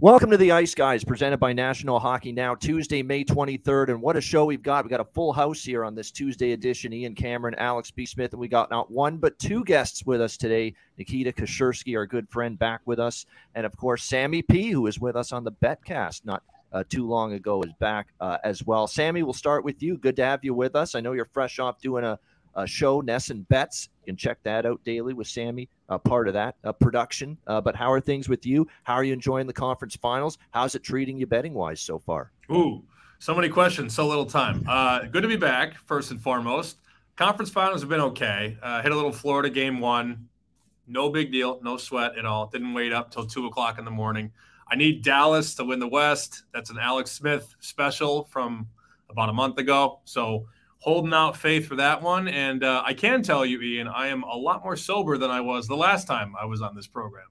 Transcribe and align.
Welcome 0.00 0.30
to 0.30 0.36
the 0.36 0.52
Ice 0.52 0.76
Guys, 0.76 1.02
presented 1.02 1.38
by 1.38 1.52
National 1.52 1.98
Hockey 1.98 2.30
Now, 2.30 2.54
Tuesday, 2.54 3.02
May 3.02 3.24
23rd. 3.24 3.88
And 3.88 4.00
what 4.00 4.16
a 4.16 4.20
show 4.20 4.44
we've 4.44 4.62
got. 4.62 4.84
we 4.84 4.90
got 4.90 5.00
a 5.00 5.04
full 5.04 5.32
house 5.32 5.64
here 5.64 5.84
on 5.84 5.96
this 5.96 6.12
Tuesday 6.12 6.52
edition. 6.52 6.92
Ian 6.92 7.16
Cameron, 7.16 7.56
Alex 7.56 7.90
B. 7.90 8.06
Smith, 8.06 8.32
and 8.32 8.38
we 8.38 8.46
got 8.46 8.70
not 8.70 8.92
one, 8.92 9.16
but 9.16 9.36
two 9.40 9.64
guests 9.64 10.06
with 10.06 10.20
us 10.20 10.36
today. 10.36 10.72
Nikita 10.98 11.32
Kashirsky, 11.32 11.96
our 11.96 12.06
good 12.06 12.28
friend, 12.28 12.56
back 12.56 12.80
with 12.84 13.00
us. 13.00 13.26
And 13.56 13.66
of 13.66 13.76
course, 13.76 14.04
Sammy 14.04 14.40
P., 14.40 14.70
who 14.70 14.82
was 14.82 15.00
with 15.00 15.16
us 15.16 15.32
on 15.32 15.42
the 15.42 15.50
Betcast 15.50 16.24
not 16.24 16.44
uh, 16.72 16.84
too 16.88 17.04
long 17.04 17.32
ago, 17.32 17.60
is 17.62 17.72
back 17.80 18.06
uh, 18.20 18.38
as 18.44 18.64
well. 18.64 18.86
Sammy, 18.86 19.24
we'll 19.24 19.32
start 19.32 19.64
with 19.64 19.82
you. 19.82 19.98
Good 19.98 20.14
to 20.14 20.24
have 20.24 20.44
you 20.44 20.54
with 20.54 20.76
us. 20.76 20.94
I 20.94 21.00
know 21.00 21.10
you're 21.10 21.24
fresh 21.24 21.58
off 21.58 21.80
doing 21.80 22.04
a, 22.04 22.20
a 22.54 22.68
show, 22.68 23.02
NESN 23.02 23.48
Bets. 23.48 23.88
You 24.04 24.12
can 24.12 24.16
check 24.16 24.38
that 24.44 24.64
out 24.64 24.80
daily 24.84 25.12
with 25.12 25.26
Sammy 25.26 25.68
uh, 25.88 25.98
part 25.98 26.28
of 26.28 26.34
that 26.34 26.56
uh, 26.64 26.72
production. 26.72 27.38
Uh, 27.46 27.60
but 27.60 27.74
how 27.74 27.90
are 27.90 28.00
things 28.00 28.28
with 28.28 28.44
you? 28.46 28.66
How 28.84 28.94
are 28.94 29.04
you 29.04 29.12
enjoying 29.12 29.46
the 29.46 29.52
conference 29.52 29.96
finals? 29.96 30.38
How's 30.50 30.74
it 30.74 30.82
treating 30.82 31.18
you 31.18 31.26
betting 31.26 31.54
wise 31.54 31.80
so 31.80 31.98
far? 31.98 32.32
Ooh, 32.50 32.82
so 33.18 33.34
many 33.34 33.48
questions, 33.48 33.94
so 33.94 34.06
little 34.06 34.26
time. 34.26 34.64
Uh, 34.68 35.00
good 35.04 35.22
to 35.22 35.28
be 35.28 35.36
back, 35.36 35.76
first 35.86 36.10
and 36.10 36.20
foremost. 36.20 36.78
Conference 37.16 37.50
finals 37.50 37.80
have 37.80 37.90
been 37.90 38.00
okay. 38.00 38.56
Uh, 38.62 38.80
hit 38.82 38.92
a 38.92 38.94
little 38.94 39.12
Florida 39.12 39.50
game 39.50 39.80
one. 39.80 40.28
No 40.86 41.10
big 41.10 41.32
deal, 41.32 41.60
no 41.62 41.76
sweat 41.76 42.16
at 42.16 42.24
all. 42.24 42.46
Didn't 42.46 42.72
wait 42.72 42.92
up 42.92 43.10
till 43.10 43.26
two 43.26 43.46
o'clock 43.46 43.78
in 43.78 43.84
the 43.84 43.90
morning. 43.90 44.30
I 44.70 44.76
need 44.76 45.02
Dallas 45.02 45.54
to 45.56 45.64
win 45.64 45.80
the 45.80 45.88
West. 45.88 46.44
That's 46.54 46.70
an 46.70 46.78
Alex 46.78 47.10
Smith 47.10 47.54
special 47.60 48.24
from 48.24 48.68
about 49.10 49.28
a 49.28 49.32
month 49.32 49.58
ago. 49.58 50.00
So 50.04 50.46
holding 50.80 51.12
out 51.12 51.36
faith 51.36 51.66
for 51.66 51.76
that 51.76 52.02
one. 52.02 52.28
And 52.28 52.62
uh, 52.62 52.82
I 52.84 52.94
can 52.94 53.22
tell 53.22 53.44
you, 53.44 53.60
Ian, 53.60 53.88
I 53.88 54.08
am 54.08 54.22
a 54.22 54.36
lot 54.36 54.62
more 54.64 54.76
sober 54.76 55.18
than 55.18 55.30
I 55.30 55.40
was 55.40 55.66
the 55.66 55.76
last 55.76 56.06
time 56.06 56.34
I 56.40 56.44
was 56.44 56.62
on 56.62 56.74
this 56.74 56.86
program. 56.86 57.26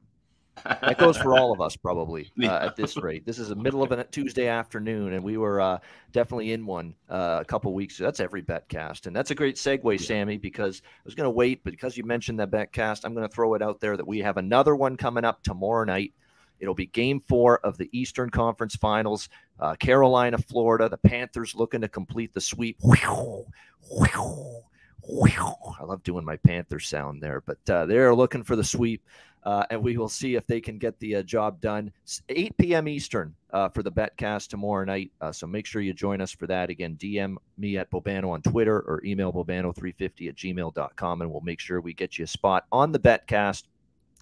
that 0.65 0.97
goes 0.97 1.17
for 1.17 1.37
all 1.37 1.53
of 1.53 1.61
us, 1.61 1.75
probably 1.75 2.31
uh, 2.43 2.47
at 2.47 2.75
this 2.75 2.97
rate. 2.97 3.25
This 3.25 3.37
is 3.37 3.49
the 3.49 3.55
middle 3.55 3.83
of 3.83 3.91
a 3.91 4.03
Tuesday 4.05 4.47
afternoon, 4.47 5.13
and 5.13 5.23
we 5.23 5.37
were 5.37 5.61
uh, 5.61 5.77
definitely 6.11 6.51
in 6.51 6.65
one 6.65 6.95
uh, 7.09 7.37
a 7.41 7.45
couple 7.45 7.73
weeks. 7.73 7.97
That's 7.97 8.19
every 8.19 8.41
betcast, 8.41 9.05
and 9.05 9.15
that's 9.15 9.31
a 9.31 9.35
great 9.35 9.55
segue, 9.55 10.01
Sammy. 10.01 10.37
Because 10.37 10.81
I 10.83 11.01
was 11.05 11.15
going 11.15 11.25
to 11.25 11.31
wait, 11.31 11.63
but 11.63 11.71
because 11.71 11.95
you 11.95 12.03
mentioned 12.03 12.39
that 12.39 12.49
betcast, 12.49 13.01
I'm 13.05 13.13
going 13.13 13.27
to 13.27 13.33
throw 13.33 13.53
it 13.53 13.61
out 13.61 13.79
there 13.79 13.95
that 13.95 14.07
we 14.07 14.19
have 14.19 14.37
another 14.37 14.75
one 14.75 14.97
coming 14.97 15.23
up 15.23 15.43
tomorrow 15.43 15.83
night. 15.83 16.13
It'll 16.59 16.73
be 16.73 16.87
game 16.87 17.19
four 17.19 17.59
of 17.59 17.77
the 17.77 17.89
Eastern 17.91 18.29
Conference 18.29 18.75
Finals. 18.75 19.29
Uh, 19.59 19.75
Carolina, 19.75 20.37
Florida. 20.37 20.89
The 20.89 20.97
Panthers 20.97 21.55
looking 21.55 21.81
to 21.81 21.87
complete 21.87 22.33
the 22.33 22.41
sweep. 22.41 22.77
I 25.79 25.83
love 25.83 26.03
doing 26.03 26.25
my 26.25 26.37
Panther 26.37 26.79
sound 26.79 27.21
there, 27.21 27.41
but 27.41 27.69
uh, 27.69 27.85
they're 27.85 28.13
looking 28.13 28.43
for 28.43 28.55
the 28.55 28.63
sweep. 28.63 29.03
Uh, 29.43 29.65
and 29.69 29.81
we 29.81 29.97
will 29.97 30.09
see 30.09 30.35
if 30.35 30.45
they 30.45 30.59
can 30.59 30.77
get 30.77 30.99
the 30.99 31.15
uh, 31.15 31.23
job 31.23 31.61
done. 31.61 31.89
8 32.27 32.57
p.m. 32.57 32.85
Eastern 32.89 33.33
uh, 33.53 33.69
for 33.69 33.81
the 33.81 33.91
Betcast 33.91 34.49
tomorrow 34.49 34.83
night. 34.83 35.11
Uh, 35.21 35.31
so 35.31 35.47
make 35.47 35.65
sure 35.65 35.81
you 35.81 35.93
join 35.93 36.19
us 36.19 36.33
for 36.33 36.47
that. 36.47 36.69
Again, 36.69 36.97
DM 36.97 37.37
me 37.57 37.77
at 37.77 37.89
Bobano 37.89 38.31
on 38.31 38.41
Twitter 38.41 38.81
or 38.81 39.01
email 39.05 39.31
Bobano350 39.31 40.27
at 40.27 40.35
gmail.com, 40.35 41.21
and 41.21 41.31
we'll 41.31 41.39
make 41.39 41.61
sure 41.61 41.79
we 41.79 41.93
get 41.93 42.17
you 42.17 42.25
a 42.25 42.27
spot 42.27 42.65
on 42.73 42.91
the 42.91 42.99
Betcast 42.99 43.63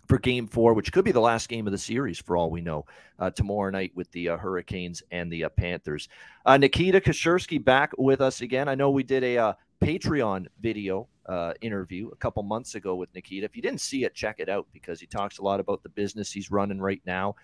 for 0.08 0.20
game 0.20 0.48
four, 0.48 0.74
which 0.74 0.92
could 0.92 1.06
be 1.06 1.12
the 1.12 1.20
last 1.20 1.50
game 1.50 1.68
of 1.68 1.72
the 1.72 1.78
series 1.78 2.20
for 2.20 2.38
all 2.38 2.50
we 2.50 2.62
know, 2.62 2.86
uh, 3.20 3.30
tomorrow 3.30 3.72
night 3.72 3.92
with 3.96 4.12
the 4.12 4.30
uh, 4.30 4.38
Hurricanes 4.38 5.02
and 5.12 5.32
the 5.32 5.46
uh, 5.46 5.50
Panthers. 5.50 6.08
Uh, 6.46 6.58
Nikita 6.58 7.02
Kashirsky 7.02 7.64
back 7.64 7.92
with 7.98 8.22
us 8.22 8.42
again. 8.42 8.68
I 8.68 8.76
know 8.76 8.90
we 8.92 9.04
did 9.04 9.24
a 9.24 9.38
uh, 9.38 9.54
Patreon 9.82 10.48
video 10.62 11.08
uh, 11.26 11.54
interview 11.62 12.10
a 12.10 12.16
couple 12.18 12.44
months 12.44 12.76
ago 12.76 12.96
with 12.96 13.14
Nikita. 13.16 13.46
If 13.46 13.56
you 13.56 13.62
didn't 13.62 13.82
see 13.82 14.04
it, 14.04 14.14
check 14.14 14.40
it 14.40 14.50
out 14.50 14.68
because 14.74 15.00
he 15.00 15.08
talks 15.08 15.40
a 15.40 15.42
lot 15.42 15.60
about 15.60 15.84
the 15.84 15.90
business 15.90 16.32
he's 16.32 16.52
running 16.52 16.80
right 16.80 17.02
now 17.06 17.36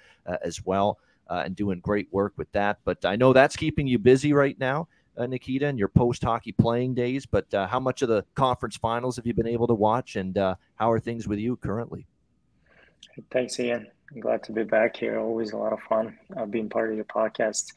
as 0.44 0.64
well 0.66 1.00
and 1.30 1.56
doing 1.56 1.80
great 1.80 2.10
work 2.12 2.34
with 2.36 2.52
that. 2.52 2.80
But 2.84 3.06
I 3.06 3.16
know 3.16 3.32
that's 3.32 3.56
keeping 3.56 3.88
you 3.88 3.98
busy 3.98 4.34
right 4.34 4.60
now. 4.60 4.88
Nikita, 5.18 5.68
and 5.68 5.80
your 5.80 5.88
post 5.88 6.24
hockey 6.24 6.52
playing 6.52 6.94
days, 6.94 7.26
but 7.26 7.46
how 7.52 7.80
much 7.80 8.02
of 8.02 8.10
the 8.10 8.26
conference 8.36 8.76
finals 8.78 9.16
have 9.16 9.26
you 9.26 9.34
been 9.34 9.48
able 9.48 9.68
to 9.68 9.74
watch, 9.74 10.16
and 10.16 10.36
how 10.36 10.92
are 10.92 11.00
things 11.00 11.28
with 11.28 11.40
you 11.40 11.56
currently? 11.58 12.06
Thanks, 13.31 13.59
Ian. 13.59 13.88
I'm 14.13 14.19
glad 14.19 14.44
to 14.44 14.51
be 14.51 14.63
back 14.63 14.97
here. 14.97 15.19
Always 15.19 15.51
a 15.51 15.57
lot 15.57 15.73
of 15.73 15.79
fun 15.81 16.17
uh, 16.35 16.45
being 16.45 16.69
part 16.69 16.89
of 16.89 16.95
your 16.95 17.06
podcast. 17.06 17.72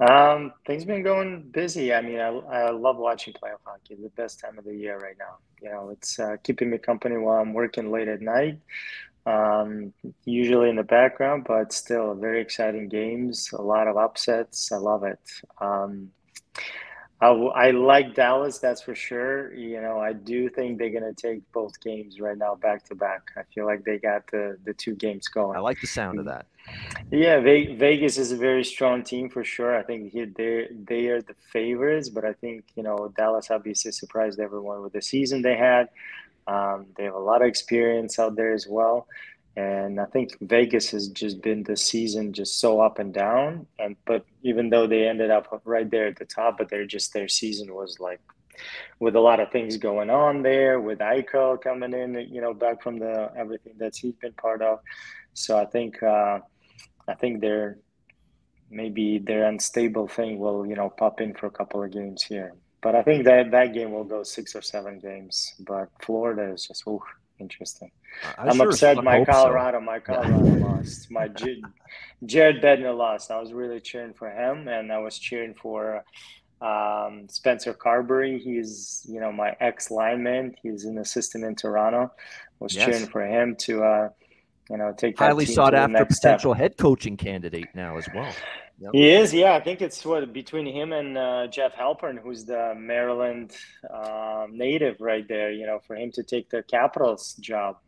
Um, 0.00 0.52
things 0.66 0.84
been 0.84 1.02
going 1.02 1.42
busy. 1.50 1.92
I 1.92 2.00
mean, 2.02 2.20
I, 2.20 2.28
I 2.28 2.70
love 2.70 2.96
watching 2.96 3.34
playoff 3.34 3.58
hockey. 3.64 3.96
The 3.96 4.10
best 4.10 4.40
time 4.40 4.58
of 4.58 4.64
the 4.64 4.74
year 4.74 4.98
right 4.98 5.16
now. 5.18 5.36
You 5.60 5.70
know, 5.70 5.90
it's 5.90 6.18
uh, 6.18 6.36
keeping 6.42 6.70
me 6.70 6.78
company 6.78 7.16
while 7.16 7.40
I'm 7.40 7.52
working 7.52 7.90
late 7.90 8.08
at 8.08 8.20
night. 8.20 8.60
Um, 9.26 9.92
usually 10.24 10.70
in 10.70 10.76
the 10.76 10.84
background, 10.84 11.44
but 11.46 11.72
still 11.72 12.14
very 12.14 12.40
exciting 12.40 12.88
games. 12.88 13.50
A 13.52 13.60
lot 13.60 13.88
of 13.88 13.96
upsets. 13.96 14.72
I 14.72 14.76
love 14.76 15.04
it. 15.04 15.20
Um, 15.60 16.10
I, 17.20 17.28
I 17.28 17.70
like 17.72 18.14
Dallas, 18.14 18.58
that's 18.58 18.82
for 18.82 18.94
sure. 18.94 19.52
You 19.54 19.80
know, 19.80 19.98
I 19.98 20.12
do 20.12 20.48
think 20.48 20.78
they're 20.78 20.90
going 20.90 21.02
to 21.02 21.14
take 21.14 21.40
both 21.52 21.80
games 21.80 22.20
right 22.20 22.38
now 22.38 22.54
back 22.54 22.84
to 22.84 22.94
back. 22.94 23.22
I 23.36 23.42
feel 23.52 23.66
like 23.66 23.84
they 23.84 23.98
got 23.98 24.30
the, 24.30 24.56
the 24.64 24.72
two 24.72 24.94
games 24.94 25.26
going. 25.26 25.56
I 25.56 25.60
like 25.60 25.80
the 25.80 25.88
sound 25.88 26.20
of 26.20 26.26
that. 26.26 26.46
Yeah, 27.10 27.40
Vegas 27.40 28.18
is 28.18 28.30
a 28.30 28.36
very 28.36 28.64
strong 28.64 29.02
team 29.02 29.30
for 29.30 29.42
sure. 29.42 29.76
I 29.76 29.82
think 29.82 30.12
they 30.12 30.68
they 30.70 31.06
are 31.06 31.22
the 31.22 31.34
favorites, 31.50 32.10
but 32.10 32.24
I 32.26 32.34
think 32.34 32.64
you 32.76 32.82
know 32.82 33.12
Dallas 33.16 33.50
obviously 33.50 33.92
surprised 33.92 34.38
everyone 34.38 34.82
with 34.82 34.92
the 34.92 35.00
season 35.00 35.40
they 35.40 35.56
had. 35.56 35.88
Um, 36.46 36.86
they 36.96 37.04
have 37.04 37.14
a 37.14 37.18
lot 37.18 37.42
of 37.42 37.48
experience 37.48 38.18
out 38.18 38.36
there 38.36 38.52
as 38.52 38.66
well. 38.68 39.06
And 39.56 40.00
I 40.00 40.04
think 40.06 40.36
Vegas 40.40 40.90
has 40.90 41.08
just 41.08 41.42
been 41.42 41.64
the 41.64 41.76
season 41.76 42.32
just 42.32 42.60
so 42.60 42.80
up 42.80 42.98
and 42.98 43.12
down. 43.12 43.66
And 43.78 43.96
but 44.06 44.24
even 44.42 44.70
though 44.70 44.86
they 44.86 45.08
ended 45.08 45.30
up 45.30 45.62
right 45.64 45.90
there 45.90 46.06
at 46.06 46.16
the 46.16 46.24
top, 46.24 46.58
but 46.58 46.68
they're 46.68 46.86
just 46.86 47.12
their 47.12 47.28
season 47.28 47.74
was 47.74 47.98
like 47.98 48.20
with 48.98 49.16
a 49.16 49.20
lot 49.20 49.40
of 49.40 49.50
things 49.50 49.76
going 49.76 50.10
on 50.10 50.42
there, 50.42 50.80
with 50.80 50.98
Eichel 50.98 51.60
coming 51.60 51.92
in, 51.92 52.14
you 52.30 52.40
know, 52.40 52.54
back 52.54 52.82
from 52.82 52.98
the 52.98 53.30
everything 53.36 53.74
that 53.78 53.96
he's 53.96 54.14
been 54.14 54.32
part 54.32 54.62
of. 54.62 54.80
So 55.34 55.58
I 55.58 55.66
think 55.66 56.02
uh, 56.02 56.40
I 57.08 57.14
think 57.14 57.40
they're 57.40 57.78
maybe 58.70 59.18
their 59.18 59.44
unstable 59.44 60.08
thing 60.08 60.38
will 60.38 60.66
you 60.66 60.74
know 60.74 60.90
pop 60.90 61.20
in 61.20 61.34
for 61.34 61.46
a 61.46 61.50
couple 61.50 61.82
of 61.82 61.90
games 61.90 62.22
here. 62.22 62.54
But 62.80 62.94
I 62.94 63.02
think 63.02 63.24
that 63.24 63.50
that 63.50 63.74
game 63.74 63.92
will 63.92 64.04
go 64.04 64.22
six 64.22 64.54
or 64.54 64.62
seven 64.62 64.98
games. 64.98 65.54
But 65.58 65.88
Florida 66.00 66.52
is 66.52 66.66
just 66.66 66.86
ooh, 66.86 67.02
interesting. 67.38 67.90
I 68.36 68.48
am 68.48 68.56
sure 68.56 68.68
upset 68.68 69.02
my 69.02 69.24
Colorado, 69.24 69.78
so. 69.78 69.84
my 69.84 69.98
Colorado 69.98 70.66
lost. 70.66 71.10
My 71.10 71.28
J- 71.28 71.62
Jared 72.24 72.62
Bednar 72.62 72.96
lost. 72.96 73.30
I 73.30 73.40
was 73.40 73.52
really 73.52 73.80
cheering 73.80 74.14
for 74.14 74.30
him, 74.30 74.68
and 74.68 74.92
I 74.92 74.98
was 74.98 75.18
cheering 75.18 75.54
for 75.54 76.04
um, 76.60 77.28
Spencer 77.28 77.74
Carbery. 77.74 78.40
He's 78.40 79.06
you 79.08 79.20
know 79.20 79.32
my 79.32 79.56
ex 79.60 79.90
lineman. 79.90 80.54
He's 80.62 80.84
an 80.84 80.98
assistant 80.98 81.44
in 81.44 81.54
Toronto. 81.54 82.12
Was 82.60 82.74
yes. 82.74 82.86
cheering 82.86 83.06
for 83.06 83.24
him 83.24 83.56
to 83.60 83.84
uh, 83.84 84.08
you 84.70 84.76
know 84.76 84.92
take 84.96 85.18
highly 85.18 85.46
sought 85.46 85.74
after 85.74 86.04
potential 86.04 86.54
step. 86.54 86.60
head 86.60 86.76
coaching 86.76 87.16
candidate 87.16 87.68
now 87.74 87.96
as 87.96 88.08
well. 88.14 88.32
Yep. 88.80 88.90
He 88.92 89.10
is, 89.10 89.34
yeah. 89.34 89.54
I 89.54 89.60
think 89.60 89.82
it's 89.82 90.04
what 90.04 90.32
between 90.32 90.66
him 90.66 90.92
and 90.92 91.18
uh, 91.18 91.48
Jeff 91.48 91.74
Halpern, 91.74 92.18
who's 92.22 92.44
the 92.44 92.74
Maryland 92.76 93.52
uh, 93.92 94.46
native 94.50 95.00
right 95.00 95.26
there. 95.26 95.50
You 95.50 95.66
know, 95.66 95.80
for 95.84 95.96
him 95.96 96.12
to 96.12 96.22
take 96.22 96.48
the 96.50 96.62
Capitals 96.62 97.34
job. 97.40 97.78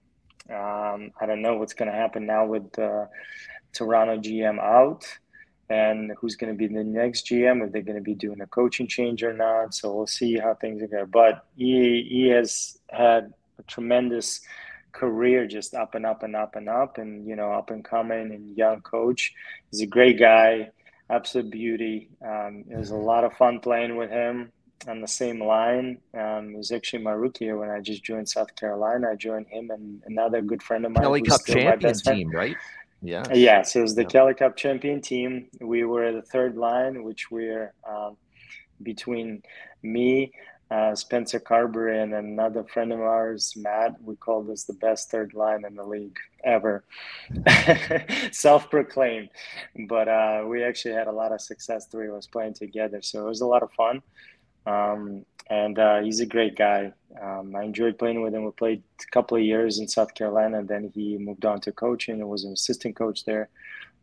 Um, 0.48 1.12
I 1.20 1.26
don't 1.26 1.42
know 1.42 1.56
what's 1.56 1.74
going 1.74 1.90
to 1.90 1.96
happen 1.96 2.26
now 2.26 2.44
with 2.44 2.76
uh, 2.76 3.06
Toronto 3.72 4.16
GM 4.16 4.58
out, 4.58 5.06
and 5.68 6.10
who's 6.18 6.34
going 6.34 6.52
to 6.52 6.58
be 6.58 6.66
the 6.66 6.82
next 6.82 7.28
GM. 7.28 7.64
If 7.64 7.72
they're 7.72 7.82
going 7.82 7.98
to 7.98 8.02
be 8.02 8.16
doing 8.16 8.40
a 8.40 8.46
coaching 8.48 8.88
change 8.88 9.22
or 9.22 9.32
not, 9.32 9.74
so 9.74 9.94
we'll 9.94 10.08
see 10.08 10.38
how 10.38 10.54
things 10.54 10.82
are 10.82 10.88
going. 10.88 11.06
But 11.06 11.46
he 11.56 12.04
he 12.10 12.28
has 12.30 12.76
had 12.90 13.32
a 13.60 13.62
tremendous 13.64 14.40
career 14.92 15.46
just 15.46 15.72
up 15.72 15.94
and 15.94 16.04
up 16.04 16.24
and 16.24 16.34
up 16.34 16.56
and 16.56 16.68
up 16.68 16.98
and 16.98 17.24
you 17.24 17.36
know 17.36 17.52
up 17.52 17.70
and 17.70 17.84
coming 17.84 18.32
and 18.32 18.56
young 18.56 18.80
coach 18.80 19.32
he's 19.70 19.82
a 19.82 19.86
great 19.86 20.18
guy 20.18 20.68
absolute 21.10 21.50
beauty. 21.50 22.08
Um, 22.24 22.64
it 22.70 22.76
was 22.76 22.90
a 22.90 22.96
lot 22.96 23.24
of 23.24 23.32
fun 23.34 23.60
playing 23.60 23.96
with 23.96 24.10
him 24.10 24.52
on 24.88 25.00
the 25.00 25.08
same 25.08 25.42
line. 25.42 25.98
Um, 26.14 26.54
it 26.54 26.56
was 26.56 26.72
actually 26.72 27.02
my 27.02 27.12
rookie 27.12 27.46
year 27.46 27.58
when 27.58 27.70
I 27.70 27.80
just 27.80 28.02
joined 28.02 28.28
South 28.28 28.54
Carolina. 28.56 29.10
I 29.12 29.16
joined 29.16 29.48
him 29.48 29.70
and 29.70 30.02
another 30.06 30.40
good 30.40 30.62
friend 30.62 30.86
of 30.86 30.92
mine. 30.92 31.02
Kelly 31.02 31.22
Cup 31.22 31.40
champion 31.46 31.94
team, 31.94 32.30
right? 32.30 32.56
Yeah. 33.02 33.24
Yes, 33.32 33.76
it 33.76 33.80
was 33.80 33.94
the 33.94 34.02
yeah. 34.02 34.08
Kelly 34.08 34.34
Cup 34.34 34.56
champion 34.56 35.00
team. 35.00 35.48
We 35.60 35.84
were 35.84 36.12
the 36.12 36.22
third 36.22 36.56
line, 36.56 37.02
which 37.02 37.30
we're 37.30 37.72
um, 37.88 38.16
between 38.82 39.42
me, 39.82 40.32
uh, 40.70 40.94
Spencer 40.94 41.40
Carbery, 41.40 42.02
and 42.02 42.14
another 42.14 42.62
friend 42.64 42.92
of 42.92 43.00
ours, 43.00 43.54
Matt. 43.56 44.00
We 44.02 44.14
call 44.16 44.42
this 44.42 44.64
the 44.64 44.74
best 44.74 45.10
third 45.10 45.34
line 45.34 45.64
in 45.64 45.74
the 45.74 45.84
league 45.84 46.16
ever, 46.44 46.84
self-proclaimed. 48.32 49.30
But 49.88 50.08
uh, 50.08 50.44
we 50.46 50.62
actually 50.62 50.94
had 50.94 51.08
a 51.08 51.12
lot 51.12 51.32
of 51.32 51.40
success. 51.40 51.86
Three 51.86 52.08
of 52.08 52.14
us 52.14 52.26
playing 52.26 52.54
together, 52.54 53.02
so 53.02 53.26
it 53.26 53.28
was 53.28 53.40
a 53.40 53.46
lot 53.46 53.62
of 53.62 53.72
fun. 53.72 54.02
Um, 54.66 55.24
and 55.48 55.78
uh, 55.78 56.00
he's 56.00 56.20
a 56.20 56.26
great 56.26 56.56
guy. 56.56 56.92
Um, 57.20 57.56
I 57.56 57.64
enjoyed 57.64 57.98
playing 57.98 58.22
with 58.22 58.32
him. 58.32 58.44
We 58.44 58.52
played 58.52 58.84
a 59.02 59.10
couple 59.10 59.36
of 59.36 59.42
years 59.42 59.80
in 59.80 59.88
South 59.88 60.14
Carolina, 60.14 60.62
then 60.62 60.92
he 60.94 61.18
moved 61.18 61.44
on 61.44 61.60
to 61.62 61.72
coaching 61.72 62.20
and 62.20 62.30
was 62.30 62.44
an 62.44 62.52
assistant 62.52 62.94
coach 62.94 63.24
there. 63.24 63.48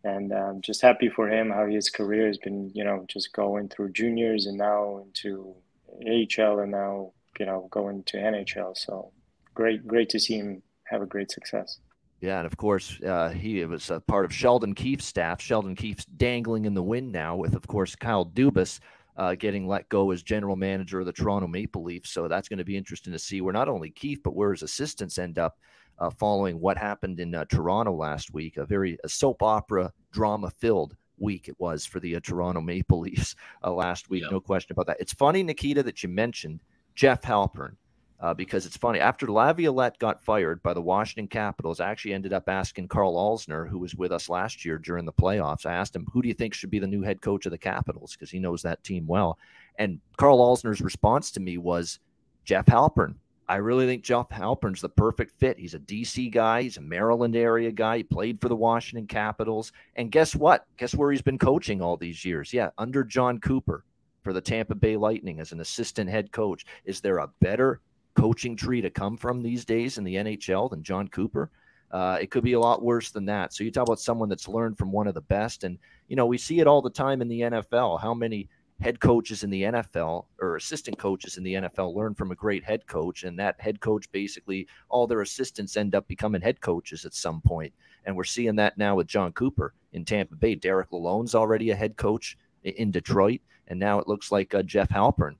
And 0.03 0.33
um, 0.33 0.61
just 0.61 0.81
happy 0.81 1.09
for 1.09 1.29
him 1.29 1.49
how 1.49 1.65
his 1.65 1.89
career 1.89 2.27
has 2.27 2.37
been, 2.37 2.71
you 2.73 2.83
know, 2.83 3.05
just 3.07 3.33
going 3.33 3.69
through 3.69 3.93
juniors 3.93 4.45
and 4.45 4.57
now 4.57 4.99
into 4.99 5.55
AHL 6.05 6.59
and 6.59 6.71
now, 6.71 7.13
you 7.39 7.45
know, 7.45 7.67
going 7.71 8.03
to 8.03 8.17
NHL. 8.17 8.77
So 8.77 9.11
great, 9.53 9.85
great 9.87 10.09
to 10.09 10.19
see 10.19 10.35
him 10.35 10.61
have 10.85 11.01
a 11.01 11.05
great 11.05 11.31
success. 11.31 11.79
Yeah, 12.19 12.37
and 12.39 12.47
of 12.47 12.57
course, 12.57 12.99
uh, 13.01 13.29
he 13.29 13.63
was 13.65 13.91
a 13.91 13.99
part 13.99 14.25
of 14.25 14.33
Sheldon 14.33 14.73
Keefe's 14.73 15.05
staff. 15.05 15.39
Sheldon 15.39 15.75
Keefe's 15.75 16.05
dangling 16.05 16.65
in 16.65 16.73
the 16.73 16.81
wind 16.81 17.11
now, 17.11 17.35
with 17.35 17.55
of 17.55 17.67
course 17.67 17.95
Kyle 17.95 18.25
Dubas 18.25 18.79
uh, 19.17 19.35
getting 19.35 19.67
let 19.67 19.87
go 19.89 20.11
as 20.11 20.23
general 20.23 20.55
manager 20.55 20.99
of 20.99 21.05
the 21.05 21.13
Toronto 21.13 21.47
Maple 21.47 21.83
Leafs. 21.83 22.11
So 22.11 22.27
that's 22.27 22.47
going 22.47 22.57
to 22.57 22.65
be 22.65 22.77
interesting 22.77 23.13
to 23.13 23.19
see 23.19 23.41
where 23.41 23.53
not 23.53 23.69
only 23.69 23.91
Keefe 23.91 24.23
but 24.23 24.35
where 24.35 24.51
his 24.51 24.63
assistants 24.63 25.17
end 25.17 25.37
up 25.37 25.57
uh, 25.99 26.09
following 26.09 26.59
what 26.59 26.77
happened 26.77 27.19
in 27.19 27.33
uh, 27.33 27.45
Toronto 27.45 27.93
last 27.93 28.33
week. 28.33 28.57
A 28.57 28.65
very 28.65 28.97
a 29.03 29.09
soap 29.09 29.43
opera 29.43 29.91
drama 30.11 30.49
filled 30.49 30.95
week 31.19 31.47
it 31.47 31.55
was 31.59 31.85
for 31.85 31.99
the 31.99 32.15
uh, 32.15 32.19
Toronto 32.21 32.61
Maple 32.61 32.99
Leafs 32.99 33.35
uh, 33.63 33.71
last 33.71 34.09
week. 34.09 34.23
No 34.29 34.39
question 34.39 34.73
about 34.73 34.87
that. 34.87 34.99
It's 34.99 35.13
funny, 35.13 35.43
Nikita, 35.43 35.83
that 35.83 36.03
you 36.03 36.09
mentioned 36.09 36.61
Jeff 36.95 37.21
Halpern 37.21 37.75
uh, 38.19 38.33
because 38.33 38.65
it's 38.65 38.77
funny. 38.77 38.99
After 38.99 39.27
Laviolette 39.27 39.99
got 39.99 40.23
fired 40.23 40.61
by 40.63 40.73
the 40.73 40.81
Washington 40.81 41.27
Capitals, 41.27 41.79
I 41.79 41.89
actually 41.89 42.13
ended 42.13 42.33
up 42.33 42.49
asking 42.49 42.87
Carl 42.87 43.15
Alzner, 43.15 43.69
who 43.69 43.79
was 43.79 43.95
with 43.95 44.11
us 44.11 44.29
last 44.29 44.65
year 44.65 44.77
during 44.77 45.05
the 45.05 45.13
playoffs. 45.13 45.65
I 45.65 45.73
asked 45.73 45.95
him, 45.95 46.07
"Who 46.11 46.21
do 46.21 46.27
you 46.27 46.33
think 46.33 46.53
should 46.53 46.71
be 46.71 46.79
the 46.79 46.87
new 46.87 47.01
head 47.01 47.21
coach 47.21 47.45
of 47.45 47.51
the 47.51 47.57
Capitals?" 47.57 48.13
Because 48.13 48.31
he 48.31 48.39
knows 48.39 48.61
that 48.63 48.83
team 48.83 49.05
well. 49.07 49.37
And 49.77 49.99
Carl 50.17 50.39
Alzner's 50.39 50.81
response 50.81 51.31
to 51.31 51.39
me 51.39 51.57
was 51.57 51.99
Jeff 52.43 52.65
Halpern. 52.65 53.15
I 53.49 53.55
really 53.57 53.85
think 53.85 54.03
Jeff 54.03 54.29
Halpern's 54.29 54.81
the 54.81 54.89
perfect 54.89 55.39
fit. 55.39 55.57
He's 55.57 55.73
a 55.73 55.79
DC 55.79 56.31
guy. 56.31 56.63
He's 56.63 56.77
a 56.77 56.81
Maryland 56.81 57.35
area 57.35 57.71
guy. 57.71 57.97
He 57.97 58.03
played 58.03 58.41
for 58.41 58.49
the 58.49 58.55
Washington 58.55 59.07
Capitals. 59.07 59.71
And 59.95 60.11
guess 60.11 60.35
what? 60.35 60.65
Guess 60.77 60.95
where 60.95 61.11
he's 61.11 61.21
been 61.21 61.37
coaching 61.37 61.81
all 61.81 61.95
these 61.95 62.25
years? 62.25 62.53
Yeah, 62.53 62.71
under 62.77 63.03
Jon 63.03 63.39
Cooper 63.39 63.85
for 64.23 64.33
the 64.33 64.41
Tampa 64.41 64.75
Bay 64.75 64.97
Lightning 64.97 65.39
as 65.39 65.53
an 65.53 65.61
assistant 65.61 66.09
head 66.09 66.31
coach. 66.31 66.65
Is 66.83 66.99
there 66.99 67.19
a 67.19 67.29
better 67.39 67.79
coaching 68.17 68.55
tree 68.55 68.81
to 68.81 68.89
come 68.89 69.15
from 69.15 69.41
these 69.41 69.63
days 69.63 69.97
in 69.97 70.03
the 70.03 70.15
NHL 70.15 70.69
than 70.69 70.83
Jon 70.83 71.07
Cooper. 71.07 71.51
Uh, 71.91 72.17
it 72.19 72.31
could 72.31 72.43
be 72.43 72.53
a 72.53 72.59
lot 72.59 72.83
worse 72.83 73.11
than 73.11 73.25
that. 73.25 73.53
So 73.53 73.63
you 73.63 73.71
talk 73.71 73.87
about 73.87 73.99
someone 73.99 74.27
that's 74.27 74.47
learned 74.47 74.77
from 74.77 74.91
one 74.91 75.07
of 75.07 75.13
the 75.13 75.21
best, 75.21 75.63
and 75.63 75.77
you 76.09 76.17
know 76.17 76.25
we 76.25 76.37
see 76.37 76.59
it 76.59 76.67
all 76.67 76.81
the 76.81 76.89
time 76.89 77.21
in 77.21 77.29
the 77.29 77.41
NFL. 77.41 78.01
How 78.01 78.13
many 78.13 78.49
head 78.79 78.99
coaches 78.99 79.43
in 79.43 79.49
the 79.49 79.63
NFL 79.63 80.25
or 80.39 80.55
assistant 80.55 80.97
coaches 80.97 81.37
in 81.37 81.43
the 81.43 81.55
NFL 81.55 81.95
learn 81.95 82.13
from 82.13 82.31
a 82.31 82.35
great 82.35 82.63
head 82.63 82.85
coach, 82.87 83.23
and 83.23 83.37
that 83.39 83.59
head 83.59 83.79
coach 83.79 84.11
basically 84.11 84.67
all 84.89 85.07
their 85.07 85.21
assistants 85.21 85.77
end 85.77 85.95
up 85.95 86.07
becoming 86.07 86.41
head 86.41 86.61
coaches 86.61 87.05
at 87.05 87.13
some 87.13 87.41
point. 87.41 87.73
And 88.05 88.15
we're 88.15 88.23
seeing 88.23 88.55
that 88.57 88.77
now 88.77 88.95
with 88.95 89.07
Jon 89.07 89.31
Cooper 89.33 89.73
in 89.93 90.05
Tampa 90.05 90.35
Bay. 90.35 90.55
Derek 90.55 90.91
Lalonde's 90.91 91.35
already 91.35 91.71
a 91.71 91.75
head 91.75 91.97
coach 91.97 92.37
in 92.63 92.91
Detroit, 92.91 93.41
and 93.67 93.79
now 93.79 93.99
it 93.99 94.07
looks 94.07 94.31
like 94.31 94.53
uh, 94.53 94.63
Jeff 94.63 94.89
Halpern 94.89 95.35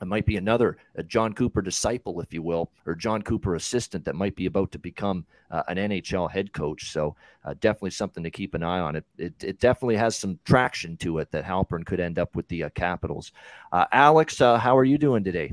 it 0.00 0.06
might 0.06 0.26
be 0.26 0.36
another 0.36 0.76
a 0.94 1.02
Jon 1.02 1.32
Cooper 1.32 1.62
disciple, 1.62 2.20
if 2.20 2.32
you 2.32 2.42
will, 2.42 2.70
or 2.86 2.94
Jon 2.94 3.22
Cooper 3.22 3.54
assistant 3.54 4.04
that 4.04 4.14
might 4.14 4.36
be 4.36 4.46
about 4.46 4.70
to 4.72 4.78
become 4.78 5.24
uh, 5.50 5.62
an 5.68 5.76
NHL 5.76 6.30
head 6.30 6.52
coach. 6.52 6.90
So 6.92 7.16
uh, 7.44 7.54
definitely 7.60 7.90
something 7.90 8.22
to 8.22 8.30
keep 8.30 8.54
an 8.54 8.62
eye 8.62 8.80
on. 8.80 8.96
It, 8.96 9.04
it, 9.16 9.34
it 9.42 9.60
definitely 9.60 9.96
has 9.96 10.16
some 10.16 10.38
traction 10.44 10.96
to 10.98 11.18
it 11.18 11.30
that 11.32 11.44
Halpern 11.44 11.84
could 11.84 12.00
end 12.00 12.18
up 12.18 12.34
with 12.36 12.46
the 12.48 12.64
uh, 12.64 12.68
Capitals. 12.70 13.32
Uh, 13.72 13.86
Alex, 13.92 14.40
uh, 14.40 14.58
how 14.58 14.76
are 14.76 14.84
you 14.84 14.98
doing 14.98 15.24
today? 15.24 15.52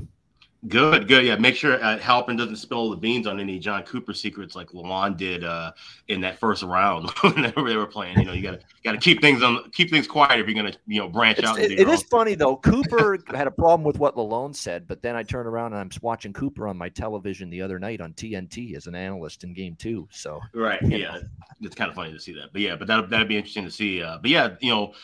Good, 0.68 1.06
good. 1.06 1.24
Yeah, 1.24 1.36
make 1.36 1.54
sure 1.54 1.82
uh, 1.82 1.98
Halpern 1.98 2.36
doesn't 2.36 2.56
spill 2.56 2.90
the 2.90 2.96
beans 2.96 3.26
on 3.26 3.38
any 3.38 3.58
Jon 3.58 3.82
Cooper 3.82 4.14
secrets 4.14 4.56
like 4.56 4.68
Lalonde 4.70 5.16
did 5.16 5.44
uh, 5.44 5.72
in 6.08 6.20
that 6.22 6.38
first 6.38 6.62
round 6.62 7.10
whenever 7.20 7.68
they 7.68 7.76
were 7.76 7.86
playing. 7.86 8.18
You 8.18 8.24
know, 8.24 8.32
you 8.32 8.42
got 8.42 8.60
to 8.60 8.66
got 8.82 8.92
to 8.92 8.98
keep 8.98 9.20
things 9.20 9.42
on, 9.42 9.70
keep 9.72 9.90
things 9.90 10.06
quiet 10.06 10.40
if 10.40 10.46
you're 10.46 10.54
gonna, 10.54 10.74
you 10.86 11.00
know, 11.00 11.08
branch 11.08 11.38
it's, 11.38 11.48
out. 11.48 11.58
It, 11.58 11.72
it 11.72 11.88
is 11.88 12.02
funny 12.04 12.34
though. 12.34 12.56
Cooper 12.56 13.18
had 13.34 13.46
a 13.46 13.50
problem 13.50 13.84
with 13.84 13.98
what 13.98 14.16
Lalonde 14.16 14.56
said, 14.56 14.88
but 14.88 15.02
then 15.02 15.14
I 15.14 15.22
turn 15.22 15.46
around 15.46 15.72
and 15.72 15.80
I'm 15.80 15.90
watching 16.00 16.32
Cooper 16.32 16.66
on 16.66 16.76
my 16.76 16.88
television 16.88 17.50
the 17.50 17.62
other 17.62 17.78
night 17.78 18.00
on 18.00 18.12
TNT 18.14 18.76
as 18.76 18.86
an 18.86 18.94
analyst 18.94 19.44
in 19.44 19.52
Game 19.52 19.76
Two. 19.76 20.08
So 20.10 20.40
right, 20.54 20.80
yeah, 20.82 21.12
know. 21.12 21.20
it's 21.60 21.74
kind 21.74 21.90
of 21.90 21.94
funny 21.94 22.12
to 22.12 22.20
see 22.20 22.32
that. 22.32 22.52
But 22.52 22.62
yeah, 22.62 22.76
but 22.76 22.88
that 22.88 23.10
that'd 23.10 23.28
be 23.28 23.36
interesting 23.36 23.64
to 23.64 23.70
see. 23.70 24.02
Uh, 24.02 24.18
but 24.18 24.30
yeah, 24.30 24.56
you 24.60 24.70
know 24.70 24.94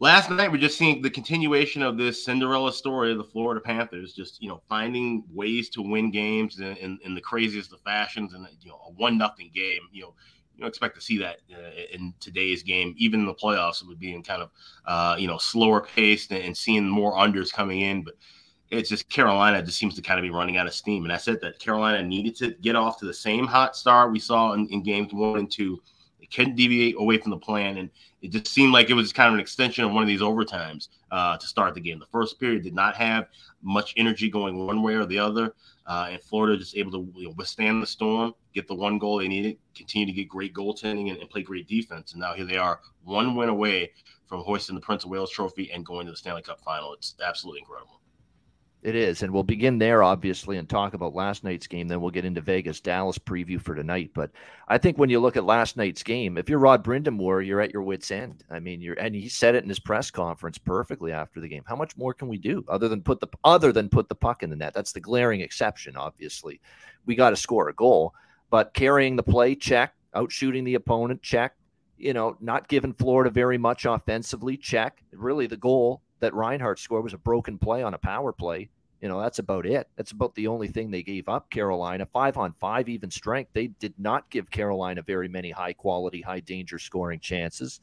last 0.00 0.30
night 0.30 0.50
we're 0.50 0.58
just 0.58 0.78
seeing 0.78 1.02
the 1.02 1.10
continuation 1.10 1.82
of 1.82 1.96
this 1.96 2.24
Cinderella 2.24 2.72
story 2.72 3.12
of 3.12 3.18
the 3.18 3.24
Florida 3.24 3.60
Panthers, 3.60 4.12
just 4.12 4.42
you 4.42 4.48
know 4.48 4.60
finding 4.68 5.24
ways 5.32 5.68
to 5.70 5.82
win 5.82 6.10
games 6.10 6.58
in, 6.58 6.76
in, 6.76 6.98
in 7.04 7.14
the 7.14 7.20
craziest 7.20 7.72
of 7.72 7.80
fashions, 7.80 8.34
and 8.34 8.46
you 8.60 8.70
know 8.70 8.80
a 8.86 8.92
one 8.92 9.18
nothing 9.18 9.50
game. 9.54 9.80
You 9.92 10.02
know, 10.02 10.14
you 10.54 10.60
don't 10.60 10.68
expect 10.68 10.94
to 10.96 11.00
see 11.00 11.18
that 11.18 11.38
uh, 11.52 11.70
in 11.92 12.14
today's 12.20 12.62
game, 12.62 12.94
even 12.96 13.20
in 13.20 13.26
the 13.26 13.34
playoffs. 13.34 13.82
It 13.82 13.88
would 13.88 14.00
be 14.00 14.14
in 14.14 14.22
kind 14.22 14.42
of 14.42 14.50
uh, 14.86 15.16
you 15.18 15.26
know 15.26 15.38
slower 15.38 15.80
paced 15.80 16.30
and, 16.32 16.42
and 16.42 16.56
seeing 16.56 16.88
more 16.88 17.14
unders 17.14 17.52
coming 17.52 17.80
in, 17.80 18.02
but. 18.02 18.14
It's 18.70 18.88
just 18.88 19.08
Carolina 19.08 19.62
just 19.62 19.78
seems 19.78 19.94
to 19.94 20.02
kind 20.02 20.18
of 20.18 20.22
be 20.24 20.30
running 20.30 20.56
out 20.56 20.66
of 20.66 20.74
steam. 20.74 21.04
And 21.04 21.12
I 21.12 21.16
said 21.18 21.40
that 21.42 21.60
Carolina 21.60 22.02
needed 22.02 22.34
to 22.36 22.52
get 22.60 22.74
off 22.74 22.98
to 22.98 23.04
the 23.04 23.14
same 23.14 23.46
hot 23.46 23.76
start 23.76 24.10
we 24.10 24.18
saw 24.18 24.54
in, 24.54 24.66
in 24.68 24.82
games 24.82 25.12
one 25.12 25.38
and 25.38 25.52
two 25.52 25.80
couldn't 26.34 26.56
deviate 26.56 26.96
away 26.98 27.18
from 27.18 27.30
the 27.30 27.36
plan, 27.36 27.78
and 27.78 27.90
it 28.22 28.32
just 28.32 28.48
seemed 28.48 28.72
like 28.72 28.90
it 28.90 28.94
was 28.94 29.12
kind 29.12 29.28
of 29.28 29.34
an 29.34 29.40
extension 29.40 29.84
of 29.84 29.92
one 29.92 30.02
of 30.02 30.08
these 30.08 30.20
overtimes 30.20 30.88
uh, 31.10 31.36
to 31.36 31.46
start 31.46 31.74
the 31.74 31.80
game. 31.80 31.98
The 31.98 32.06
first 32.06 32.40
period 32.40 32.62
did 32.62 32.74
not 32.74 32.96
have 32.96 33.28
much 33.62 33.94
energy 33.96 34.30
going 34.30 34.66
one 34.66 34.82
way 34.82 34.94
or 34.94 35.06
the 35.06 35.18
other, 35.18 35.54
uh, 35.86 36.08
and 36.10 36.22
Florida 36.22 36.56
just 36.56 36.76
able 36.76 36.92
to 36.92 37.12
you 37.18 37.28
know, 37.28 37.34
withstand 37.36 37.82
the 37.82 37.86
storm, 37.86 38.34
get 38.54 38.66
the 38.66 38.74
one 38.74 38.98
goal 38.98 39.18
they 39.18 39.28
needed, 39.28 39.58
continue 39.74 40.06
to 40.06 40.12
get 40.12 40.28
great 40.28 40.54
goaltending, 40.54 41.10
and, 41.10 41.18
and 41.18 41.30
play 41.30 41.42
great 41.42 41.68
defense. 41.68 42.12
And 42.12 42.20
now 42.20 42.34
here 42.34 42.46
they 42.46 42.56
are, 42.56 42.80
one 43.04 43.36
win 43.36 43.48
away 43.48 43.92
from 44.26 44.40
hoisting 44.40 44.74
the 44.74 44.80
Prince 44.80 45.04
of 45.04 45.10
Wales 45.10 45.30
Trophy 45.30 45.70
and 45.72 45.84
going 45.84 46.06
to 46.06 46.12
the 46.12 46.16
Stanley 46.16 46.42
Cup 46.42 46.60
Final. 46.60 46.94
It's 46.94 47.14
absolutely 47.24 47.60
incredible. 47.60 48.00
It 48.84 48.94
is. 48.94 49.22
And 49.22 49.32
we'll 49.32 49.44
begin 49.44 49.78
there, 49.78 50.02
obviously, 50.02 50.58
and 50.58 50.68
talk 50.68 50.92
about 50.92 51.14
last 51.14 51.42
night's 51.42 51.66
game. 51.66 51.88
Then 51.88 52.02
we'll 52.02 52.10
get 52.10 52.26
into 52.26 52.42
Vegas 52.42 52.80
Dallas 52.80 53.16
preview 53.18 53.58
for 53.58 53.74
tonight. 53.74 54.10
But 54.12 54.30
I 54.68 54.76
think 54.76 54.98
when 54.98 55.08
you 55.08 55.20
look 55.20 55.38
at 55.38 55.44
last 55.44 55.78
night's 55.78 56.02
game, 56.02 56.36
if 56.36 56.50
you're 56.50 56.58
Rod 56.58 56.84
Brind'Amour, 56.84 57.46
you're 57.46 57.62
at 57.62 57.72
your 57.72 57.80
wits' 57.80 58.10
end. 58.10 58.44
I 58.50 58.60
mean, 58.60 58.82
you're 58.82 58.94
and 58.96 59.14
he 59.14 59.26
said 59.30 59.54
it 59.54 59.62
in 59.62 59.70
his 59.70 59.78
press 59.78 60.10
conference 60.10 60.58
perfectly 60.58 61.12
after 61.12 61.40
the 61.40 61.48
game. 61.48 61.62
How 61.66 61.76
much 61.76 61.96
more 61.96 62.12
can 62.12 62.28
we 62.28 62.36
do 62.36 62.62
other 62.68 62.88
than 62.88 63.00
put 63.00 63.20
the 63.20 63.28
other 63.42 63.72
than 63.72 63.88
put 63.88 64.10
the 64.10 64.14
puck 64.14 64.42
in 64.42 64.50
the 64.50 64.56
net? 64.56 64.74
That's 64.74 64.92
the 64.92 65.00
glaring 65.00 65.40
exception, 65.40 65.96
obviously. 65.96 66.60
We 67.06 67.14
got 67.14 67.30
to 67.30 67.36
score 67.36 67.70
a 67.70 67.74
goal. 67.74 68.12
But 68.50 68.74
carrying 68.74 69.16
the 69.16 69.22
play, 69.22 69.54
check. 69.54 69.94
Out 70.14 70.30
shooting 70.30 70.62
the 70.62 70.74
opponent, 70.74 71.22
check. 71.22 71.56
You 71.96 72.12
know, 72.12 72.36
not 72.38 72.68
giving 72.68 72.92
Florida 72.92 73.30
very 73.30 73.56
much 73.56 73.86
offensively, 73.86 74.58
check. 74.58 75.02
Really 75.10 75.46
the 75.46 75.56
goal 75.56 76.02
that 76.20 76.34
Reinhart 76.34 76.78
scored 76.78 77.04
was 77.04 77.14
a 77.14 77.18
broken 77.18 77.58
play 77.58 77.82
on 77.82 77.94
a 77.94 77.98
power 77.98 78.32
play. 78.32 78.68
You 79.04 79.10
know, 79.10 79.20
that's 79.20 79.38
about 79.38 79.66
it. 79.66 79.86
That's 79.96 80.12
about 80.12 80.34
the 80.34 80.46
only 80.46 80.66
thing 80.66 80.90
they 80.90 81.02
gave 81.02 81.28
up, 81.28 81.50
Carolina. 81.50 82.06
Five 82.06 82.38
on 82.38 82.54
five, 82.54 82.88
even 82.88 83.10
strength. 83.10 83.50
They 83.52 83.66
did 83.66 83.92
not 83.98 84.30
give 84.30 84.50
Carolina 84.50 85.02
very 85.02 85.28
many 85.28 85.50
high 85.50 85.74
quality, 85.74 86.22
high 86.22 86.40
danger 86.40 86.78
scoring 86.78 87.20
chances. 87.20 87.80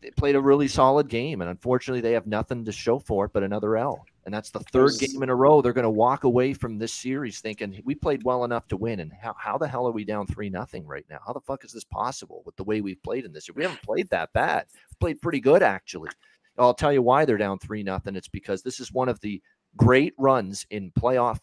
They 0.00 0.10
played 0.10 0.36
a 0.36 0.40
really 0.40 0.66
solid 0.66 1.10
game, 1.10 1.42
and 1.42 1.50
unfortunately, 1.50 2.00
they 2.00 2.12
have 2.12 2.26
nothing 2.26 2.64
to 2.64 2.72
show 2.72 2.98
for 2.98 3.26
it 3.26 3.34
but 3.34 3.42
another 3.42 3.76
L. 3.76 4.06
And 4.24 4.32
that's 4.32 4.48
the 4.48 4.60
third 4.60 4.92
game 4.98 5.22
in 5.22 5.28
a 5.28 5.34
row. 5.34 5.60
They're 5.60 5.74
going 5.74 5.82
to 5.82 5.90
walk 5.90 6.24
away 6.24 6.54
from 6.54 6.78
this 6.78 6.94
series 6.94 7.40
thinking 7.40 7.82
we 7.84 7.94
played 7.94 8.22
well 8.22 8.44
enough 8.44 8.66
to 8.68 8.78
win. 8.78 9.00
And 9.00 9.12
how, 9.12 9.34
how 9.38 9.58
the 9.58 9.68
hell 9.68 9.86
are 9.86 9.92
we 9.92 10.04
down 10.06 10.26
three 10.26 10.48
nothing 10.48 10.86
right 10.86 11.04
now? 11.10 11.18
How 11.26 11.34
the 11.34 11.40
fuck 11.40 11.62
is 11.66 11.72
this 11.72 11.84
possible 11.84 12.42
with 12.46 12.56
the 12.56 12.64
way 12.64 12.80
we've 12.80 13.02
played 13.02 13.26
in 13.26 13.34
this? 13.34 13.48
Year? 13.48 13.54
We 13.54 13.64
haven't 13.64 13.82
played 13.82 14.08
that 14.08 14.32
bad. 14.32 14.64
We 14.72 14.96
played 14.98 15.20
pretty 15.20 15.40
good 15.40 15.62
actually. 15.62 16.08
I'll 16.56 16.74
tell 16.74 16.92
you 16.92 17.02
why 17.02 17.24
they're 17.24 17.36
down 17.36 17.58
three 17.58 17.82
nothing. 17.82 18.16
It's 18.16 18.28
because 18.28 18.62
this 18.62 18.80
is 18.80 18.92
one 18.92 19.08
of 19.10 19.20
the 19.20 19.42
great 19.78 20.12
runs 20.18 20.66
in 20.70 20.90
playoff, 20.90 21.38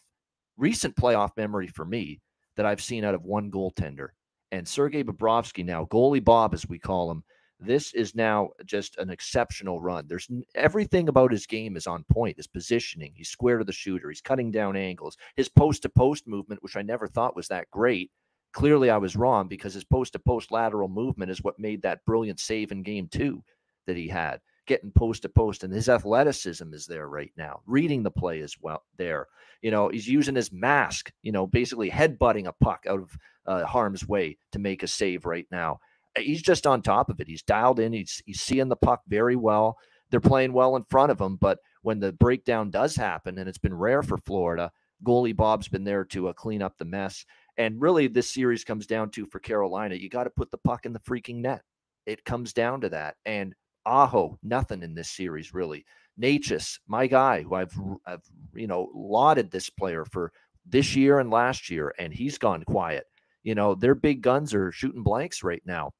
recent 0.56 0.94
playoff 0.94 1.30
memory 1.36 1.66
for 1.66 1.84
me 1.84 2.20
that 2.56 2.66
I've 2.66 2.82
seen 2.82 3.04
out 3.04 3.14
of 3.14 3.24
one 3.24 3.50
goaltender. 3.50 4.10
And 4.52 4.66
Sergei 4.66 5.02
Bobrovsky, 5.02 5.64
now 5.64 5.86
goalie 5.86 6.24
Bob, 6.24 6.54
as 6.54 6.68
we 6.68 6.78
call 6.78 7.10
him, 7.10 7.24
this 7.58 7.94
is 7.94 8.14
now 8.14 8.50
just 8.66 8.98
an 8.98 9.10
exceptional 9.10 9.80
run. 9.80 10.06
There's 10.06 10.28
everything 10.54 11.08
about 11.08 11.32
his 11.32 11.46
game 11.46 11.76
is 11.76 11.86
on 11.86 12.04
point. 12.12 12.36
His 12.36 12.46
positioning, 12.46 13.12
he's 13.16 13.30
square 13.30 13.58
to 13.58 13.64
the 13.64 13.72
shooter, 13.72 14.10
he's 14.10 14.20
cutting 14.20 14.50
down 14.50 14.76
angles. 14.76 15.16
His 15.36 15.48
post 15.48 15.82
to 15.82 15.88
post 15.88 16.28
movement, 16.28 16.62
which 16.62 16.76
I 16.76 16.82
never 16.82 17.08
thought 17.08 17.34
was 17.34 17.48
that 17.48 17.70
great. 17.70 18.10
Clearly, 18.52 18.90
I 18.90 18.98
was 18.98 19.16
wrong 19.16 19.48
because 19.48 19.74
his 19.74 19.84
post 19.84 20.12
to 20.12 20.18
post 20.18 20.52
lateral 20.52 20.88
movement 20.88 21.30
is 21.30 21.42
what 21.42 21.58
made 21.58 21.82
that 21.82 22.04
brilliant 22.04 22.40
save 22.40 22.72
in 22.72 22.82
game 22.82 23.08
two 23.08 23.42
that 23.86 23.96
he 23.96 24.08
had 24.08 24.40
getting 24.66 24.90
post 24.90 25.22
to 25.22 25.28
post, 25.28 25.64
and 25.64 25.72
his 25.72 25.88
athleticism 25.88 26.72
is 26.72 26.86
there 26.86 27.08
right 27.08 27.32
now. 27.36 27.60
Reading 27.66 28.02
the 28.02 28.10
play 28.10 28.40
is 28.40 28.56
well 28.60 28.82
there. 28.96 29.26
You 29.62 29.70
know, 29.70 29.88
he's 29.88 30.08
using 30.08 30.34
his 30.34 30.52
mask. 30.52 31.12
You 31.22 31.32
know, 31.32 31.46
basically 31.46 31.90
headbutting 31.90 32.46
a 32.46 32.52
puck 32.52 32.84
out 32.88 33.00
of 33.00 33.16
uh, 33.46 33.64
harm's 33.64 34.06
way 34.06 34.38
to 34.52 34.58
make 34.58 34.82
a 34.82 34.88
save 34.88 35.24
right 35.24 35.46
now. 35.50 35.78
He's 36.18 36.42
just 36.42 36.66
on 36.66 36.82
top 36.82 37.10
of 37.10 37.20
it. 37.20 37.28
He's 37.28 37.42
dialed 37.42 37.80
in. 37.80 37.92
He's 37.92 38.22
he's 38.26 38.40
seeing 38.40 38.68
the 38.68 38.76
puck 38.76 39.02
very 39.08 39.36
well. 39.36 39.78
They're 40.10 40.20
playing 40.20 40.52
well 40.52 40.76
in 40.76 40.84
front 40.84 41.10
of 41.10 41.20
him, 41.20 41.36
but 41.36 41.58
when 41.82 42.00
the 42.00 42.12
breakdown 42.12 42.70
does 42.70 42.96
happen, 42.96 43.38
and 43.38 43.48
it's 43.48 43.58
been 43.58 43.74
rare 43.74 44.02
for 44.02 44.18
Florida, 44.18 44.70
goalie 45.04 45.36
Bob's 45.36 45.68
been 45.68 45.84
there 45.84 46.04
to 46.06 46.28
uh, 46.28 46.32
clean 46.32 46.62
up 46.62 46.78
the 46.78 46.84
mess. 46.84 47.24
And 47.58 47.80
really, 47.80 48.06
this 48.06 48.32
series 48.32 48.64
comes 48.64 48.86
down 48.86 49.10
to 49.10 49.26
for 49.26 49.38
Carolina, 49.38 49.94
you 49.94 50.08
got 50.08 50.24
to 50.24 50.30
put 50.30 50.50
the 50.50 50.58
puck 50.58 50.84
in 50.84 50.92
the 50.92 51.00
freaking 51.00 51.36
net. 51.36 51.62
It 52.04 52.24
comes 52.24 52.52
down 52.52 52.82
to 52.82 52.88
that. 52.90 53.16
And 53.24 53.54
Aho, 53.86 54.38
nothing 54.42 54.82
in 54.82 54.94
this 54.94 55.10
series 55.10 55.54
really. 55.54 55.84
Necas, 56.20 56.78
my 56.88 57.06
guy, 57.06 57.42
who 57.42 57.54
I've, 57.54 57.78
I've 58.06 58.22
you 58.54 58.66
know 58.66 58.90
lauded 58.94 59.50
this 59.50 59.70
player 59.70 60.04
for 60.04 60.32
this 60.66 60.96
year 60.96 61.20
and 61.20 61.30
last 61.30 61.70
year, 61.70 61.94
and 61.98 62.12
he's 62.12 62.38
gone 62.38 62.64
quiet. 62.64 63.04
You 63.44 63.54
know, 63.54 63.74
their 63.74 63.94
big 63.94 64.22
guns 64.22 64.52
are 64.54 64.72
shooting 64.72 65.02
blanks 65.02 65.42
right 65.42 65.62
now, 65.64 65.92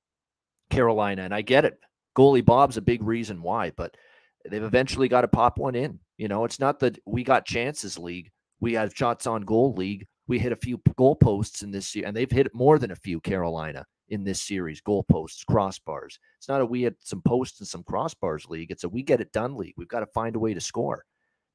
Carolina, 0.71 1.23
and 1.23 1.35
I 1.35 1.43
get 1.43 1.65
it. 1.65 1.79
Goalie 2.17 2.45
Bob's 2.45 2.77
a 2.77 2.83
big 2.83 3.03
reason 3.03 3.43
why, 3.43 3.71
but 3.77 3.95
they've 4.51 4.63
eventually 4.63 5.09
got 5.09 5.21
to 5.21 5.29
pop 5.29 5.59
one 5.59 5.75
in. 5.75 6.01
You 6.17 6.29
know, 6.29 6.45
it's 6.45 6.59
not 6.59 6.81
that 6.81 6.99
we 7.07 7.23
got 7.23 7.47
chances 7.47 7.99
league. 7.99 8.31
We 8.59 8.73
have 8.73 8.95
shots 8.95 9.27
on 9.27 9.43
goal 9.43 9.75
league. 9.75 10.07
We 10.27 10.39
hit 10.39 10.51
a 10.51 10.57
few 10.57 10.79
goalposts 10.99 11.63
in 11.63 11.71
this 11.71 11.95
year, 11.95 12.07
and 12.07 12.17
they've 12.17 12.31
hit 12.31 12.55
more 12.55 12.79
than 12.79 12.91
a 12.91 12.97
few 12.97 13.21
Carolina 13.21 13.85
in 14.09 14.25
this 14.25 14.43
series 14.43 14.81
goalposts, 14.81 15.45
crossbars. 15.49 16.19
It's 16.39 16.49
not 16.49 16.61
a 16.61 16.67
we 16.67 16.83
had 16.83 16.95
some 17.01 17.23
posts 17.23 17.61
and 17.61 17.69
some 17.69 17.83
crossbars 17.83 18.49
league. 18.49 18.71
It's 18.71 18.85
a 18.85 18.89
we 18.89 19.03
get 19.03 19.21
it 19.21 19.33
done 19.33 19.57
league. 19.57 19.75
We've 19.77 19.89
got 19.89 20.01
to 20.01 20.07
find 20.07 20.37
a 20.37 20.41
way 20.41 20.55
to 20.55 20.61
score. 20.61 21.05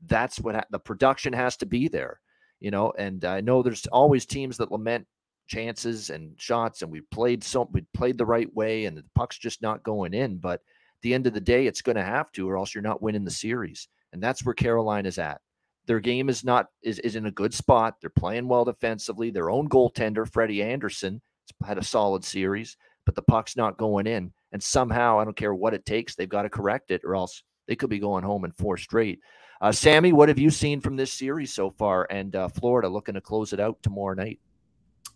That's 0.06 0.40
what 0.40 0.56
ha- 0.56 0.66
the 0.70 0.80
production 0.80 1.34
has 1.34 1.58
to 1.58 1.66
be 1.66 1.88
there, 1.88 2.20
you 2.60 2.72
know. 2.72 2.94
And 2.98 3.24
I 3.26 3.42
know 3.42 3.62
there's 3.62 3.86
always 3.88 4.26
teams 4.26 4.58
that 4.58 4.72
lament 4.72 5.08
chances 5.48 6.10
and 6.10 6.34
shots, 6.40 6.82
and 6.82 6.92
we 6.92 7.02
played 7.12 7.44
so 7.44 7.70
we 7.72 7.82
played 7.94 8.18
the 8.18 8.26
right 8.26 8.54
way, 8.54 8.86
and 8.86 8.98
the 8.98 9.04
puck's 9.16 9.38
just 9.38 9.62
not 9.62 9.84
going 9.84 10.14
in. 10.14 10.38
But 10.38 10.56
at 10.56 11.02
the 11.04 11.14
end 11.14 11.28
of 11.28 11.34
the 11.34 11.42
day, 11.42 11.68
it's 11.68 11.82
going 11.82 11.96
to 11.98 12.04
have 12.04 12.32
to, 12.34 12.50
or 12.50 12.58
else 12.58 12.74
you're 12.74 12.82
not 12.82 13.02
winning 13.02 13.26
the 13.26 13.32
series. 13.32 13.88
And 14.14 14.22
that's 14.22 14.46
where 14.46 14.56
Carolina's 14.56 15.18
at. 15.18 15.40
Their 15.88 16.00
game 16.00 16.30
is 16.30 16.44
not 16.44 16.68
is, 16.84 17.00
is 17.00 17.16
in 17.16 17.26
a 17.26 17.32
good 17.32 17.54
spot. 17.54 17.96
They're 18.02 18.10
playing 18.10 18.48
well 18.48 18.66
defensively. 18.66 19.32
Their 19.32 19.50
own 19.50 19.68
goaltender, 19.68 20.32
Freddie 20.32 20.64
Andersen, 20.64 21.22
had 21.66 21.78
a 21.78 21.84
solid 21.84 22.24
series, 22.24 22.78
but 23.06 23.16
the 23.16 23.22
puck's 23.22 23.56
not 23.56 23.78
going 23.78 24.08
in. 24.08 24.32
And 24.52 24.62
somehow, 24.62 25.20
I 25.20 25.24
don't 25.24 25.36
care 25.36 25.54
what 25.54 25.74
it 25.74 25.86
takes, 25.86 26.16
they've 26.16 26.28
got 26.28 26.44
to 26.44 26.50
correct 26.50 26.92
it, 26.92 27.02
or 27.04 27.16
else 27.16 27.44
they 27.68 27.76
could 27.76 27.90
be 27.90 28.00
going 28.00 28.24
home 28.24 28.46
in 28.46 28.52
four 28.52 28.78
straight. 28.78 29.20
Uh, 29.62 29.72
Sammy, 29.72 30.12
what 30.12 30.28
have 30.28 30.40
you 30.40 30.50
seen 30.50 30.82
from 30.82 30.96
this 30.96 31.14
series 31.14 31.54
so 31.54 31.70
far? 31.70 32.08
And 32.10 32.36
uh, 32.36 32.48
Florida 32.48 32.90
looking 32.90 33.14
to 33.14 33.22
close 33.22 33.54
it 33.54 33.60
out 33.60 33.82
tomorrow 33.84 34.16
night. 34.16 34.40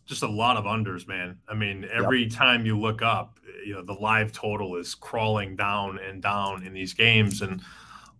Just 0.05 0.21
a 0.21 0.27
lot 0.27 0.55
of 0.55 0.65
unders, 0.65 1.07
man. 1.07 1.39
I 1.47 1.55
mean, 1.55 1.87
every 1.91 2.23
yep. 2.23 2.31
time 2.31 2.65
you 2.65 2.79
look 2.79 3.01
up, 3.01 3.39
you 3.65 3.73
know, 3.73 3.81
the 3.81 3.93
live 3.93 4.31
total 4.31 4.75
is 4.75 4.93
crawling 4.93 5.55
down 5.55 5.97
and 6.07 6.21
down 6.21 6.63
in 6.63 6.73
these 6.73 6.93
games. 6.93 7.41
And 7.41 7.61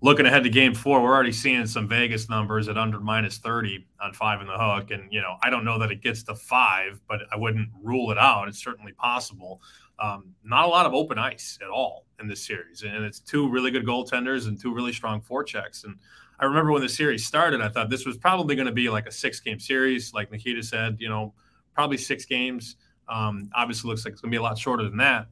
looking 0.05 0.27
ahead 0.27 0.43
to 0.43 0.49
game 0.51 0.75
four, 0.75 1.01
we're 1.01 1.11
already 1.11 1.31
seeing 1.31 1.65
some 1.65 1.87
Vegas 1.87 2.29
numbers 2.29 2.69
at 2.69 2.77
under 2.77 2.99
minus 2.99 3.39
30 3.39 3.87
on 3.99 4.13
five 4.13 4.39
in 4.39 4.45
the 4.45 4.55
hook. 4.55 4.91
And, 4.91 5.11
you 5.11 5.19
know, 5.19 5.37
I 5.41 5.49
don't 5.49 5.65
know 5.65 5.79
that 5.79 5.89
it 5.89 6.03
gets 6.03 6.21
to 6.25 6.35
five, 6.35 7.01
but 7.09 7.21
I 7.33 7.37
wouldn't 7.37 7.69
rule 7.81 8.11
it 8.11 8.17
out. 8.19 8.47
It's 8.47 8.63
certainly 8.63 8.91
possible. 8.91 9.63
Um, 9.97 10.35
not 10.43 10.65
a 10.65 10.67
lot 10.67 10.85
of 10.85 10.93
open 10.93 11.17
ice 11.17 11.57
at 11.59 11.69
all 11.69 12.05
in 12.19 12.27
this 12.27 12.45
series. 12.45 12.83
And 12.83 13.03
it's 13.03 13.19
two 13.19 13.49
really 13.49 13.71
good 13.71 13.83
goaltenders 13.83 14.47
and 14.47 14.61
two 14.61 14.71
really 14.75 14.93
strong 14.93 15.21
forechecks. 15.21 15.85
And 15.85 15.95
I 16.39 16.45
remember 16.45 16.71
when 16.71 16.83
the 16.83 16.89
series 16.89 17.25
started, 17.25 17.59
I 17.59 17.69
thought 17.69 17.89
this 17.89 18.05
was 18.05 18.15
probably 18.15 18.55
going 18.55 18.67
to 18.67 18.71
be 18.71 18.91
like 18.91 19.07
a 19.07 19.11
six 19.11 19.39
game 19.39 19.59
series. 19.59 20.13
Like 20.13 20.31
Nikita 20.31 20.61
said, 20.61 20.97
you 20.99 21.09
know, 21.09 21.33
probably 21.73 21.97
six 21.97 22.25
games. 22.25 22.75
Um, 23.09 23.49
obviously, 23.55 23.89
looks 23.89 24.05
like 24.05 24.11
it's 24.11 24.21
going 24.21 24.29
to 24.29 24.35
be 24.35 24.39
a 24.39 24.43
lot 24.43 24.59
shorter 24.59 24.83
than 24.83 24.97
that. 24.97 25.29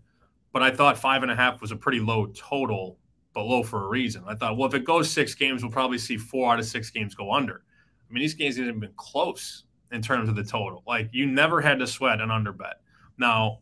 But 0.52 0.64
I 0.64 0.72
thought 0.72 0.98
five 0.98 1.22
and 1.22 1.32
a 1.32 1.36
half 1.36 1.62
was 1.62 1.72
a 1.72 1.76
pretty 1.76 2.00
low 2.00 2.26
total 2.36 2.98
but 3.34 3.44
low 3.44 3.64
for 3.64 3.86
a 3.86 3.88
reason. 3.88 4.24
I 4.28 4.36
thought, 4.36 4.58
well, 4.58 4.68
if 4.68 4.76
it 4.76 4.84
goes 4.84 5.10
six 5.10 5.34
games, 5.34 5.64
we'll 5.64 5.72
probably 5.72 5.98
see 5.98 6.18
four 6.18 6.54
out 6.54 6.60
of 6.60 6.66
six 6.66 6.90
games 6.90 7.16
go 7.16 7.32
under. 7.32 7.64
I 8.10 8.14
mean, 8.14 8.22
these 8.22 8.34
games 8.34 8.58
haven't 8.58 8.80
been 8.80 8.94
close 8.96 9.64
in 9.92 10.02
terms 10.02 10.30
of 10.30 10.36
the 10.36 10.44
total. 10.44 10.84
Like 10.88 11.10
you 11.12 11.26
never 11.26 11.62
had 11.62 11.80
to 11.80 11.88
sweat 11.88 12.22
an 12.22 12.32
under 12.32 12.52
bet. 12.52 12.82
Now, 13.18 13.60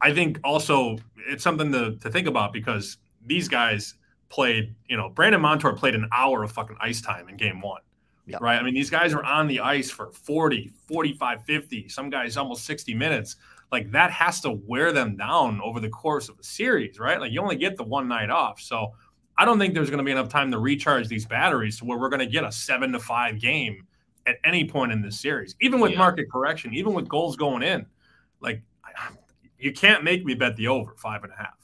I 0.00 0.12
think 0.12 0.38
also 0.44 0.98
it's 1.28 1.42
something 1.42 1.72
to, 1.72 1.96
to 1.96 2.10
think 2.10 2.26
about 2.26 2.52
because 2.52 2.98
these 3.24 3.48
guys 3.48 3.94
played, 4.28 4.74
you 4.88 4.96
know, 4.96 5.08
Brandon 5.08 5.40
Montour 5.40 5.72
played 5.72 5.94
an 5.94 6.08
hour 6.12 6.42
of 6.42 6.52
fucking 6.52 6.76
ice 6.80 7.00
time 7.00 7.28
in 7.28 7.36
game 7.36 7.60
one. 7.60 7.80
Yep. 8.26 8.40
Right. 8.40 8.58
I 8.58 8.62
mean, 8.62 8.74
these 8.74 8.88
guys 8.88 9.12
are 9.12 9.22
on 9.22 9.46
the 9.46 9.60
ice 9.60 9.90
for 9.90 10.10
40, 10.12 10.72
45, 10.88 11.44
50, 11.44 11.88
some 11.88 12.08
guys 12.08 12.38
almost 12.38 12.64
60 12.64 12.94
minutes 12.94 13.36
like 13.74 13.90
that 13.90 14.12
has 14.12 14.40
to 14.40 14.52
wear 14.52 14.92
them 14.92 15.16
down 15.16 15.60
over 15.60 15.80
the 15.80 15.88
course 15.88 16.28
of 16.28 16.38
a 16.38 16.44
series, 16.44 17.00
right? 17.00 17.18
Like 17.18 17.32
you 17.32 17.40
only 17.40 17.56
get 17.56 17.76
the 17.76 17.82
one 17.82 18.06
night 18.06 18.30
off. 18.30 18.60
So 18.60 18.92
I 19.36 19.44
don't 19.44 19.58
think 19.58 19.74
there's 19.74 19.90
going 19.90 19.98
to 19.98 20.04
be 20.04 20.12
enough 20.12 20.28
time 20.28 20.52
to 20.52 20.60
recharge 20.60 21.08
these 21.08 21.26
batteries 21.26 21.78
to 21.78 21.84
where 21.84 21.98
we're 21.98 22.08
going 22.08 22.20
to 22.20 22.26
get 22.26 22.44
a 22.44 22.52
seven 22.52 22.92
to 22.92 23.00
five 23.00 23.40
game 23.40 23.84
at 24.26 24.36
any 24.44 24.64
point 24.64 24.92
in 24.92 25.02
this 25.02 25.18
series, 25.18 25.56
even 25.60 25.80
with 25.80 25.90
yeah. 25.90 25.98
market 25.98 26.30
correction, 26.30 26.72
even 26.72 26.94
with 26.94 27.08
goals 27.08 27.34
going 27.34 27.64
in. 27.64 27.84
Like 28.40 28.62
you 29.58 29.72
can't 29.72 30.04
make 30.04 30.24
me 30.24 30.34
bet 30.34 30.54
the 30.54 30.68
over 30.68 30.94
five 30.96 31.24
and 31.24 31.32
a 31.32 31.36
half. 31.36 31.58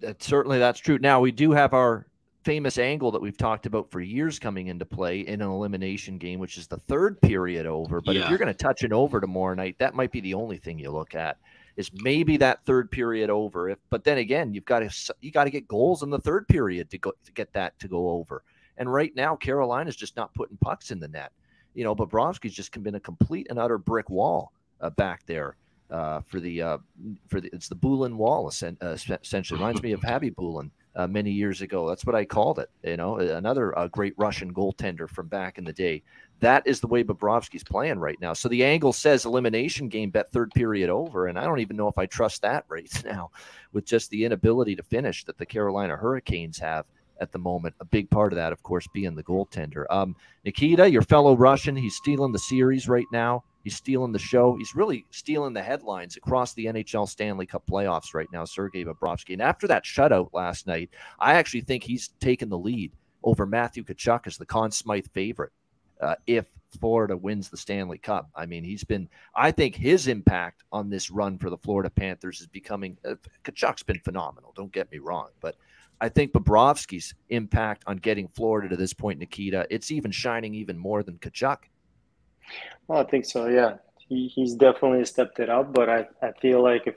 That 0.00 0.22
certainly 0.22 0.58
that's 0.58 0.80
true. 0.80 0.98
Now 0.98 1.20
we 1.20 1.32
do 1.32 1.52
have 1.52 1.74
our 1.74 2.06
famous 2.44 2.78
angle 2.78 3.10
that 3.12 3.22
we've 3.22 3.36
talked 3.36 3.66
about 3.66 3.90
for 3.90 4.00
years 4.00 4.38
coming 4.38 4.66
into 4.66 4.84
play 4.84 5.20
in 5.20 5.40
an 5.40 5.48
elimination 5.48 6.18
game, 6.18 6.38
which 6.38 6.58
is 6.58 6.66
the 6.66 6.76
third 6.76 7.20
period 7.20 7.66
over. 7.66 8.00
But 8.00 8.14
yeah. 8.14 8.22
if 8.22 8.28
you're 8.28 8.38
going 8.38 8.52
to 8.52 8.54
touch 8.54 8.82
an 8.82 8.92
over 8.92 9.20
tomorrow 9.20 9.54
night, 9.54 9.76
that 9.78 9.94
might 9.94 10.12
be 10.12 10.20
the 10.20 10.34
only 10.34 10.56
thing 10.56 10.78
you 10.78 10.90
look 10.90 11.14
at 11.14 11.38
is 11.76 11.90
maybe 11.94 12.36
that 12.38 12.64
third 12.64 12.90
period 12.90 13.30
over. 13.30 13.70
If, 13.70 13.78
but 13.90 14.04
then 14.04 14.18
again, 14.18 14.52
you've 14.52 14.64
got 14.64 14.80
to 14.80 15.14
you 15.20 15.30
got 15.30 15.44
to 15.44 15.50
get 15.50 15.68
goals 15.68 16.02
in 16.02 16.10
the 16.10 16.18
third 16.18 16.48
period 16.48 16.90
to 16.90 16.98
go 16.98 17.12
to 17.24 17.32
get 17.32 17.52
that 17.54 17.78
to 17.80 17.88
go 17.88 18.10
over. 18.10 18.42
And 18.76 18.92
right 18.92 19.14
now, 19.14 19.36
Carolina's 19.36 19.96
just 19.96 20.16
not 20.16 20.34
putting 20.34 20.56
pucks 20.56 20.90
in 20.90 21.00
the 21.00 21.08
net. 21.08 21.32
You 21.74 21.84
know, 21.84 21.94
Bobrovsky's 21.94 22.54
just 22.54 22.80
been 22.82 22.94
a 22.94 23.00
complete 23.00 23.46
and 23.48 23.58
utter 23.58 23.78
brick 23.78 24.10
wall 24.10 24.52
uh, 24.80 24.90
back 24.90 25.24
there. 25.26 25.56
Uh, 25.90 26.22
for 26.22 26.40
the 26.40 26.62
uh, 26.62 26.78
for 27.28 27.40
the 27.40 27.50
it's 27.52 27.68
the 27.68 27.76
Bulin 27.76 28.14
wall 28.16 28.50
uh, 28.62 28.86
essentially 28.86 29.58
reminds 29.58 29.82
me 29.82 29.92
of 29.92 30.00
Khabibulin 30.02 30.70
uh, 30.94 31.06
many 31.06 31.30
years 31.30 31.62
ago. 31.62 31.88
That's 31.88 32.04
what 32.04 32.14
I 32.14 32.24
called 32.24 32.58
it. 32.58 32.70
You 32.82 32.96
know, 32.96 33.16
another 33.16 33.76
uh, 33.78 33.88
great 33.88 34.14
Russian 34.16 34.52
goaltender 34.52 35.08
from 35.08 35.28
back 35.28 35.58
in 35.58 35.64
the 35.64 35.72
day. 35.72 36.02
That 36.40 36.66
is 36.66 36.80
the 36.80 36.88
way 36.88 37.04
Bobrovsky's 37.04 37.62
playing 37.62 37.98
right 37.98 38.20
now. 38.20 38.32
So 38.32 38.48
the 38.48 38.64
angle 38.64 38.92
says 38.92 39.24
elimination 39.24 39.88
game 39.88 40.10
bet 40.10 40.30
third 40.32 40.50
period 40.52 40.90
over, 40.90 41.28
and 41.28 41.38
I 41.38 41.44
don't 41.44 41.60
even 41.60 41.76
know 41.76 41.88
if 41.88 41.98
I 41.98 42.06
trust 42.06 42.42
that 42.42 42.64
right 42.68 42.90
now, 43.04 43.30
with 43.72 43.84
just 43.84 44.10
the 44.10 44.24
inability 44.24 44.76
to 44.76 44.82
finish 44.82 45.24
that 45.24 45.38
the 45.38 45.46
Carolina 45.46 45.96
Hurricanes 45.96 46.58
have 46.58 46.86
at 47.22 47.32
the 47.32 47.38
moment. 47.38 47.74
A 47.80 47.84
big 47.84 48.10
part 48.10 48.32
of 48.32 48.36
that, 48.36 48.52
of 48.52 48.62
course, 48.62 48.86
being 48.92 49.14
the 49.14 49.22
goaltender. 49.22 49.84
Um, 49.88 50.16
Nikita, 50.44 50.90
your 50.90 51.02
fellow 51.02 51.36
Russian, 51.36 51.76
he's 51.76 51.96
stealing 51.96 52.32
the 52.32 52.38
series 52.38 52.88
right 52.88 53.06
now. 53.12 53.44
He's 53.62 53.76
stealing 53.76 54.12
the 54.12 54.18
show. 54.18 54.56
He's 54.56 54.74
really 54.74 55.06
stealing 55.10 55.54
the 55.54 55.62
headlines 55.62 56.16
across 56.16 56.52
the 56.52 56.66
NHL 56.66 57.08
Stanley 57.08 57.46
Cup 57.46 57.62
playoffs 57.70 58.12
right 58.12 58.26
now, 58.32 58.44
Sergei 58.44 58.84
Bobrovsky. 58.84 59.34
And 59.34 59.42
after 59.42 59.68
that 59.68 59.84
shutout 59.84 60.30
last 60.32 60.66
night, 60.66 60.90
I 61.20 61.34
actually 61.34 61.60
think 61.60 61.84
he's 61.84 62.08
taken 62.20 62.48
the 62.48 62.58
lead 62.58 62.92
over 63.22 63.46
Matthew 63.46 63.84
Tkachuk 63.84 64.26
as 64.26 64.36
the 64.36 64.46
Conn 64.46 64.72
Smythe 64.72 65.06
favorite 65.14 65.52
uh, 66.00 66.16
if 66.26 66.46
Florida 66.80 67.16
wins 67.16 67.48
the 67.48 67.56
Stanley 67.56 67.98
Cup. 67.98 68.30
I 68.34 68.46
mean, 68.46 68.64
he's 68.64 68.82
been, 68.82 69.08
I 69.36 69.52
think 69.52 69.76
his 69.76 70.08
impact 70.08 70.64
on 70.72 70.90
this 70.90 71.10
run 71.10 71.38
for 71.38 71.50
the 71.50 71.58
Florida 71.58 71.90
Panthers 71.90 72.40
is 72.40 72.48
becoming, 72.48 72.96
uh, 73.04 73.14
Tkachuk's 73.44 73.84
been 73.84 74.00
phenomenal, 74.00 74.52
don't 74.56 74.72
get 74.72 74.90
me 74.90 74.98
wrong. 74.98 75.28
But 75.40 75.56
I 76.02 76.08
think 76.08 76.32
Bobrovsky's 76.32 77.14
impact 77.28 77.84
on 77.86 77.98
getting 77.98 78.26
Florida 78.26 78.68
to 78.70 78.76
this 78.76 78.92
point, 78.92 79.20
Nikita, 79.20 79.68
it's 79.70 79.92
even 79.92 80.10
shining 80.10 80.52
even 80.52 80.76
more 80.76 81.04
than 81.04 81.16
Tkachuk. 81.18 81.58
Well, 82.88 82.98
I 82.98 83.04
think 83.04 83.24
so. 83.24 83.46
Yeah, 83.46 83.76
he, 84.08 84.26
he's 84.26 84.56
definitely 84.56 85.04
stepped 85.04 85.38
it 85.38 85.48
up. 85.48 85.72
But 85.72 85.88
I, 85.88 86.08
I 86.20 86.32
feel 86.40 86.60
like 86.60 86.88
if 86.88 86.96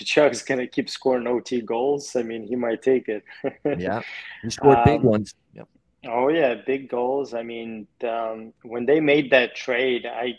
Tkachuk's 0.00 0.42
going 0.42 0.58
to 0.58 0.66
keep 0.66 0.90
scoring 0.90 1.28
OT 1.28 1.60
goals, 1.60 2.16
I 2.16 2.24
mean, 2.24 2.42
he 2.44 2.56
might 2.56 2.82
take 2.82 3.08
it. 3.08 3.22
yeah, 3.78 4.02
he 4.42 4.50
scored 4.50 4.78
um, 4.78 4.84
big 4.84 5.02
ones. 5.02 5.36
Yep. 5.54 5.68
Oh 6.08 6.28
yeah, 6.28 6.56
big 6.66 6.88
goals. 6.88 7.34
I 7.34 7.44
mean, 7.44 7.86
um, 8.02 8.52
when 8.64 8.84
they 8.84 8.98
made 8.98 9.30
that 9.30 9.54
trade, 9.54 10.06
I, 10.06 10.36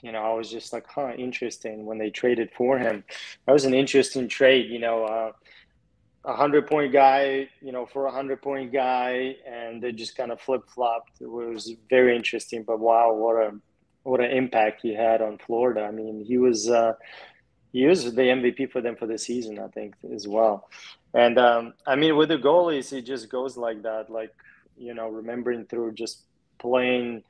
you 0.00 0.12
know, 0.12 0.22
I 0.22 0.32
was 0.34 0.48
just 0.48 0.72
like, 0.72 0.86
huh, 0.86 1.12
interesting. 1.18 1.86
When 1.86 1.98
they 1.98 2.10
traded 2.10 2.50
for 2.56 2.78
him, 2.78 3.02
that 3.46 3.52
was 3.52 3.64
an 3.64 3.74
interesting 3.74 4.28
trade. 4.28 4.70
You 4.70 4.78
know, 4.78 5.04
uh, 5.04 5.32
a 6.24 6.34
hundred 6.34 6.66
point 6.66 6.92
guy, 6.92 7.48
you 7.60 7.72
know, 7.72 7.86
for 7.86 8.06
a 8.06 8.12
hundred 8.12 8.42
point 8.42 8.72
guy, 8.72 9.36
and 9.46 9.82
they 9.82 9.92
just 9.92 10.16
kind 10.16 10.30
of 10.30 10.40
flip 10.40 10.68
flopped. 10.68 11.20
It 11.20 11.30
was 11.30 11.72
very 11.88 12.14
interesting. 12.14 12.62
But 12.62 12.78
wow, 12.78 13.12
what 13.14 13.36
a 13.36 13.52
what 14.02 14.20
an 14.20 14.30
impact 14.30 14.82
he 14.82 14.94
had 14.94 15.22
on 15.22 15.38
Florida. 15.38 15.82
I 15.82 15.90
mean, 15.90 16.24
he 16.24 16.38
was 16.38 16.68
uh, 16.68 16.94
he 17.72 17.86
was 17.86 18.04
the 18.04 18.22
MVP 18.22 18.70
for 18.70 18.80
them 18.80 18.96
for 18.96 19.06
the 19.06 19.18
season, 19.18 19.58
I 19.58 19.68
think, 19.68 19.94
as 20.14 20.26
well. 20.28 20.68
And 21.14 21.38
um, 21.38 21.74
I 21.86 21.96
mean, 21.96 22.16
with 22.16 22.28
the 22.28 22.38
goalies, 22.38 22.92
it 22.92 23.02
just 23.02 23.30
goes 23.30 23.56
like 23.56 23.82
that. 23.82 24.10
Like 24.10 24.34
you 24.76 24.94
know, 24.94 25.08
remembering 25.08 25.66
through 25.66 25.92
just 25.92 26.24
playing 26.58 27.22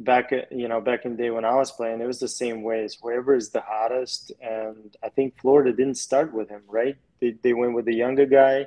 back 0.00 0.32
you 0.50 0.66
know 0.68 0.80
back 0.80 1.04
in 1.04 1.12
the 1.12 1.22
day 1.22 1.30
when 1.30 1.46
I 1.46 1.54
was 1.54 1.70
playing, 1.70 2.00
it 2.02 2.06
was 2.06 2.20
the 2.20 2.28
same 2.28 2.62
ways. 2.62 2.98
Wherever 3.00 3.34
is 3.34 3.50
the 3.50 3.62
hottest, 3.62 4.32
and 4.42 4.94
I 5.02 5.08
think 5.08 5.40
Florida 5.40 5.72
didn't 5.72 5.96
start 5.96 6.34
with 6.34 6.50
him, 6.50 6.62
right? 6.68 6.96
They, 7.20 7.34
they 7.42 7.52
went 7.52 7.74
with 7.74 7.84
the 7.84 7.94
younger 7.94 8.26
guy, 8.26 8.66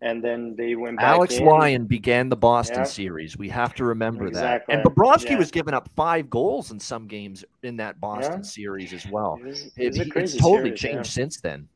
and 0.00 0.22
then 0.22 0.54
they 0.56 0.74
went. 0.74 0.96
Back. 0.96 1.04
Alex 1.06 1.38
in. 1.38 1.44
Lyon 1.44 1.86
began 1.86 2.28
the 2.28 2.36
Boston 2.36 2.78
Yeah. 2.80 2.84
series. 2.84 3.36
We 3.36 3.48
have 3.48 3.74
to 3.74 3.84
remember 3.84 4.26
Exactly. 4.26 4.74
that. 4.74 4.86
And 4.86 4.94
Bobrovsky 4.94 5.30
Yeah. 5.30 5.38
was 5.38 5.50
giving 5.50 5.74
up 5.74 5.88
five 5.96 6.30
goals 6.30 6.70
in 6.70 6.80
some 6.80 7.06
games 7.06 7.44
in 7.62 7.76
that 7.78 8.00
Boston 8.00 8.42
Yeah. 8.42 8.48
series 8.48 8.92
as 8.92 9.06
well. 9.06 9.38
It 9.42 9.46
was, 9.46 9.66
it 9.66 9.72
It, 9.76 9.88
was 9.88 9.98
a 9.98 10.18
it's 10.20 10.36
totally 10.36 10.76
series, 10.76 10.80
changed 10.80 11.10
since 11.12 11.40
then. 11.40 11.68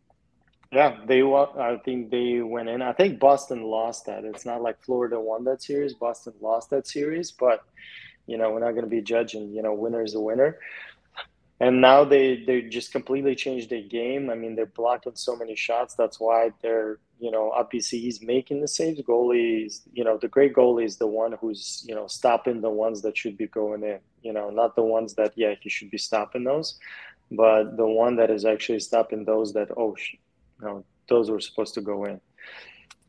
Yeah, 0.72 0.96
they 1.06 1.20
I 1.22 1.76
think 1.84 2.10
they 2.10 2.40
went 2.40 2.70
in. 2.70 2.80
I 2.80 2.92
think 2.92 3.20
Boston 3.20 3.62
lost 3.62 4.06
that. 4.06 4.24
It's 4.24 4.46
not 4.46 4.62
like 4.62 4.80
Florida 4.80 5.20
won 5.20 5.44
that 5.44 5.62
series. 5.62 5.92
Boston 5.92 6.32
lost 6.40 6.70
that 6.70 6.86
series, 6.86 7.30
but 7.30 7.60
you 8.26 8.38
know, 8.38 8.50
we're 8.52 8.60
not 8.60 8.70
going 8.70 8.84
to 8.84 8.90
be 8.90 9.02
judging, 9.02 9.52
you 9.52 9.62
know, 9.62 9.74
winner 9.74 10.02
is 10.02 10.14
a 10.14 10.20
winner. 10.20 10.58
And 11.62 11.80
now 11.80 12.02
they 12.02 12.42
they 12.44 12.62
just 12.62 12.90
completely 12.90 13.36
changed 13.36 13.70
their 13.70 13.82
game. 13.82 14.30
I 14.30 14.34
mean, 14.34 14.56
they're 14.56 14.66
blocking 14.66 15.14
so 15.14 15.36
many 15.36 15.54
shots. 15.54 15.94
That's 15.94 16.18
why 16.18 16.50
they're, 16.60 16.98
you 17.20 17.30
know, 17.30 17.52
obviously 17.52 18.00
he's 18.00 18.20
making 18.20 18.60
the 18.62 18.66
saves. 18.66 19.00
Goalies, 19.02 19.82
you 19.92 20.02
know, 20.02 20.18
the 20.18 20.26
great 20.26 20.54
goalie 20.54 20.84
is 20.84 20.96
the 20.96 21.06
one 21.06 21.36
who's, 21.40 21.84
you 21.86 21.94
know, 21.94 22.08
stopping 22.08 22.62
the 22.62 22.68
ones 22.84 23.00
that 23.02 23.16
should 23.16 23.36
be 23.36 23.46
going 23.46 23.84
in. 23.84 24.00
You 24.22 24.32
know, 24.32 24.50
not 24.50 24.74
the 24.74 24.82
ones 24.82 25.14
that 25.14 25.34
yeah, 25.36 25.54
he 25.60 25.68
should 25.68 25.92
be 25.92 25.98
stopping 25.98 26.42
those, 26.42 26.80
but 27.30 27.76
the 27.76 27.86
one 27.86 28.16
that 28.16 28.28
is 28.28 28.44
actually 28.44 28.80
stopping 28.80 29.24
those 29.24 29.52
that 29.52 29.68
oh, 29.76 29.94
you 30.10 30.66
know, 30.66 30.84
those 31.08 31.30
were 31.30 31.40
supposed 31.40 31.74
to 31.74 31.80
go 31.80 32.06
in. 32.06 32.20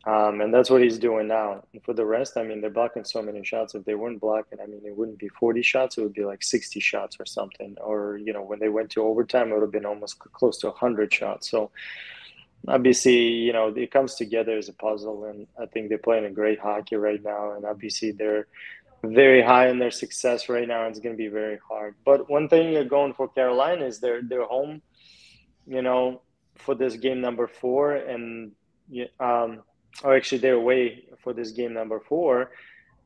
Um, 0.05 0.41
and 0.41 0.53
that's 0.53 0.69
what 0.69 0.81
he's 0.81 0.99
doing 0.99 1.27
now. 1.27 1.63
And 1.71 1.81
for 1.83 1.93
the 1.93 2.05
rest, 2.05 2.35
I 2.35 2.43
mean, 2.43 2.59
they're 2.59 2.69
blocking 2.69 3.05
so 3.05 3.21
many 3.21 3.43
shots. 3.45 3.73
If 3.73 3.85
they 3.85 3.95
weren't 3.95 4.19
blocking, 4.19 4.59
I 4.59 4.65
mean, 4.65 4.81
it 4.83 4.97
wouldn't 4.97 5.17
be 5.17 5.29
40 5.29 5.61
shots. 5.61 5.97
It 5.97 6.01
would 6.01 6.13
be 6.13 6.25
like 6.25 6.43
60 6.43 6.79
shots 6.81 7.17
or 7.19 7.25
something. 7.25 7.77
Or, 7.79 8.17
you 8.17 8.33
know, 8.33 8.41
when 8.41 8.59
they 8.59 8.67
went 8.67 8.89
to 8.91 9.03
overtime, 9.03 9.49
it 9.49 9.53
would 9.53 9.61
have 9.61 9.71
been 9.71 9.85
almost 9.85 10.19
close 10.19 10.57
to 10.59 10.67
100 10.67 11.13
shots. 11.13 11.49
So 11.49 11.71
obviously, 12.67 13.17
you 13.17 13.53
know, 13.53 13.69
it 13.69 13.91
comes 13.91 14.15
together 14.15 14.57
as 14.57 14.67
a 14.67 14.73
puzzle. 14.73 15.23
And 15.23 15.47
I 15.57 15.67
think 15.67 15.87
they're 15.87 15.97
playing 15.97 16.25
a 16.25 16.31
great 16.31 16.59
hockey 16.59 16.97
right 16.97 17.23
now. 17.23 17.53
And 17.53 17.63
obviously, 17.63 18.11
they're 18.11 18.47
very 19.03 19.41
high 19.41 19.69
in 19.69 19.79
their 19.79 19.91
success 19.91 20.49
right 20.49 20.67
now. 20.67 20.85
It's 20.87 20.99
going 20.99 21.15
to 21.15 21.17
be 21.17 21.29
very 21.29 21.59
hard. 21.65 21.95
But 22.03 22.29
one 22.29 22.49
thing 22.49 22.75
uh, 22.75 22.83
going 22.83 23.13
for 23.13 23.29
Carolina 23.29 23.85
is 23.85 24.01
they're, 24.01 24.21
they're 24.21 24.43
home, 24.43 24.81
you 25.65 25.81
know, 25.81 26.23
for 26.55 26.75
this 26.75 26.97
game 26.97 27.21
number 27.21 27.47
four. 27.47 27.93
And, 27.93 28.51
um, 29.21 29.61
or 30.03 30.15
actually 30.15 30.37
they're 30.39 30.55
away 30.55 31.05
for 31.23 31.33
this 31.33 31.51
game 31.51 31.73
number 31.73 31.99
four 31.99 32.51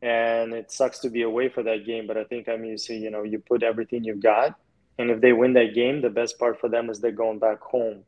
and 0.01 0.53
it 0.53 0.71
sucks 0.71 0.99
to 0.99 1.09
be 1.09 1.23
away 1.23 1.49
for 1.49 1.63
that 1.63 1.85
game 1.85 2.05
but 2.07 2.17
i 2.17 2.23
think 2.23 2.47
i 2.47 2.55
mean 2.55 2.71
you 2.71 2.77
see 2.77 2.97
you 2.97 3.09
know 3.09 3.23
you 3.23 3.39
put 3.39 3.63
everything 3.63 4.03
you've 4.03 4.21
got 4.21 4.55
and 4.99 5.11
if 5.11 5.21
they 5.21 5.33
win 5.33 5.53
that 5.53 5.73
game 5.73 6.01
the 6.01 6.09
best 6.09 6.39
part 6.39 6.59
for 6.59 6.69
them 6.69 6.89
is 6.89 6.99
they're 6.99 7.11
going 7.11 7.39
back 7.39 7.61
home. 7.61 8.03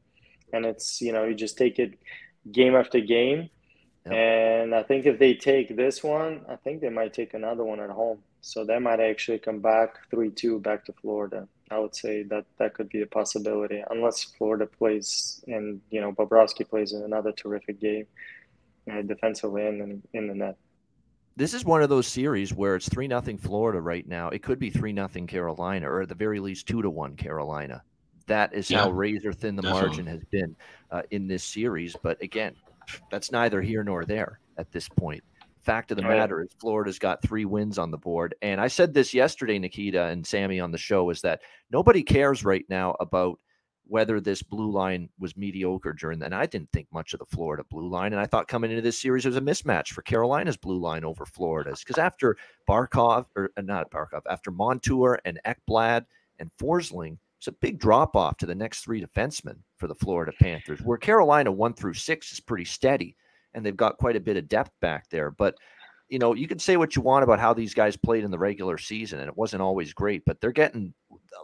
And 0.51 0.65
it's 0.65 1.01
you 1.01 1.11
know 1.11 1.25
you 1.25 1.35
just 1.35 1.57
take 1.57 1.79
it 1.79 1.99
game 2.51 2.75
after 2.75 2.99
game. 2.99 3.49
Yep. 4.05 4.13
and 4.13 4.73
i 4.73 4.81
think 4.81 5.05
if 5.05 5.19
they 5.19 5.33
take 5.33 5.75
this 5.75 6.01
one 6.01 6.45
i 6.47 6.55
think 6.55 6.79
they 6.79 6.89
might 6.89 7.13
take 7.13 7.33
another 7.33 7.65
one 7.65 7.81
at 7.81 7.89
home. 7.89 8.19
So 8.41 8.63
they 8.63 8.79
might 8.79 9.01
actually 9.01 9.39
come 9.39 9.59
back 9.59 10.09
3-2 10.09 10.61
back 10.63 10.85
to 10.85 10.93
florida. 10.93 11.47
I 11.69 11.77
would 11.79 11.93
say 11.93 12.23
that 12.23 12.45
that 12.57 12.73
could 12.73 12.89
be 12.89 13.01
a 13.01 13.05
possibility 13.05 13.83
unless 13.91 14.23
florida 14.23 14.65
plays 14.65 15.43
and 15.47 15.81
you 15.91 15.99
know 16.01 16.13
bobrovsky 16.13 16.67
plays 16.67 16.93
in 16.93 17.03
another 17.03 17.33
terrific 17.33 17.79
game 17.81 18.07
uh, 18.91 19.01
defensively 19.01 19.65
and 19.65 19.81
in, 19.81 20.03
in 20.13 20.27
the 20.27 20.33
net. 20.33 20.57
This 21.35 21.53
is 21.53 21.63
one 21.63 21.81
of 21.81 21.89
those 21.89 22.07
series 22.07 22.53
where 22.53 22.75
it's 22.75 22.89
three 22.89 23.07
nothing 23.07 23.37
Florida 23.37 23.79
right 23.79 24.05
now. 24.05 24.29
It 24.29 24.43
could 24.43 24.59
be 24.59 24.69
three 24.69 24.91
nothing 24.91 25.25
Carolina, 25.25 25.89
or 25.89 26.01
at 26.01 26.09
the 26.09 26.15
very 26.15 26.39
least 26.39 26.67
two 26.67 26.81
to 26.81 26.89
one 26.89 27.15
Carolina. 27.15 27.81
That 28.27 28.53
is 28.53 28.69
how 28.69 28.91
razor 28.91 29.31
thin 29.33 29.55
the 29.55 29.61
definitely. 29.61 29.87
margin 29.87 30.07
has 30.07 30.23
been 30.31 30.55
uh, 30.91 31.03
in 31.11 31.27
this 31.27 31.43
series. 31.43 31.95
But 32.03 32.21
again, 32.21 32.55
that's 33.09 33.31
neither 33.31 33.61
here 33.61 33.83
nor 33.83 34.05
there 34.05 34.39
at 34.57 34.71
this 34.71 34.89
point. 34.89 35.23
Fact 35.61 35.91
of 35.91 35.97
the 35.97 36.03
yeah. 36.03 36.09
matter 36.09 36.41
is, 36.41 36.49
Florida's 36.59 36.99
got 36.99 37.21
three 37.21 37.45
wins 37.45 37.77
on 37.77 37.89
the 37.89 37.97
board. 37.97 38.35
And 38.41 38.59
I 38.59 38.67
said 38.67 38.93
this 38.93 39.13
yesterday, 39.13 39.59
Nikita 39.59 40.05
and 40.05 40.25
Sammy 40.25 40.59
on 40.59 40.71
the 40.71 40.77
show, 40.77 41.09
is 41.09 41.21
that 41.21 41.41
nobody 41.71 42.03
cares 42.03 42.43
right 42.43 42.65
now 42.69 42.95
about 42.99 43.39
whether 43.89 44.21
this 44.21 44.41
blue 44.43 44.71
line 44.71 45.09
was 45.19 45.35
mediocre 45.35 45.93
during 45.93 46.19
that. 46.19 46.27
And 46.27 46.35
I 46.35 46.45
didn't 46.45 46.71
think 46.71 46.87
much 46.93 47.13
of 47.13 47.19
the 47.19 47.25
Florida 47.25 47.63
blue 47.69 47.89
line. 47.89 48.13
And 48.13 48.21
I 48.21 48.25
thought 48.25 48.47
coming 48.47 48.69
into 48.69 48.83
this 48.83 49.01
series, 49.01 49.25
it 49.25 49.29
was 49.29 49.37
a 49.37 49.41
mismatch 49.41 49.89
for 49.89 50.03
Carolina's 50.03 50.57
blue 50.57 50.79
line 50.79 51.03
over 51.03 51.25
Florida's. 51.25 51.79
Because 51.79 51.97
after 51.97 52.37
Barkov, 52.69 53.25
or 53.35 53.51
uh, 53.57 53.61
not 53.61 53.89
Barkov, 53.89 54.21
after 54.29 54.51
Montour 54.51 55.19
and 55.25 55.39
Ekblad 55.45 56.05
and 56.37 56.51
Forsling, 56.61 57.17
it's 57.39 57.47
a 57.47 57.53
big 57.53 57.79
drop 57.79 58.15
off 58.15 58.37
to 58.37 58.45
the 58.45 58.55
next 58.55 58.81
three 58.81 59.03
defensemen 59.03 59.57
for 59.77 59.87
the 59.87 59.95
Florida 59.95 60.33
Panthers, 60.39 60.81
where 60.81 60.97
Carolina 60.97 61.51
one 61.51 61.73
through 61.73 61.93
six 61.93 62.31
is 62.31 62.39
pretty 62.39 62.65
steady. 62.65 63.15
And 63.53 63.65
they've 63.65 63.75
got 63.75 63.97
quite 63.97 64.15
a 64.15 64.21
bit 64.21 64.37
of 64.37 64.47
depth 64.47 64.71
back 64.81 65.09
there. 65.09 65.31
But 65.31 65.55
you 66.09 66.19
know, 66.19 66.33
you 66.33 66.47
can 66.47 66.59
say 66.59 66.75
what 66.75 66.95
you 66.95 67.01
want 67.01 67.23
about 67.23 67.39
how 67.39 67.53
these 67.53 67.73
guys 67.73 67.95
played 67.95 68.23
in 68.23 68.31
the 68.31 68.39
regular 68.39 68.77
season, 68.77 69.19
and 69.19 69.27
it 69.27 69.37
wasn't 69.37 69.61
always 69.61 69.93
great, 69.93 70.25
but 70.25 70.41
they're 70.41 70.51
getting 70.51 70.93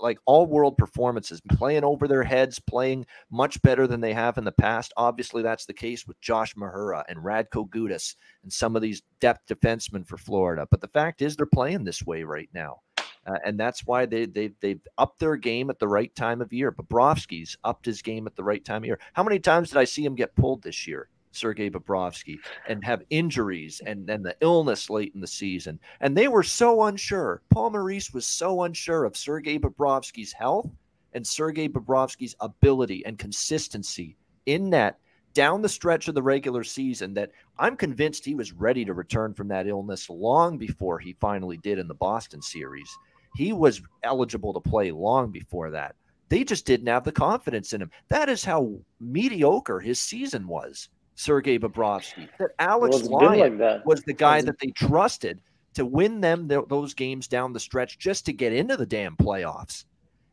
like 0.02 0.20
all 0.26 0.46
world 0.46 0.78
performances, 0.78 1.42
playing 1.50 1.84
over 1.84 2.08
their 2.08 2.24
heads, 2.24 2.60
playing 2.60 3.06
much 3.32 3.62
better 3.62 3.88
than 3.88 4.02
they 4.02 4.14
have 4.14 4.38
in 4.38 4.44
the 4.44 4.52
past. 4.52 4.94
Obviously, 4.98 5.42
that's 5.44 5.66
the 5.66 5.74
case 5.74 6.08
with 6.08 6.20
Josh 6.22 6.54
Mahura 6.56 7.04
and 7.08 7.20
Radko 7.20 7.70
Gudas 7.70 8.16
and 8.44 8.52
some 8.52 8.76
of 8.76 8.82
these 8.82 9.02
depth 9.20 9.48
defensemen 9.48 10.08
for 10.08 10.18
Florida. 10.18 10.68
But 10.70 10.82
the 10.82 10.88
fact 10.88 11.22
is, 11.22 11.36
they're 11.36 11.46
playing 11.46 11.84
this 11.84 12.06
way 12.06 12.24
right 12.24 12.50
now. 12.54 12.82
Uh, 13.28 13.38
and 13.44 13.60
that's 13.60 13.86
why 13.86 14.06
they 14.06 14.26
they 14.26 14.52
they've 14.62 14.82
upped 14.98 15.20
their 15.20 15.36
game 15.36 15.70
at 15.70 15.80
the 15.80 15.88
right 15.88 16.14
time 16.16 16.42
of 16.42 16.54
year. 16.54 16.72
Bobrovsky's 16.72 17.58
upped 17.64 17.86
his 17.86 18.02
game 18.02 18.28
at 18.28 18.36
the 18.36 18.44
right 18.44 18.64
time 18.64 18.84
of 18.84 18.86
year. 18.86 19.00
How 19.14 19.24
many 19.24 19.40
times 19.40 19.70
did 19.70 19.78
I 19.78 19.84
see 19.84 20.06
him 20.06 20.16
get 20.16 20.36
pulled 20.36 20.62
this 20.62 20.86
year, 20.86 21.10
Sergei 21.36 21.70
Bobrovsky, 21.70 22.38
and 22.68 22.84
have 22.84 23.04
injuries 23.10 23.82
and 23.86 24.08
then 24.08 24.24
the 24.24 24.36
illness 24.42 24.90
late 24.90 25.14
in 25.14 25.22
the 25.22 25.28
season? 25.28 25.80
And 26.02 26.16
they 26.16 26.28
were 26.28 26.44
so 26.44 26.84
unsure. 26.84 27.42
Paul 27.50 27.72
Maurice 27.72 28.14
was 28.14 28.26
so 28.26 28.64
unsure 28.64 29.06
of 29.06 29.18
Sergei 29.18 29.60
Bobrovsky's 29.60 30.34
health 30.34 30.70
and 31.14 31.26
Sergei 31.26 31.68
Bobrovsky's 31.68 32.36
ability 32.40 33.06
and 33.06 33.18
consistency 33.18 34.18
in 34.46 34.70
net 34.70 35.00
down 35.34 35.62
the 35.62 35.70
stretch 35.70 36.08
of 36.08 36.16
the 36.16 36.24
regular 36.24 36.64
season 36.64 37.14
that 37.14 37.32
I'm 37.60 37.76
convinced 37.76 38.26
he 38.26 38.36
was 38.36 38.54
ready 38.54 38.86
to 38.86 38.94
return 38.94 39.34
from 39.34 39.50
that 39.50 39.68
illness 39.68 40.10
long 40.10 40.58
before 40.58 40.98
he 40.98 41.18
finally 41.20 41.58
did 41.58 41.78
in 41.78 41.88
the 41.88 41.94
Boston 41.94 42.42
series. 42.42 42.90
He 43.36 43.52
was 43.52 43.82
eligible 44.04 44.54
to 44.54 44.62
play 44.62 44.92
long 44.92 45.32
before 45.32 45.70
that. 45.72 45.96
They 46.30 46.44
just 46.44 46.66
didn't 46.66 46.88
have 46.88 47.04
the 47.04 47.12
confidence 47.12 47.74
in 47.74 47.82
him. 47.82 47.92
That 48.08 48.30
is 48.30 48.44
how 48.44 48.80
mediocre 49.00 49.80
his 49.80 50.02
season 50.02 50.48
was, 50.48 50.90
Sergei 51.16 51.58
Bobrovsky. 51.58 52.28
That 52.38 52.52
Alex 52.60 53.04
well, 53.04 53.22
Lyon 53.22 53.40
like 53.40 53.58
that. 53.60 53.86
was 53.86 54.04
the 54.04 54.14
guy 54.14 54.42
that 54.42 54.60
they 54.60 54.68
trusted 54.68 55.40
to 55.74 55.86
win 55.86 56.22
them 56.22 56.48
th- 56.48 56.66
those 56.68 56.94
games 56.94 57.28
down 57.28 57.54
the 57.54 57.60
stretch 57.60 57.98
just 57.98 58.26
to 58.26 58.34
get 58.34 58.54
into 58.54 58.78
the 58.78 58.86
damn 58.86 59.16
playoffs. 59.16 59.86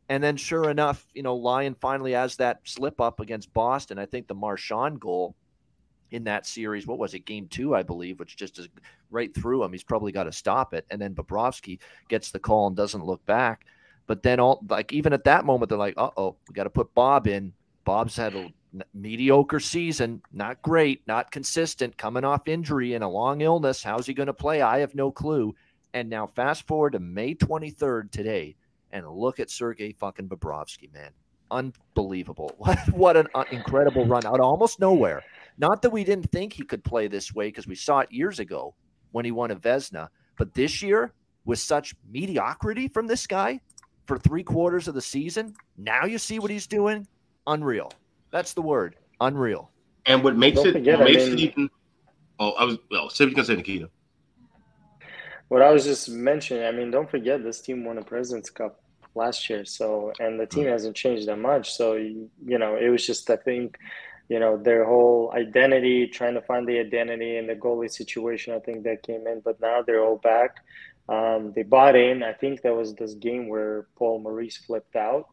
And 0.09 0.23
then, 0.23 0.37
sure 0.37 0.71
enough, 0.71 1.07
you 1.15 1.23
know, 1.23 1.37
Lyon 1.37 1.75
finally 1.81 2.13
has 2.13 2.37
that 2.37 2.61
slip 2.65 3.01
up 3.01 3.21
against 3.21 3.53
Boston. 3.55 3.99
I 3.99 4.07
think 4.07 4.27
the 4.27 4.35
Marchand 4.35 5.01
goal 5.01 5.35
in 6.11 6.25
that 6.25 6.47
series, 6.47 6.87
what 6.87 6.99
was 6.99 7.15
it, 7.15 7.25
game 7.25 7.47
two, 7.49 7.75
I 7.75 7.83
believe, 7.83 8.19
which 8.19 8.37
just 8.37 8.59
is 8.59 8.69
right 9.11 9.35
through 9.35 9.63
him. 9.63 9.73
He's 9.73 9.85
probably 9.85 10.13
got 10.13 10.25
to 10.25 10.33
stop 10.33 10.75
it. 10.75 10.85
And 10.91 11.01
then 11.01 11.15
Bobrovsky 11.15 11.79
gets 12.09 12.31
the 12.31 12.39
call 12.39 12.67
and 12.67 12.77
doesn't 12.77 13.05
look 13.05 13.25
back. 13.25 13.65
But 14.07 14.23
then, 14.23 14.41
all 14.41 14.63
like, 14.69 14.93
even 14.93 15.13
at 15.13 15.25
that 15.25 15.45
moment, 15.45 15.69
they're 15.69 15.79
like, 15.79 15.95
uh 15.97 16.11
oh, 16.17 16.37
we 16.49 16.53
got 16.53 16.65
to 16.65 16.71
put 16.71 16.93
Bob 16.93 17.27
in. 17.29 17.53
Bob's 17.85 18.17
had 18.17 18.35
a 18.35 18.53
mediocre 18.95 19.61
season, 19.61 20.23
not 20.33 20.63
great, 20.63 21.07
not 21.07 21.31
consistent, 21.31 21.97
coming 21.97 22.25
off 22.25 22.49
injury 22.49 22.95
and 22.95 23.05
a 23.05 23.09
long 23.09 23.41
illness. 23.41 23.83
How's 23.83 24.07
he 24.07 24.15
going 24.15 24.29
to 24.29 24.33
play? 24.33 24.63
I 24.63 24.79
have 24.79 24.95
no 24.95 25.11
clue. 25.11 25.55
And 25.95 26.09
now, 26.09 26.27
fast 26.27 26.67
forward 26.67 26.93
to 26.93 26.99
May 27.01 27.35
23rd 27.35 28.11
today, 28.11 28.57
and 28.93 29.07
look 29.07 29.41
at 29.41 29.51
Sergey 29.51 29.93
fucking 29.93 30.29
Bobrovsky, 30.29 30.93
man. 30.93 31.11
Unbelievable. 31.51 32.57
What, 32.93 33.17
an 33.17 33.29
uh, 33.35 33.45
incredible 33.51 34.07
run 34.07 34.25
out 34.25 34.41
of 34.41 34.47
almost 34.47 34.81
nowhere. 34.81 35.23
Not 35.59 35.83
that 35.83 35.91
we 35.91 36.03
didn't 36.03 36.31
think 36.33 36.55
he 36.55 36.65
could 36.65 36.83
play 36.83 37.09
this 37.09 37.35
way 37.35 37.49
because 37.49 37.67
we 37.67 37.75
saw 37.75 38.01
it 38.01 38.11
years 38.11 38.39
ago 38.39 38.75
when 39.11 39.27
he 39.27 39.33
won 39.33 39.51
a 39.51 39.57
Vezina, 39.57 40.09
but 40.39 40.55
this 40.55 40.83
year, 40.83 41.13
with 41.45 41.59
such 41.59 41.95
mediocrity 42.11 42.89
from 42.89 43.07
this 43.07 43.27
guy 43.27 43.61
for 44.07 44.19
three 44.19 44.43
quarters 44.43 44.89
of 44.89 44.95
the 44.95 45.03
season, 45.03 45.55
now 45.77 46.07
you 46.07 46.17
see 46.17 46.39
what 46.39 46.51
he's 46.51 46.67
doing. 46.67 47.07
Unreal. 47.47 47.93
That's 48.33 48.55
the 48.55 48.63
word. 48.63 48.97
Unreal. 49.21 49.71
And 50.07 50.25
what 50.25 50.37
makes 50.37 50.57
Don't 50.57 50.69
it 50.69 50.73
forget, 50.73 50.99
what 50.99 51.09
I 51.09 51.13
makes 51.13 51.25
mean- 51.27 51.33
it 51.35 51.41
even. 51.41 51.71
Oh, 52.41 52.51
I 52.53 52.65
was 52.65 52.79
well. 52.91 53.09
Say 53.09 53.25
what 53.25 53.31
you 53.31 53.37
gonna 53.37 53.47
say, 53.47 53.55
Nikita. 53.57 53.89
What 55.49 55.63
I 55.63 55.71
was 55.71 55.85
just 55.85 56.09
mentioning, 56.09 56.65
I 56.65 56.73
mean, 56.73 56.91
don't 56.91 57.11
forget 57.11 57.45
this 57.45 57.61
team 57.61 57.85
won 57.85 57.99
a 57.99 58.03
President's 58.03 58.51
Cup 58.51 58.83
last 59.15 59.49
year, 59.51 59.65
so 59.65 60.13
and 60.19 60.41
the 60.41 60.47
team 60.47 60.67
hasn't 60.67 60.97
changed 60.97 61.29
that 61.29 61.37
much. 61.37 61.73
So 61.75 61.95
you, 61.95 62.31
you 62.45 62.59
know, 62.59 62.77
it 62.77 62.89
was 62.89 63.07
just 63.07 63.29
I 63.31 63.37
think, 63.37 63.77
you 64.29 64.41
know 64.41 64.57
their 64.57 64.85
whole 64.85 65.31
identity, 65.37 66.07
trying 66.09 66.35
to 66.35 66.41
find 66.43 66.67
the 66.67 66.79
identity 66.81 67.37
in 67.37 67.47
the 67.47 67.55
goalie 67.55 67.91
situation. 67.93 68.55
I 68.55 68.61
think 68.61 68.83
that 68.85 69.03
came 69.03 69.27
in, 69.27 69.41
but 69.45 69.61
now 69.61 69.83
they're 69.83 70.03
all 70.03 70.17
back. 70.17 70.57
Um, 71.09 71.53
they 71.55 71.63
bought 71.65 71.97
in. 71.97 72.23
I 72.23 72.33
think 72.33 72.63
that 72.63 72.75
was 72.75 72.95
this 72.95 73.15
game 73.15 73.49
where 73.49 73.87
Paul 73.97 74.21
Maurice 74.21 74.57
flipped 74.57 74.97
out 74.97 75.27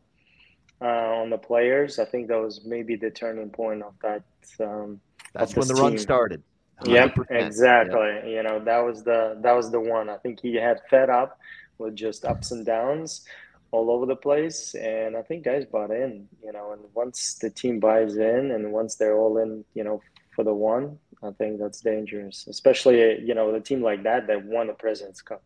uh, 0.82 0.86
on 0.86 1.30
the 1.30 1.38
players. 1.38 2.00
I 2.00 2.06
think 2.06 2.28
that 2.30 2.40
was 2.40 2.66
maybe 2.66 2.96
the 2.96 3.10
turning 3.10 3.50
point 3.50 3.84
of 3.84 3.94
that. 4.02 4.24
Um, 4.60 5.00
That's 5.34 5.56
when 5.56 5.68
the 5.68 5.74
team. 5.74 5.84
run 5.84 5.98
started. 5.98 6.44
Yep, 6.86 7.18
exactly. 7.30 8.00
Yep. 8.00 8.26
You 8.26 8.44
know 8.44 8.64
that 8.64 8.80
was 8.80 9.04
the 9.04 9.38
that 9.42 9.52
was 9.54 9.70
the 9.70 9.80
one. 9.80 10.10
I 10.10 10.18
think 10.18 10.40
he 10.40 10.56
had 10.56 10.80
fed 10.90 11.10
up 11.10 11.38
with 11.78 11.96
just 11.96 12.26
ups 12.26 12.52
and 12.52 12.66
downs 12.66 13.26
all 13.72 13.92
over 13.92 14.06
the 14.06 14.16
place, 14.16 14.76
and 14.76 15.16
I 15.16 15.22
think 15.22 15.44
guys 15.44 15.66
bought 15.66 15.92
in. 15.92 16.28
You 16.44 16.54
know, 16.54 16.72
and 16.72 16.82
once 16.94 17.36
the 17.36 17.50
team 17.50 17.80
buys 17.80 18.16
in, 18.18 18.52
and 18.52 18.72
once 18.72 18.96
they're 18.96 19.18
all 19.18 19.38
in, 19.38 19.66
you 19.74 19.84
know, 19.84 20.02
for 20.34 20.44
the 20.44 20.54
one, 20.54 20.98
I 21.22 21.32
think 21.32 21.60
that's 21.60 21.82
dangerous, 21.82 22.48
especially 22.48 23.22
you 23.22 23.36
know 23.36 23.52
the 23.52 23.60
team 23.60 23.82
like 23.82 24.04
that 24.04 24.28
that 24.28 24.46
won 24.46 24.68
the 24.68 24.74
Presidents 24.74 25.22
Cup. 25.22 25.44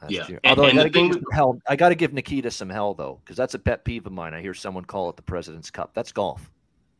That's 0.00 0.12
yeah. 0.12 0.24
And, 0.28 0.38
Although 0.44 0.64
and 0.64 0.80
I 0.80 0.88
got 0.88 0.92
to 0.92 1.08
give 1.10 1.24
hell, 1.32 1.60
I 1.68 1.76
got 1.76 1.90
to 1.90 1.94
give 1.94 2.12
Nikita 2.12 2.50
some 2.50 2.70
hell 2.70 2.94
though, 2.94 3.20
because 3.22 3.36
that's 3.36 3.54
a 3.54 3.58
pet 3.58 3.84
peeve 3.84 4.06
of 4.06 4.12
mine. 4.12 4.32
I 4.34 4.40
hear 4.40 4.54
someone 4.54 4.84
call 4.84 5.10
it 5.10 5.16
the 5.16 5.22
President's 5.22 5.70
Cup. 5.70 5.92
That's 5.94 6.12
golf. 6.12 6.50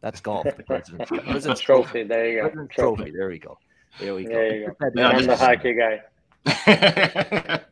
That's 0.01 0.21
golf. 0.21 0.45
The 0.45 0.63
President's 0.63 1.11
Cup. 1.11 1.25
President's 1.25 1.61
trophy. 1.61 2.05
There 2.05 2.29
you 2.29 2.37
go. 2.37 2.43
President's 2.43 2.75
trophy. 2.75 2.97
trophy. 2.97 3.11
There 3.17 3.29
we 3.29 3.39
go. 3.39 3.59
There 3.99 4.15
we 4.15 4.25
go. 4.25 4.31
There 4.31 4.55
you 4.55 4.67
go. 4.67 4.91
Yeah, 4.95 5.09
I'm 5.09 5.27
the 5.27 5.37
hockey 5.37 5.75
guy. 5.75 6.03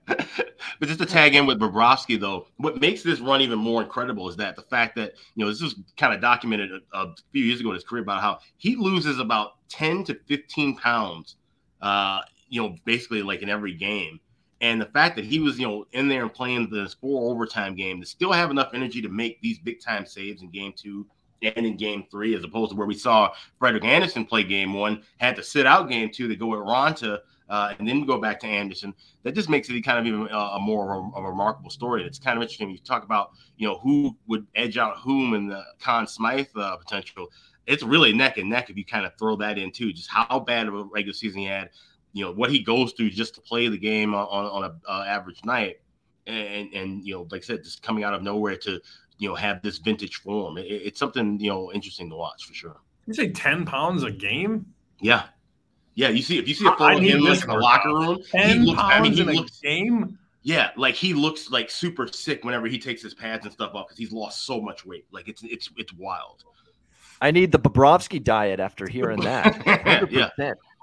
but 0.79 0.89
just 0.89 1.01
to 1.01 1.07
tag 1.07 1.35
in 1.35 1.47
with 1.47 1.59
Bobrovsky, 1.59 2.21
though, 2.21 2.47
what 2.59 2.81
makes 2.81 3.03
this 3.03 3.21
run 3.21 3.41
even 3.41 3.59
more 3.59 3.83
incredible 3.83 4.29
is 4.29 4.37
that 4.37 4.57
the 4.57 4.63
fact 4.63 4.95
that 4.97 5.15
you 5.35 5.45
know 5.45 5.51
this 5.51 5.63
was 5.63 5.77
kind 5.97 6.15
of 6.15 6.21
documented 6.21 6.71
a, 6.73 6.99
a 6.99 7.15
few 7.33 7.45
years 7.45 7.61
ago 7.61 7.71
in 7.71 7.75
his 7.75 7.85
career 7.85 8.03
about 8.03 8.21
how 8.21 8.39
he 8.59 8.77
loses 8.77 9.21
about 9.21 9.53
10 9.71 10.05
to 10.05 10.19
15 10.27 10.77
pounds, 10.77 11.37
uh, 11.81 12.21
you 12.49 12.61
know, 12.61 12.75
basically 12.85 13.23
like 13.23 13.43
in 13.43 13.49
every 13.49 13.75
game. 13.75 14.21
And 14.61 14.81
the 14.81 14.87
fact 14.87 15.17
that 15.17 15.25
he 15.25 15.39
was, 15.39 15.59
you 15.59 15.67
know, 15.67 15.87
in 15.93 16.09
there 16.09 16.23
and 16.23 16.33
playing 16.33 16.69
this 16.71 16.95
four 16.95 17.31
overtime 17.31 17.77
game 17.77 18.01
to 18.01 18.07
still 18.07 18.33
have 18.33 18.51
enough 18.51 18.71
energy 18.75 19.01
to 19.03 19.09
make 19.09 19.41
these 19.41 19.59
big 19.59 19.81
time 19.81 20.05
saves 20.05 20.43
in 20.43 20.51
game 20.51 20.73
two 20.77 21.07
and 21.43 21.65
in 21.65 21.77
game 21.77 22.05
three, 22.11 22.35
as 22.35 22.43
opposed 22.43 22.73
to 22.73 22.77
where 22.77 22.87
we 22.87 22.95
saw 22.95 23.33
Frederik 23.59 23.85
Andersen 23.85 24.25
play 24.25 24.43
game 24.43 24.75
one, 24.75 25.03
had 25.19 25.37
to 25.37 25.43
sit 25.43 25.67
out 25.67 25.89
game 25.89 26.11
two 26.13 26.27
to 26.27 26.35
go 26.35 26.47
with 26.47 26.61
Raanta 26.61 27.21
uh, 27.49 27.75
and 27.79 27.89
then 27.89 28.05
go 28.05 28.21
back 28.21 28.41
to 28.41 28.47
Anderson. 28.47 28.95
That 29.23 29.35
just 29.35 29.49
makes 29.49 29.69
it 29.71 29.81
kind 29.83 29.99
of 29.99 30.07
even 30.07 30.29
uh, 30.29 30.51
a 30.55 30.61
more 30.61 30.95
of 30.95 31.13
a, 31.15 31.19
a, 31.19 31.31
remarkable 31.31 31.71
story. 31.71 32.05
It's 32.05 32.19
kind 32.19 32.37
of 32.37 32.43
interesting. 32.43 32.71
You 32.71 32.79
talk 32.79 33.05
about, 33.05 33.31
you 33.57 33.67
know, 33.67 33.79
who 33.79 34.17
would 34.27 34.47
edge 34.55 34.77
out 34.77 34.99
whom 34.99 35.35
in 35.35 35.49
the 35.49 35.63
Conn 35.81 36.07
Smythe 36.07 36.49
uh, 36.57 36.77
potential. 36.77 37.29
It's 37.67 37.83
really 37.83 38.13
neck 38.13 38.39
and 38.39 38.51
neck 38.51 38.71
if 38.71 38.77
you 38.77 38.85
kind 38.85 39.07
of 39.07 39.13
throw 39.19 39.37
that 39.37 39.59
in 39.59 39.71
too. 39.71 39.93
Just 39.93 40.11
how 40.11 40.41
bad 40.41 40.69
of 40.69 40.75
a 40.75 40.85
regular 40.85 41.15
season 41.15 41.41
he 41.41 41.47
had, 41.47 41.71
you 42.19 42.25
know 42.25 42.33
what 42.33 42.51
he 42.51 42.59
goes 42.59 42.93
through 42.93 43.11
just 43.11 43.37
to 43.37 43.41
play 43.41 43.69
the 43.69 43.79
game 43.79 44.13
on, 44.13 44.27
on 44.27 44.65
a 44.65 44.91
uh, 44.91 45.05
average 45.05 45.45
night, 45.45 45.77
and 46.27 46.73
and 46.75 47.07
you 47.07 47.15
know 47.15 47.29
like 47.31 47.43
I 47.43 47.47
said, 47.47 47.63
just 47.63 47.81
coming 47.81 48.03
out 48.03 48.13
of 48.13 48.25
nowhere 48.25 48.57
to 48.57 48.81
you 49.19 49.29
know 49.29 49.37
have 49.37 49.63
this 49.63 49.79
vintage 49.79 50.17
form. 50.17 50.59
It, 50.59 50.67
it's 50.67 50.99
something 50.99 51.39
you 51.39 51.49
know 51.49 51.73
interesting 51.73 52.11
to 52.11 52.17
watch 52.17 52.45
for 52.45 52.55
sure. 52.55 52.81
You 53.07 53.15
say 53.15 53.31
ten 53.31 53.65
pounds 53.65 54.03
a 54.03 54.11
game? 54.11 54.67
Yeah, 55.01 55.27
yeah. 55.95 56.09
You 56.09 56.23
see 56.23 56.39
if 56.39 56.49
you 56.49 56.55
see 56.55 56.67
a 56.67 56.73
photo 56.73 56.97
of 56.97 57.03
him 57.05 57.21
like 57.21 57.41
in 57.41 57.49
the 57.49 57.55
locker 57.55 57.89
room, 57.91 58.19
ten 58.29 58.65
looks, 58.65 58.81
pounds 58.81 58.95
I 58.95 59.01
mean, 59.01 59.13
he 59.13 59.21
in 59.21 59.27
looks, 59.29 59.61
a 59.61 59.63
game. 59.63 60.19
Yeah, 60.43 60.71
like 60.77 60.97
he 60.97 61.15
looks 61.15 61.53
like 61.53 61.71
super 61.71 62.09
sick 62.09 62.45
whenever 62.45 62.67
he 62.67 62.81
takes 62.81 63.01
his 63.01 63.15
pads 63.15 63.45
and 63.45 63.53
stuff 63.53 63.75
off 63.75 63.87
because 63.87 63.99
he's 63.99 64.13
lost 64.13 64.45
so 64.45 64.61
much 64.61 64.85
weight. 64.85 65.07
Like 65.13 65.29
it's 65.29 65.45
it's 65.45 65.71
it's 65.77 65.93
wild. 65.93 66.43
I 67.21 67.31
need 67.31 67.53
the 67.53 67.59
Bobrovsky 67.59 68.23
diet 68.23 68.61
after 68.61 68.87
hearing 68.87 69.21
that. 69.21 70.09
yeah. 70.11 70.31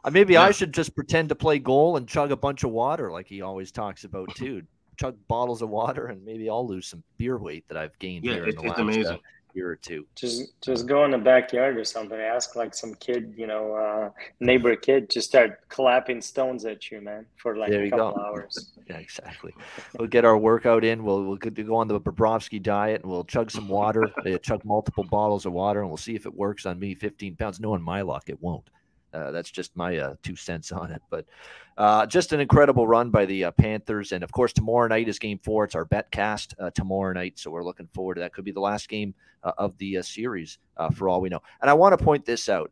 Uh, 0.05 0.11
maybe 0.11 0.33
yeah. 0.33 0.43
I 0.43 0.51
should 0.51 0.73
just 0.73 0.95
pretend 0.95 1.29
to 1.29 1.35
play 1.35 1.57
goal 1.57 1.97
and 1.97 2.07
chug 2.07 2.31
a 2.31 2.37
bunch 2.37 2.63
of 2.63 2.69
water 2.69 3.11
like 3.11 3.27
he 3.27 3.41
always 3.41 3.71
talks 3.71 4.03
about 4.03 4.33
too. 4.35 4.61
chug 4.97 5.17
bottles 5.27 5.61
of 5.61 5.69
water 5.69 6.07
and 6.07 6.23
maybe 6.23 6.49
I'll 6.49 6.65
lose 6.65 6.87
some 6.87 7.03
beer 7.17 7.37
weight 7.37 7.67
that 7.67 7.77
I've 7.77 7.97
gained 7.99 8.23
yeah, 8.23 8.35
here 8.35 8.45
in 8.45 8.55
the 8.55 8.61
last 8.61 9.09
uh, 9.09 9.17
year 9.55 9.71
or 9.71 9.75
two. 9.75 10.05
Just 10.15 10.61
just 10.61 10.85
go 10.85 11.05
in 11.05 11.11
the 11.11 11.17
backyard 11.17 11.77
or 11.77 11.83
something. 11.83 12.19
Ask 12.19 12.55
like 12.55 12.75
some 12.75 12.93
kid, 12.95 13.33
you 13.35 13.47
know, 13.47 13.73
uh, 13.73 14.09
neighbor 14.39 14.75
kid, 14.75 15.09
just 15.09 15.27
start 15.27 15.67
clapping 15.69 16.21
stones 16.21 16.65
at 16.65 16.91
you, 16.91 17.01
man, 17.01 17.25
for 17.37 17.57
like 17.57 17.71
there 17.71 17.83
a 17.83 17.89
couple 17.89 18.11
go. 18.11 18.21
hours. 18.21 18.73
yeah, 18.87 18.97
exactly. 18.97 19.53
We'll 19.97 20.07
get 20.07 20.23
our 20.23 20.37
workout 20.37 20.83
in. 20.83 21.03
We'll 21.03 21.23
we'll 21.23 21.37
go 21.37 21.75
on 21.75 21.87
the 21.87 21.99
Bobrovsky 21.99 22.61
diet 22.61 23.01
and 23.01 23.11
we'll 23.11 23.23
chug 23.23 23.49
some 23.49 23.67
water. 23.67 24.11
chug 24.43 24.63
multiple 24.65 25.03
bottles 25.03 25.45
of 25.45 25.53
water 25.53 25.81
and 25.81 25.89
we'll 25.89 25.97
see 25.97 26.15
if 26.15 26.25
it 26.25 26.33
works 26.33 26.65
on 26.65 26.77
me. 26.79 26.93
15 26.93 27.35
pounds. 27.35 27.59
No, 27.59 27.69
Knowing 27.69 27.81
my 27.81 28.01
luck, 28.01 28.25
it 28.27 28.41
won't. 28.41 28.69
Uh, 29.15 29.31
that's 29.31 29.49
just 29.49 29.75
my 29.75 29.97
uh, 29.97 30.15
two 30.21 30.35
cents 30.35 30.71
on 30.71 30.91
it. 30.91 31.01
But 31.09 31.25
uh, 31.77 32.05
just 32.05 32.33
an 32.33 32.39
incredible 32.41 32.87
run 32.87 33.09
by 33.09 33.25
the 33.25 33.45
uh, 33.45 33.51
Panthers. 33.51 34.11
And 34.11 34.23
of 34.23 34.31
course, 34.31 34.51
tomorrow 34.51 34.87
night 34.87 35.07
is 35.07 35.19
game 35.19 35.39
four. 35.39 35.63
It's 35.63 35.75
our 35.75 35.85
bet 35.85 36.11
cast 36.11 36.53
uh, 36.59 36.69
tomorrow 36.71 37.13
night. 37.13 37.39
So 37.39 37.49
we're 37.49 37.63
looking 37.63 37.87
forward 37.93 38.15
to 38.15 38.21
that. 38.21 38.33
Could 38.33 38.45
be 38.45 38.51
the 38.51 38.59
last 38.59 38.89
game 38.89 39.15
uh, 39.43 39.53
of 39.57 39.77
the 39.77 40.01
series 40.01 40.57
for 40.93 41.07
all 41.07 41.21
we 41.21 41.29
know. 41.29 41.41
And 41.61 41.69
I 41.69 41.73
want 41.73 41.97
to 41.97 42.03
point 42.03 42.25
this 42.25 42.49
out. 42.49 42.71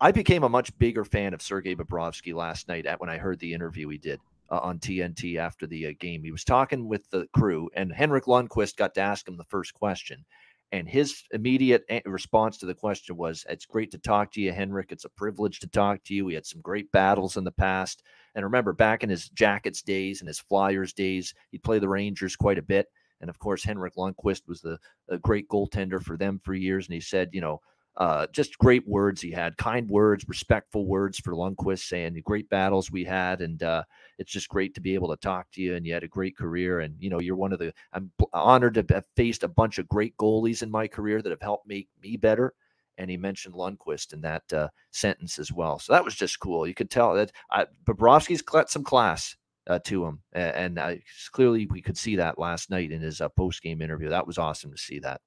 I 0.00 0.10
became 0.10 0.42
a 0.42 0.48
much 0.48 0.76
bigger 0.78 1.04
fan 1.04 1.32
of 1.32 1.40
Sergei 1.40 1.74
Bobrovsky 1.74 2.34
last 2.34 2.68
night 2.68 2.86
at, 2.86 3.00
when 3.00 3.08
I 3.08 3.16
heard 3.16 3.38
the 3.38 3.54
interview 3.54 3.88
he 3.88 3.98
did. 3.98 4.20
on 4.50 4.78
TNT 4.78 5.36
after 5.36 5.66
the 5.66 5.94
game, 5.94 6.24
he 6.24 6.32
was 6.32 6.44
talking 6.44 6.88
with 6.88 7.08
the 7.10 7.26
crew, 7.32 7.70
and 7.74 7.92
Henrik 7.92 8.24
Lundqvist 8.24 8.76
got 8.76 8.94
to 8.94 9.00
ask 9.00 9.26
him 9.26 9.36
the 9.36 9.44
first 9.44 9.72
question. 9.74 10.24
And 10.72 10.88
his 10.88 11.22
immediate 11.30 11.84
response 12.04 12.58
to 12.58 12.66
the 12.66 12.74
question 12.74 13.16
was, 13.16 13.44
It's 13.48 13.66
great 13.66 13.92
to 13.92 13.98
talk 13.98 14.32
to 14.32 14.40
you, 14.40 14.52
Henrik. 14.52 14.90
It's 14.90 15.04
a 15.04 15.10
privilege 15.10 15.60
to 15.60 15.68
talk 15.68 16.02
to 16.04 16.14
you. 16.14 16.24
We 16.24 16.34
had 16.34 16.46
some 16.46 16.60
great 16.60 16.90
battles 16.90 17.36
in 17.36 17.44
the 17.44 17.52
past. 17.52 18.02
And 18.34 18.44
remember, 18.44 18.72
back 18.72 19.04
in 19.04 19.10
his 19.10 19.28
Jackets 19.28 19.82
days 19.82 20.20
and 20.20 20.26
his 20.26 20.40
Flyers 20.40 20.92
days, 20.92 21.32
he'd 21.50 21.62
play 21.62 21.78
the 21.78 21.88
Rangers 21.88 22.34
quite 22.34 22.58
a 22.58 22.62
bit. 22.62 22.88
And 23.20 23.30
of 23.30 23.38
course, 23.38 23.62
Henrik 23.62 23.94
Lundqvist 23.94 24.48
was 24.48 24.60
the 24.60 24.78
great 25.22 25.48
goaltender 25.48 26.02
for 26.02 26.16
them 26.16 26.40
for 26.42 26.54
years. 26.54 26.86
And 26.86 26.94
he 26.94 27.00
said, 27.00 27.30
you 27.32 27.40
know, 27.40 27.60
uh, 27.96 28.26
just 28.32 28.58
great 28.58 28.86
words 28.88 29.20
he 29.20 29.30
had, 29.30 29.56
kind 29.56 29.88
words, 29.88 30.24
respectful 30.28 30.86
words 30.86 31.18
for 31.18 31.32
Lundqvist, 31.32 31.86
saying 31.86 32.14
the 32.14 32.22
great 32.22 32.48
battles 32.48 32.90
we 32.90 33.04
had, 33.04 33.40
and 33.40 33.62
uh, 33.62 33.84
it's 34.18 34.32
just 34.32 34.48
great 34.48 34.74
to 34.74 34.80
be 34.80 34.94
able 34.94 35.08
to 35.08 35.16
talk 35.16 35.46
to 35.52 35.62
you. 35.62 35.76
And 35.76 35.86
you 35.86 35.94
had 35.94 36.02
a 36.02 36.08
great 36.08 36.36
career, 36.36 36.80
and 36.80 36.96
you 36.98 37.08
know 37.08 37.20
you're 37.20 37.36
one 37.36 37.52
of 37.52 37.60
the. 37.60 37.72
I'm 37.92 38.10
honored 38.32 38.74
to 38.74 38.84
have 38.90 39.06
faced 39.16 39.44
a 39.44 39.48
bunch 39.48 39.78
of 39.78 39.88
great 39.88 40.16
goalies 40.16 40.62
in 40.62 40.70
my 40.70 40.88
career 40.88 41.22
that 41.22 41.30
have 41.30 41.42
helped 41.42 41.68
make 41.68 41.88
me 42.02 42.16
better. 42.16 42.54
And 42.98 43.10
he 43.10 43.16
mentioned 43.16 43.54
Lundqvist 43.54 44.12
in 44.12 44.20
that 44.20 44.52
uh, 44.52 44.68
sentence 44.92 45.38
as 45.38 45.52
well, 45.52 45.78
so 45.78 45.92
that 45.92 46.04
was 46.04 46.14
just 46.14 46.40
cool. 46.40 46.66
You 46.66 46.74
could 46.74 46.90
tell 46.90 47.14
that 47.14 47.32
uh, 47.50 47.66
Bobrovsky's 47.84 48.42
got 48.42 48.70
some 48.70 48.84
class 48.84 49.36
uh, 49.66 49.78
to 49.84 50.04
him, 50.04 50.20
and, 50.32 50.78
and 50.78 51.02
clearly 51.32 51.66
we 51.66 51.82
could 51.82 51.98
see 51.98 52.16
that 52.16 52.38
last 52.38 52.70
night 52.70 52.92
in 52.92 53.00
his 53.00 53.20
uh, 53.20 53.28
post 53.30 53.62
game 53.62 53.82
interview. 53.82 54.08
That 54.08 54.26
was 54.26 54.38
awesome 54.38 54.70
to 54.72 54.78
see 54.78 54.98
that. 55.00 55.20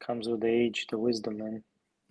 Comes 0.00 0.28
with 0.28 0.40
the 0.40 0.48
age, 0.48 0.86
the 0.90 0.98
wisdom, 0.98 1.38
man. 1.38 1.62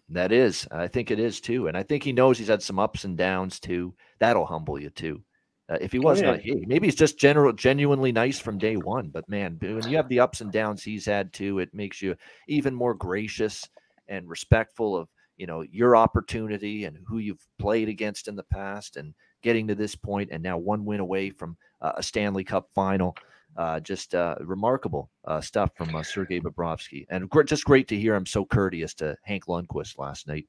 That 0.10 0.32
is, 0.32 0.68
I 0.72 0.88
think 0.88 1.12
it 1.12 1.20
is 1.20 1.42
too, 1.42 1.68
and 1.68 1.76
I 1.76 1.84
think 1.84 2.04
he 2.04 2.14
knows 2.14 2.38
he's 2.38 2.48
had 2.48 2.64
some 2.64 2.80
ups 2.80 3.04
and 3.04 3.18
downs 3.18 3.60
too. 3.60 3.94
That'll 4.20 4.46
humble 4.46 4.80
you 4.80 4.90
too. 4.90 5.22
Uh, 5.70 5.78
if 5.82 5.92
he 5.92 6.00
was 6.00 6.22
oh, 6.22 6.26
yeah. 6.26 6.32
not, 6.32 6.40
hey, 6.40 6.64
maybe 6.66 6.88
he's 6.88 6.96
just 6.96 7.20
general, 7.20 7.52
genuinely 7.52 8.14
nice 8.14 8.40
from 8.40 8.58
day 8.58 8.78
one. 8.78 9.10
But 9.10 9.28
man, 9.28 9.58
when 9.60 9.90
you 9.90 9.98
have 9.98 10.08
the 10.08 10.22
ups 10.22 10.40
and 10.40 10.50
downs 10.52 10.82
he's 10.82 11.06
had 11.06 11.34
too, 11.34 11.60
it 11.60 11.74
makes 11.74 12.02
you 12.02 12.16
even 12.48 12.74
more 12.74 12.94
gracious 12.94 13.68
and 14.08 14.30
respectful 14.30 14.96
of 14.96 15.10
you 15.36 15.46
know 15.46 15.64
your 15.70 15.98
opportunity 15.98 16.86
and 16.86 16.98
who 17.06 17.18
you've 17.18 17.46
played 17.60 17.90
against 17.90 18.30
in 18.30 18.36
the 18.38 18.44
past, 18.44 18.96
and 18.96 19.14
getting 19.44 19.68
to 19.68 19.76
this 19.76 19.96
point, 19.96 20.30
and 20.32 20.42
now 20.42 20.58
one 20.58 20.86
win 20.86 21.02
away 21.02 21.32
from 21.32 21.58
uh, 21.82 21.94
a 21.98 22.04
Stanley 22.04 22.46
Cup 22.46 22.70
final. 22.74 23.16
Uh, 23.58 23.80
just 23.80 24.14
uh, 24.14 24.36
remarkable 24.42 25.10
uh, 25.26 25.42
stuff 25.42 25.72
from 25.76 25.96
uh, 25.96 26.04
Sergei 26.04 26.40
Bobrovsky, 26.40 27.08
and 27.10 27.28
gr- 27.28 27.42
just 27.42 27.66
great 27.66 27.88
to 27.88 27.98
hear 27.98 28.14
him 28.14 28.26
so 28.26 28.46
courteous 28.46 28.94
to 28.94 29.18
Hank 29.24 29.48
Lundqvist 29.48 29.98
last 29.98 30.28
night. 30.28 30.46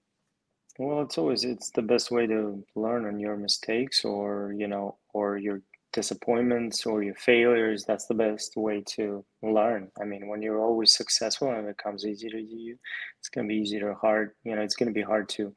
Well, 0.78 1.00
it's 1.00 1.16
always 1.16 1.42
it's 1.42 1.70
the 1.70 1.80
best 1.80 2.10
way 2.10 2.26
to 2.26 2.62
learn 2.76 3.06
on 3.06 3.18
your 3.18 3.36
mistakes, 3.36 4.04
or 4.04 4.54
you 4.56 4.68
know, 4.68 4.98
or 5.14 5.38
your 5.38 5.62
disappointments 5.94 6.84
or 6.84 7.02
your 7.02 7.14
failures. 7.14 7.84
That's 7.86 8.06
the 8.06 8.14
best 8.14 8.56
way 8.56 8.84
to 8.96 9.24
learn. 9.42 9.90
I 9.98 10.04
mean, 10.04 10.28
when 10.28 10.42
you're 10.42 10.60
always 10.60 10.92
successful 10.94 11.50
and 11.50 11.66
it 11.66 11.78
comes 11.78 12.04
easy 12.04 12.28
to 12.28 12.38
you, 12.38 12.76
it's 13.20 13.30
gonna 13.30 13.48
be 13.48 13.56
easier 13.56 13.90
or 13.90 13.94
hard. 13.94 14.32
You 14.44 14.54
know, 14.54 14.60
it's 14.60 14.76
gonna 14.76 14.92
be 14.92 15.02
hard 15.02 15.30
to 15.30 15.54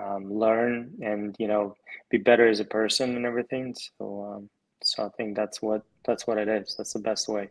um, 0.00 0.32
learn 0.32 0.92
and 1.02 1.34
you 1.40 1.48
know 1.48 1.74
be 2.10 2.18
better 2.18 2.46
as 2.46 2.60
a 2.60 2.64
person 2.64 3.16
and 3.16 3.26
everything. 3.26 3.74
So. 3.98 4.34
Um, 4.36 4.50
so 4.84 5.06
I 5.06 5.08
think 5.16 5.34
that's 5.34 5.62
what 5.62 5.82
that's 6.04 6.26
what 6.26 6.38
it 6.38 6.48
is. 6.48 6.74
That's 6.76 6.92
the 6.92 6.98
best 7.00 7.28
way. 7.28 7.50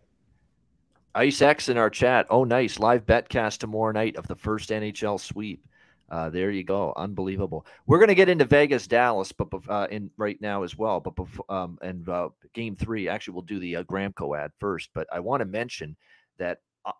Ice 1.16 1.42
X 1.42 1.70
in 1.70 1.78
our 1.78 1.90
chat. 1.90 2.26
Oh, 2.30 2.44
nice 2.44 2.80
live 2.80 3.06
betcast 3.06 3.60
tomorrow 3.60 3.92
night 3.92 4.16
of 4.16 4.28
the 4.28 4.36
first 4.36 4.70
NHL 4.70 5.20
sweep. 5.20 5.64
Uh, 6.10 6.30
there 6.30 6.52
you 6.52 6.64
go, 6.64 6.94
unbelievable. 6.96 7.66
We're 7.88 7.98
going 7.98 8.10
to 8.10 8.16
get 8.16 8.30
into 8.30 8.46
Vegas, 8.46 8.88
Dallas, 8.88 9.32
but 9.32 9.48
uh, 9.68 9.88
in 9.90 10.12
right 10.18 10.40
now 10.42 10.64
as 10.64 10.78
well. 10.78 11.00
But 11.00 11.16
before, 11.16 11.46
um, 11.50 11.78
and 11.82 12.08
uh, 12.08 12.30
game 12.54 12.76
three, 12.76 13.08
actually, 13.08 13.34
we'll 13.34 13.44
do 13.44 13.60
the 13.60 13.78
uh, 13.78 13.84
Gramco 13.84 14.38
ad 14.38 14.52
first. 14.60 14.90
But 14.94 15.08
I 15.12 15.20
want 15.20 15.42
to 15.42 15.46
mention 15.46 15.96
that 16.38 16.60
uh, 16.86 16.92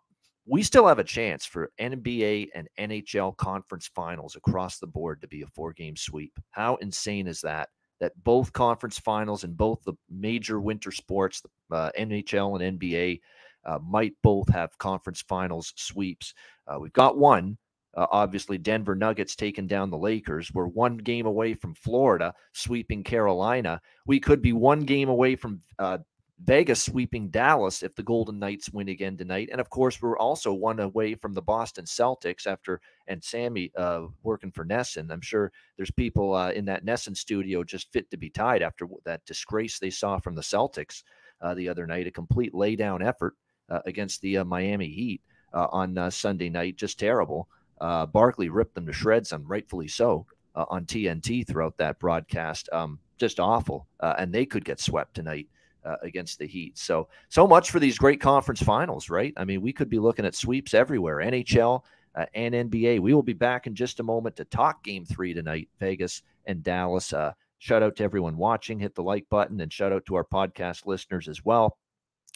we 0.46 0.62
still 0.62 0.88
have 0.88 0.98
a 0.98 1.04
chance 1.04 1.44
for 1.44 1.70
NBA 1.80 2.48
and 2.54 2.68
NHL 2.78 3.36
conference 3.36 3.88
finals 3.94 4.36
across 4.36 4.78
the 4.78 4.86
board 4.86 5.20
to 5.20 5.28
be 5.28 5.42
a 5.42 5.46
four 5.46 5.72
game 5.72 5.96
sweep. 5.96 6.32
How 6.50 6.76
insane 6.76 7.26
is 7.26 7.40
that? 7.42 7.68
That 8.04 8.22
both 8.22 8.52
conference 8.52 8.98
finals 8.98 9.44
and 9.44 9.56
both 9.56 9.82
the 9.82 9.94
major 10.10 10.60
winter 10.60 10.92
sports, 10.92 11.42
uh, 11.70 11.90
NHL 11.98 12.60
and 12.60 12.78
NBA, 12.78 13.22
uh, 13.64 13.78
might 13.82 14.12
both 14.22 14.46
have 14.50 14.76
conference 14.76 15.22
finals 15.26 15.72
sweeps. 15.76 16.34
Uh, 16.66 16.78
we've 16.78 16.92
got 16.92 17.16
one. 17.16 17.56
Uh, 17.96 18.06
obviously, 18.10 18.58
Denver 18.58 18.94
Nuggets 18.94 19.34
taking 19.34 19.66
down 19.66 19.88
the 19.88 19.96
Lakers. 19.96 20.52
We're 20.52 20.66
one 20.66 20.98
game 20.98 21.24
away 21.24 21.54
from 21.54 21.72
Florida 21.72 22.34
sweeping 22.52 23.04
Carolina. 23.04 23.80
We 24.04 24.20
could 24.20 24.42
be 24.42 24.52
one 24.52 24.80
game 24.80 25.08
away 25.08 25.34
from 25.34 25.62
uh, 25.78 25.98
Vegas 26.42 26.82
sweeping 26.82 27.28
Dallas 27.28 27.82
if 27.82 27.94
the 27.94 28.02
Golden 28.02 28.38
Knights 28.38 28.70
win 28.70 28.88
again 28.88 29.16
tonight. 29.16 29.48
And 29.52 29.60
of 29.60 29.70
course, 29.70 30.02
we're 30.02 30.18
also 30.18 30.52
one 30.52 30.80
away 30.80 31.14
from 31.14 31.32
the 31.32 31.42
Boston 31.42 31.84
Celtics 31.84 32.46
after 32.46 32.80
and 33.06 33.22
Sammy 33.22 33.70
uh, 33.76 34.06
working 34.22 34.50
for 34.50 34.64
NESN. 34.64 35.12
I'm 35.12 35.20
sure 35.20 35.52
there's 35.76 35.92
people 35.92 36.34
uh, 36.34 36.50
in 36.50 36.64
that 36.64 36.84
NESN 36.84 37.16
studio 37.16 37.62
just 37.62 37.92
fit 37.92 38.10
to 38.10 38.16
be 38.16 38.30
tied 38.30 38.62
after 38.62 38.88
that 39.04 39.24
disgrace 39.26 39.78
they 39.78 39.90
saw 39.90 40.18
from 40.18 40.34
the 40.34 40.42
Celtics 40.42 41.04
uh, 41.40 41.54
the 41.54 41.68
other 41.68 41.86
night. 41.86 42.08
A 42.08 42.10
complete 42.10 42.52
laydown 42.52 43.04
effort 43.04 43.36
uh, 43.70 43.80
against 43.86 44.20
the 44.20 44.38
uh, 44.38 44.44
Miami 44.44 44.88
Heat 44.88 45.22
uh, 45.52 45.68
on 45.70 46.10
Sunday 46.10 46.50
night. 46.50 46.76
Just 46.76 46.98
terrible. 46.98 47.48
Barkley 47.80 48.48
ripped 48.48 48.74
them 48.74 48.86
to 48.86 48.92
shreds, 48.92 49.32
and 49.32 49.48
rightfully 49.48 49.88
so, 49.88 50.26
on 50.54 50.84
TNT 50.84 51.46
throughout 51.46 51.76
that 51.78 51.98
broadcast. 52.00 52.68
Um, 52.72 52.98
just 53.18 53.38
awful. 53.38 53.86
and 54.00 54.32
they 54.32 54.46
could 54.46 54.64
get 54.64 54.80
swept 54.80 55.14
tonight 55.14 55.48
uh, 55.84 55.96
against 56.02 56.38
the 56.38 56.46
Heat. 56.46 56.78
So, 56.78 57.08
so 57.28 57.46
much 57.46 57.70
for 57.70 57.78
these 57.78 57.98
great 57.98 58.20
conference 58.20 58.62
finals, 58.62 59.10
right? 59.10 59.32
I 59.36 59.44
mean, 59.44 59.60
we 59.60 59.72
could 59.72 59.90
be 59.90 59.98
looking 59.98 60.24
at 60.24 60.34
sweeps 60.34 60.74
everywhere, 60.74 61.16
NHL 61.16 61.82
uh, 62.14 62.26
and 62.34 62.54
NBA. 62.54 63.00
We 63.00 63.14
will 63.14 63.22
be 63.22 63.32
back 63.32 63.66
in 63.66 63.74
just 63.74 64.00
a 64.00 64.04
moment 64.04 64.36
to 64.36 64.44
talk 64.44 64.82
game 64.84 65.04
three 65.04 65.34
tonight, 65.34 65.68
Vegas 65.78 66.22
and 66.46 66.62
Dallas. 66.62 67.12
Uh, 67.12 67.32
shout 67.58 67.82
out 67.82 67.96
to 67.96 68.04
everyone 68.04 68.36
watching. 68.36 68.78
Hit 68.78 68.94
the 68.94 69.02
like 69.02 69.28
button 69.28 69.60
and 69.60 69.72
shout 69.72 69.92
out 69.92 70.06
to 70.06 70.14
our 70.14 70.24
podcast 70.24 70.86
listeners 70.86 71.28
as 71.28 71.44
well. 71.44 71.78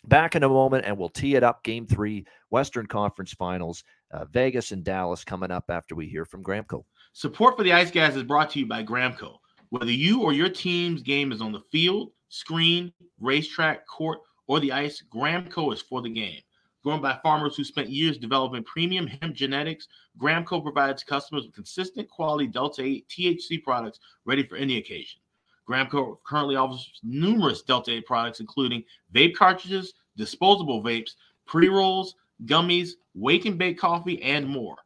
Back 0.06 0.36
in 0.36 0.44
a 0.44 0.48
moment, 0.48 0.84
and 0.84 0.96
we'll 0.96 1.08
tee 1.08 1.34
it 1.34 1.42
up. 1.42 1.64
Game 1.64 1.84
three, 1.84 2.24
Western 2.50 2.86
Conference 2.86 3.32
Finals, 3.32 3.82
uh, 4.12 4.24
Vegas 4.26 4.70
and 4.70 4.84
Dallas 4.84 5.24
coming 5.24 5.50
up 5.50 5.64
after 5.70 5.96
we 5.96 6.06
hear 6.06 6.24
from 6.24 6.44
Gramco. 6.44 6.84
Support 7.14 7.56
for 7.56 7.64
the 7.64 7.72
Ice 7.72 7.90
Guys 7.90 8.14
is 8.14 8.22
brought 8.22 8.50
to 8.50 8.60
you 8.60 8.66
by 8.66 8.84
Gramco. 8.84 9.38
Whether 9.70 9.92
you 9.92 10.22
or 10.22 10.32
your 10.32 10.48
team's 10.48 11.02
game 11.02 11.30
is 11.30 11.42
on 11.42 11.52
the 11.52 11.62
field, 11.70 12.12
screen, 12.30 12.92
racetrack, 13.20 13.86
court, 13.86 14.20
or 14.46 14.60
the 14.60 14.72
ice, 14.72 15.02
Gramco 15.14 15.72
is 15.74 15.82
for 15.82 16.00
the 16.00 16.08
game. 16.08 16.40
Grown 16.82 17.02
by 17.02 17.18
farmers 17.22 17.54
who 17.54 17.64
spent 17.64 17.90
years 17.90 18.16
developing 18.16 18.64
premium 18.64 19.06
hemp 19.06 19.34
genetics, 19.34 19.88
Gramco 20.18 20.62
provides 20.62 21.04
customers 21.04 21.44
with 21.44 21.54
consistent 21.54 22.08
quality 22.08 22.46
Delta 22.46 22.82
8 22.82 23.08
THC 23.08 23.62
products 23.62 24.00
ready 24.24 24.42
for 24.42 24.56
any 24.56 24.78
occasion. 24.78 25.20
Gramco 25.68 26.16
currently 26.26 26.56
offers 26.56 26.90
numerous 27.02 27.62
Delta 27.62 27.90
8 27.90 28.06
products, 28.06 28.40
including 28.40 28.84
vape 29.14 29.34
cartridges, 29.34 29.92
disposable 30.16 30.82
vapes, 30.82 31.10
pre 31.46 31.68
rolls, 31.68 32.14
gummies, 32.46 32.92
wake 33.14 33.44
and 33.44 33.58
bake 33.58 33.78
coffee, 33.78 34.22
and 34.22 34.46
more. 34.46 34.76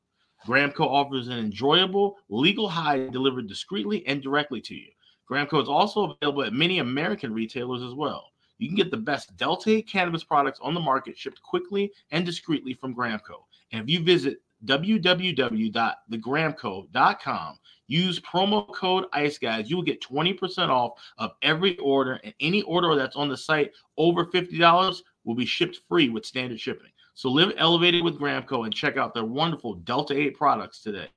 Gramco 0.46 0.80
offers 0.80 1.28
an 1.28 1.38
enjoyable, 1.38 2.18
legal 2.28 2.68
high 2.68 3.06
delivered 3.08 3.46
discreetly 3.46 4.04
and 4.06 4.20
directly 4.22 4.60
to 4.62 4.74
you. 4.74 4.88
Gramco 5.30 5.62
is 5.62 5.68
also 5.68 6.16
available 6.20 6.42
at 6.42 6.52
many 6.52 6.80
American 6.80 7.32
retailers 7.32 7.82
as 7.82 7.94
well. 7.94 8.32
You 8.58 8.68
can 8.68 8.76
get 8.76 8.90
the 8.90 8.96
best 8.96 9.36
Delta 9.36 9.70
8 9.70 9.88
cannabis 9.88 10.22
products 10.22 10.60
on 10.62 10.74
the 10.74 10.80
market 10.80 11.18
shipped 11.18 11.42
quickly 11.42 11.90
and 12.10 12.24
discreetly 12.24 12.74
from 12.74 12.94
Gramco. 12.94 13.44
And 13.72 13.82
if 13.82 13.90
you 13.90 14.04
visit 14.04 14.40
www.thegramco.com, 14.64 17.58
use 17.88 18.20
promo 18.20 18.72
code 18.72 19.06
IceGuys, 19.12 19.68
you 19.68 19.76
will 19.76 19.82
get 19.82 20.00
20% 20.00 20.68
off 20.68 20.92
of 21.18 21.32
every 21.42 21.76
order, 21.78 22.20
and 22.22 22.32
any 22.38 22.62
order 22.62 22.94
that's 22.94 23.16
on 23.16 23.28
the 23.28 23.36
site 23.36 23.72
over 23.96 24.26
$50 24.26 25.02
will 25.24 25.34
be 25.34 25.44
shipped 25.44 25.80
free 25.88 26.08
with 26.08 26.24
standard 26.24 26.60
shipping. 26.60 26.91
So 27.14 27.30
live 27.30 27.52
elevated 27.58 28.02
with 28.02 28.18
Gramco 28.18 28.64
and 28.64 28.74
check 28.74 28.96
out 28.96 29.14
their 29.14 29.24
wonderful 29.24 29.74
Delta 29.74 30.18
8 30.18 30.36
products 30.36 30.80
today. 30.80 31.08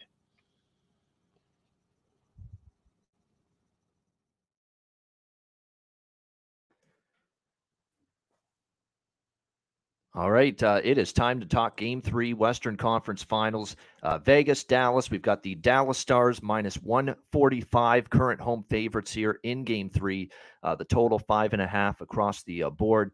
All 10.15 10.31
right, 10.31 10.63
uh, 10.63 10.79
it 10.81 10.97
is 10.97 11.11
time 11.11 11.41
to 11.41 11.45
talk 11.45 11.75
Game 11.75 12.01
Three, 12.01 12.33
Western 12.33 12.77
Conference 12.77 13.21
Finals. 13.21 13.75
Uh, 14.01 14.17
Vegas, 14.19 14.63
Dallas. 14.63 15.11
We've 15.11 15.21
got 15.21 15.43
the 15.43 15.55
Dallas 15.55 15.97
Stars 15.97 16.41
minus 16.41 16.75
one 16.75 17.15
forty-five, 17.33 18.09
current 18.09 18.39
home 18.39 18.63
favorites 18.69 19.11
here 19.11 19.41
in 19.43 19.65
Game 19.65 19.89
Three. 19.89 20.31
Uh, 20.63 20.73
the 20.73 20.85
total 20.85 21.19
five 21.19 21.51
and 21.51 21.61
a 21.61 21.67
half 21.67 21.99
across 21.99 22.43
the 22.43 22.63
uh, 22.63 22.69
board. 22.69 23.11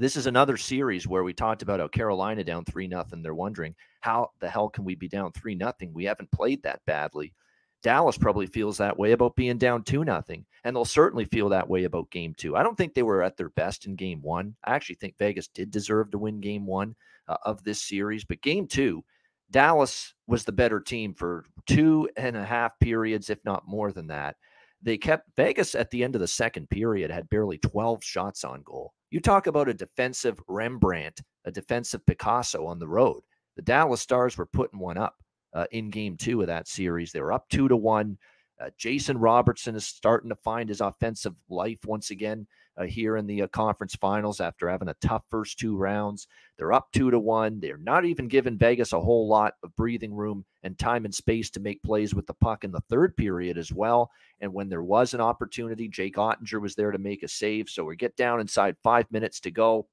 This 0.00 0.16
is 0.16 0.26
another 0.26 0.56
series 0.56 1.06
where 1.06 1.22
we 1.22 1.34
talked 1.34 1.60
about 1.60 1.78
how 1.78 1.86
Carolina 1.86 2.42
down 2.42 2.64
three 2.64 2.86
nothing. 2.86 3.20
They're 3.20 3.34
wondering 3.34 3.74
how 4.00 4.30
the 4.40 4.48
hell 4.48 4.70
can 4.70 4.86
we 4.86 4.94
be 4.94 5.08
down 5.08 5.30
three 5.32 5.54
nothing? 5.54 5.92
We 5.92 6.06
haven't 6.06 6.32
played 6.32 6.62
that 6.62 6.80
badly. 6.86 7.34
Dallas 7.82 8.16
probably 8.16 8.46
feels 8.46 8.78
that 8.78 8.98
way 8.98 9.12
about 9.12 9.36
being 9.36 9.58
down 9.58 9.84
2 9.84 10.02
nothing, 10.04 10.46
and 10.64 10.74
they'll 10.74 10.86
certainly 10.86 11.26
feel 11.26 11.50
that 11.50 11.68
way 11.68 11.84
about 11.84 12.10
game 12.10 12.34
2. 12.34 12.56
I 12.56 12.62
don't 12.62 12.76
think 12.76 12.94
they 12.94 13.02
were 13.02 13.22
at 13.22 13.36
their 13.36 13.50
best 13.50 13.84
in 13.84 13.94
game 13.94 14.22
1. 14.22 14.56
I 14.64 14.74
actually 14.74 14.94
think 14.94 15.18
Vegas 15.18 15.48
did 15.48 15.70
deserve 15.70 16.10
to 16.12 16.18
win 16.18 16.40
game 16.40 16.66
1 16.66 16.94
uh, 17.28 17.36
of 17.44 17.62
this 17.62 17.82
series, 17.82 18.24
but 18.24 18.40
game 18.40 18.68
2 18.68 19.04
Dallas 19.50 20.14
was 20.26 20.44
the 20.44 20.52
better 20.52 20.80
team 20.80 21.12
for 21.12 21.44
two 21.66 22.08
and 22.16 22.36
a 22.36 22.44
half 22.44 22.78
periods, 22.78 23.30
if 23.30 23.44
not 23.44 23.66
more 23.66 23.92
than 23.92 24.06
that. 24.06 24.36
They 24.82 24.96
kept 24.96 25.30
Vegas 25.36 25.74
at 25.74 25.90
the 25.90 26.02
end 26.02 26.14
of 26.14 26.20
the 26.20 26.28
second 26.28 26.70
period 26.70 27.10
had 27.10 27.28
barely 27.28 27.58
12 27.58 28.02
shots 28.02 28.44
on 28.44 28.62
goal. 28.62 28.94
You 29.10 29.20
talk 29.20 29.46
about 29.46 29.68
a 29.68 29.74
defensive 29.74 30.40
Rembrandt, 30.48 31.20
a 31.44 31.50
defensive 31.50 32.04
Picasso 32.06 32.66
on 32.66 32.78
the 32.78 32.88
road. 32.88 33.22
The 33.56 33.62
Dallas 33.62 34.00
Stars 34.00 34.38
were 34.38 34.46
putting 34.46 34.78
one 34.78 34.96
up 34.96 35.16
uh, 35.52 35.66
in 35.72 35.90
game 35.90 36.16
two 36.16 36.40
of 36.40 36.46
that 36.46 36.68
series. 36.68 37.12
They 37.12 37.20
were 37.20 37.32
up 37.32 37.48
two 37.50 37.68
to 37.68 37.76
one. 37.76 38.16
Uh, 38.60 38.68
Jason 38.76 39.16
Robertson 39.16 39.74
is 39.74 39.86
starting 39.86 40.28
to 40.28 40.36
find 40.36 40.68
his 40.68 40.82
offensive 40.82 41.34
life 41.48 41.78
once 41.86 42.10
again 42.10 42.46
uh, 42.76 42.84
here 42.84 43.16
in 43.16 43.26
the 43.26 43.42
uh, 43.42 43.46
conference 43.48 43.94
finals 43.94 44.40
after 44.40 44.68
having 44.68 44.88
a 44.88 44.96
tough 45.00 45.22
first 45.30 45.58
two 45.58 45.76
rounds. 45.76 46.26
They're 46.58 46.72
up 46.72 46.88
two 46.92 47.10
to 47.10 47.18
one. 47.18 47.58
They're 47.58 47.78
not 47.78 48.04
even 48.04 48.28
giving 48.28 48.58
Vegas 48.58 48.92
a 48.92 49.00
whole 49.00 49.28
lot 49.28 49.54
of 49.62 49.74
breathing 49.76 50.14
room 50.14 50.44
and 50.62 50.78
time 50.78 51.06
and 51.06 51.14
space 51.14 51.48
to 51.50 51.60
make 51.60 51.82
plays 51.82 52.14
with 52.14 52.26
the 52.26 52.34
puck 52.34 52.64
in 52.64 52.70
the 52.70 52.82
third 52.90 53.16
period 53.16 53.56
as 53.56 53.72
well. 53.72 54.10
And 54.40 54.52
when 54.52 54.68
there 54.68 54.82
was 54.82 55.14
an 55.14 55.20
opportunity, 55.22 55.88
Jake 55.88 56.16
Oettinger 56.16 56.60
was 56.60 56.74
there 56.74 56.90
to 56.90 56.98
make 56.98 57.22
a 57.22 57.28
save. 57.28 57.70
So 57.70 57.84
we 57.84 57.96
get 57.96 58.16
down 58.16 58.40
inside 58.40 58.76
five 58.82 59.10
minutes 59.10 59.40
to 59.40 59.50
go. 59.50 59.88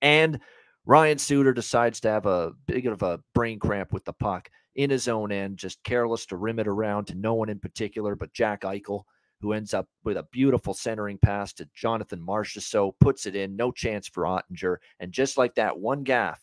And 0.00 0.38
Ryan 0.84 1.18
Suter 1.18 1.52
decides 1.52 2.00
to 2.00 2.10
have 2.10 2.26
a 2.26 2.52
big 2.66 2.86
of 2.86 3.02
a 3.02 3.20
brain 3.34 3.58
cramp 3.58 3.92
with 3.92 4.04
the 4.04 4.12
puck 4.12 4.50
in 4.74 4.90
his 4.90 5.08
own 5.08 5.30
end, 5.32 5.58
just 5.58 5.82
careless 5.84 6.26
to 6.26 6.36
rim 6.36 6.58
it 6.58 6.68
around 6.68 7.06
to 7.06 7.14
no 7.14 7.34
one 7.34 7.48
in 7.48 7.58
particular 7.58 8.14
but 8.14 8.32
Jack 8.32 8.62
Eichel, 8.62 9.02
who 9.40 9.52
ends 9.52 9.74
up 9.74 9.88
with 10.04 10.16
a 10.16 10.26
beautiful 10.30 10.72
centering 10.72 11.18
pass 11.18 11.52
to 11.54 11.68
Jonathan 11.74 12.20
Marchessault, 12.20 12.94
puts 13.00 13.26
it 13.26 13.34
in, 13.34 13.56
no 13.56 13.72
chance 13.72 14.08
for 14.08 14.22
Oettinger. 14.22 14.76
And 15.00 15.12
just 15.12 15.36
like 15.36 15.54
that, 15.56 15.78
one 15.78 16.04
gaff 16.04 16.40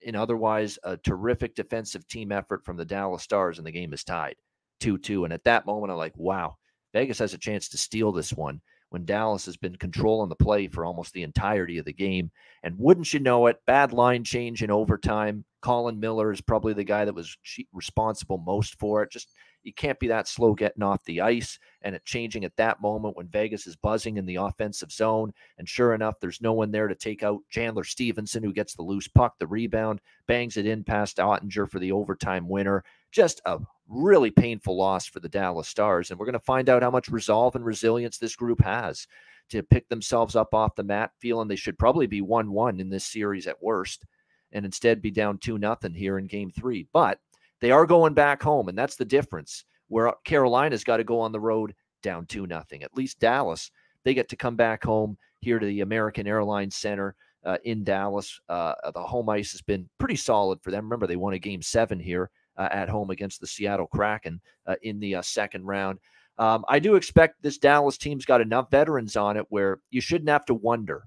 in 0.00 0.16
otherwise 0.16 0.78
a 0.82 0.96
terrific 0.96 1.54
defensive 1.54 2.06
team 2.08 2.32
effort 2.32 2.64
from 2.64 2.76
the 2.76 2.84
Dallas 2.84 3.22
Stars, 3.22 3.58
and 3.58 3.66
the 3.66 3.72
game 3.72 3.92
is 3.92 4.04
tied 4.04 4.36
2 4.80 4.98
2. 4.98 5.24
And 5.24 5.32
at 5.32 5.44
that 5.44 5.66
moment, 5.66 5.92
I'm 5.92 5.98
like, 5.98 6.16
wow, 6.16 6.56
Vegas 6.94 7.18
has 7.18 7.34
a 7.34 7.38
chance 7.38 7.68
to 7.68 7.78
steal 7.78 8.10
this 8.10 8.32
one 8.32 8.60
when 8.90 9.04
Dallas 9.04 9.46
has 9.46 9.56
been 9.56 9.76
controlling 9.76 10.28
the 10.28 10.36
play 10.36 10.68
for 10.68 10.84
almost 10.84 11.12
the 11.12 11.22
entirety 11.22 11.78
of 11.78 11.84
the 11.84 11.92
game. 11.92 12.30
And 12.62 12.78
wouldn't 12.78 13.14
you 13.14 13.20
know 13.20 13.46
it, 13.46 13.60
bad 13.66 13.92
line 13.92 14.24
change 14.24 14.62
in 14.62 14.70
overtime. 14.70 15.44
Colin 15.62 16.00
Miller 16.00 16.32
is 16.32 16.40
probably 16.40 16.72
the 16.72 16.84
guy 16.84 17.04
that 17.04 17.14
was 17.14 17.36
responsible 17.72 18.38
most 18.38 18.78
for 18.78 19.02
it. 19.02 19.10
Just 19.10 19.32
you 19.62 19.72
can't 19.74 19.98
be 19.98 20.08
that 20.08 20.26
slow 20.26 20.54
getting 20.54 20.82
off 20.82 21.04
the 21.04 21.20
ice 21.20 21.58
and 21.82 21.94
it 21.94 22.04
changing 22.04 22.44
at 22.44 22.56
that 22.56 22.80
moment 22.80 23.16
when 23.16 23.28
Vegas 23.28 23.66
is 23.66 23.76
buzzing 23.76 24.16
in 24.16 24.24
the 24.24 24.36
offensive 24.36 24.90
zone. 24.90 25.32
And 25.58 25.68
sure 25.68 25.94
enough, 25.94 26.18
there's 26.20 26.40
no 26.40 26.52
one 26.52 26.70
there 26.70 26.88
to 26.88 26.94
take 26.94 27.22
out 27.22 27.40
Chandler 27.50 27.84
Stephenson, 27.84 28.42
who 28.42 28.52
gets 28.52 28.74
the 28.74 28.82
loose 28.82 29.08
puck, 29.08 29.38
the 29.38 29.46
rebound, 29.46 30.00
bangs 30.26 30.56
it 30.56 30.66
in 30.66 30.82
past 30.82 31.18
Oettinger 31.18 31.70
for 31.70 31.78
the 31.78 31.92
overtime 31.92 32.48
winner. 32.48 32.82
Just 33.10 33.40
a 33.44 33.58
really 33.88 34.30
painful 34.30 34.76
loss 34.76 35.06
for 35.06 35.20
the 35.20 35.28
Dallas 35.28 35.68
Stars. 35.68 36.10
And 36.10 36.18
we're 36.18 36.26
going 36.26 36.34
to 36.34 36.40
find 36.40 36.68
out 36.68 36.82
how 36.82 36.90
much 36.90 37.08
resolve 37.08 37.56
and 37.56 37.64
resilience 37.64 38.18
this 38.18 38.36
group 38.36 38.60
has 38.62 39.06
to 39.50 39.62
pick 39.62 39.88
themselves 39.88 40.36
up 40.36 40.54
off 40.54 40.76
the 40.76 40.84
mat, 40.84 41.10
feeling 41.18 41.48
they 41.48 41.56
should 41.56 41.78
probably 41.78 42.06
be 42.06 42.20
1 42.20 42.52
1 42.52 42.80
in 42.80 42.88
this 42.88 43.04
series 43.04 43.46
at 43.46 43.62
worst, 43.62 44.04
and 44.52 44.64
instead 44.64 45.02
be 45.02 45.10
down 45.10 45.38
2 45.38 45.58
nothing 45.58 45.92
here 45.92 46.18
in 46.18 46.26
game 46.26 46.50
three. 46.50 46.86
But 46.92 47.18
they 47.60 47.72
are 47.72 47.84
going 47.84 48.14
back 48.14 48.42
home, 48.42 48.68
and 48.68 48.78
that's 48.78 48.96
the 48.96 49.04
difference. 49.04 49.64
Where 49.88 50.14
Carolina's 50.24 50.84
got 50.84 50.98
to 50.98 51.04
go 51.04 51.18
on 51.20 51.32
the 51.32 51.40
road 51.40 51.74
down 52.02 52.26
2 52.26 52.46
nothing. 52.46 52.84
At 52.84 52.94
least 52.94 53.18
Dallas, 53.18 53.72
they 54.04 54.14
get 54.14 54.28
to 54.28 54.36
come 54.36 54.54
back 54.54 54.84
home 54.84 55.18
here 55.40 55.58
to 55.58 55.66
the 55.66 55.80
American 55.80 56.28
Airlines 56.28 56.76
Center 56.76 57.16
uh, 57.44 57.58
in 57.64 57.82
Dallas. 57.82 58.40
Uh, 58.48 58.74
the 58.94 59.02
home 59.02 59.28
ice 59.28 59.50
has 59.50 59.62
been 59.62 59.88
pretty 59.98 60.14
solid 60.16 60.60
for 60.62 60.70
them. 60.70 60.84
Remember, 60.84 61.08
they 61.08 61.16
won 61.16 61.32
a 61.32 61.38
game 61.40 61.60
seven 61.60 61.98
here 61.98 62.30
at 62.56 62.88
home 62.88 63.10
against 63.10 63.40
the 63.40 63.46
Seattle 63.46 63.86
Kraken 63.86 64.40
uh, 64.66 64.76
in 64.82 65.00
the 65.00 65.16
uh, 65.16 65.22
second 65.22 65.64
round. 65.64 65.98
Um, 66.38 66.64
I 66.68 66.78
do 66.78 66.94
expect 66.94 67.42
this 67.42 67.58
Dallas 67.58 67.98
team's 67.98 68.24
got 68.24 68.40
enough 68.40 68.70
veterans 68.70 69.16
on 69.16 69.36
it 69.36 69.44
where 69.50 69.80
you 69.90 70.00
shouldn't 70.00 70.30
have 70.30 70.46
to 70.46 70.54
wonder 70.54 71.04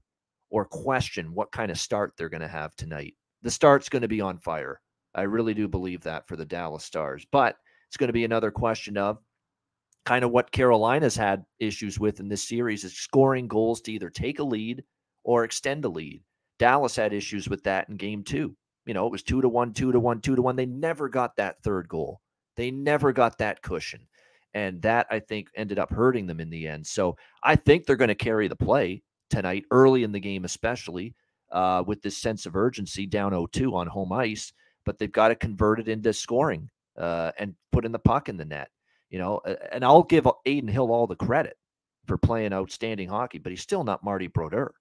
or 0.50 0.66
question 0.66 1.34
what 1.34 1.52
kind 1.52 1.72
of 1.72 1.80
start 1.80 2.14
they're 2.16 2.30
going 2.30 2.42
to 2.42 2.48
have 2.48 2.76
tonight. 2.76 3.16
The 3.42 3.52
start's 3.52 3.90
going 3.90 4.04
to 4.04 4.08
be 4.08 4.22
on 4.22 4.38
fire. 4.38 4.80
I 5.16 5.24
really 5.24 5.54
do 5.54 5.68
believe 5.68 6.02
that 6.02 6.28
for 6.28 6.36
the 6.36 6.46
Dallas 6.46 6.84
Stars. 6.84 7.26
But 7.32 7.58
it's 7.88 7.98
going 7.98 8.10
to 8.10 8.14
be 8.14 8.26
another 8.26 8.52
question 8.52 8.98
of 8.98 9.20
kind 10.06 10.24
of 10.24 10.32
what 10.32 10.52
Carolina's 10.52 11.16
had 11.16 11.46
issues 11.60 12.00
with 12.00 12.20
in 12.20 12.28
this 12.28 12.48
series 12.48 12.84
is 12.84 12.96
scoring 12.96 13.48
goals 13.48 13.82
to 13.82 13.92
either 13.92 14.10
take 14.10 14.40
a 14.40 14.44
lead 14.44 14.84
or 15.24 15.44
extend 15.44 15.86
a 15.86 15.90
lead. 15.90 16.22
Dallas 16.60 16.96
had 16.96 17.14
issues 17.14 17.50
with 17.50 17.64
that 17.64 17.90
in 17.90 17.98
game 17.98 18.24
two. 18.24 18.56
You 18.86 18.94
know, 18.94 19.06
it 19.06 19.12
was 19.12 19.24
two 19.24 19.42
to 19.42 19.50
one, 19.50 19.74
two 19.74 19.92
to 19.92 20.00
one, 20.00 20.22
two 20.22 20.36
to 20.36 20.42
one. 20.42 20.56
They 20.56 20.66
never 20.66 21.10
got 21.10 21.36
that 21.38 21.62
third 21.64 21.88
goal. 21.88 22.22
They 22.56 22.72
never 22.72 23.14
got 23.14 23.38
that 23.38 23.62
cushion. 23.62 24.08
And 24.54 24.82
that, 24.84 25.08
I 25.10 25.20
think, 25.20 25.48
ended 25.56 25.80
up 25.80 25.92
hurting 25.92 26.28
them 26.28 26.40
in 26.40 26.50
the 26.50 26.68
end. 26.68 26.86
So 26.86 27.16
I 27.42 27.56
think 27.56 27.86
they're 27.86 27.96
going 27.96 28.10
to 28.10 28.16
carry 28.16 28.48
the 28.48 28.56
play 28.56 29.02
tonight, 29.30 29.66
early 29.72 30.04
in 30.04 30.12
the 30.12 30.20
game, 30.20 30.46
especially 30.46 31.16
uh, 31.52 31.84
with 31.88 32.02
this 32.02 32.18
sense 32.18 32.46
of 32.46 32.56
urgency 32.56 33.08
down 33.08 33.32
0 33.32 33.48
2 33.52 33.76
on 33.76 33.88
home 33.88 34.12
ice. 34.12 34.54
But 34.86 35.00
they've 35.00 35.12
got 35.12 35.30
to 35.30 35.36
convert 35.36 35.80
it 35.80 35.88
into 35.88 36.14
scoring 36.14 36.70
uh, 36.98 37.32
and 37.40 37.56
put 37.72 37.86
in 37.86 37.92
the 37.92 38.00
puck 38.00 38.30
in 38.30 38.38
the 38.38 38.46
net. 38.46 38.70
You 39.10 39.20
know, 39.20 39.42
and 39.72 39.86
I'll 39.86 40.04
give 40.04 40.28
Adin 40.46 40.68
Hill 40.68 40.92
all 40.92 41.08
the 41.08 41.16
credit 41.16 41.56
for 42.08 42.18
playing 42.18 42.54
outstanding 42.54 43.08
hockey, 43.08 43.38
but 43.38 43.52
he's 43.52 43.62
still 43.62 43.84
not 43.84 44.04
Marty 44.04 44.28
Brodeur. 44.28 44.74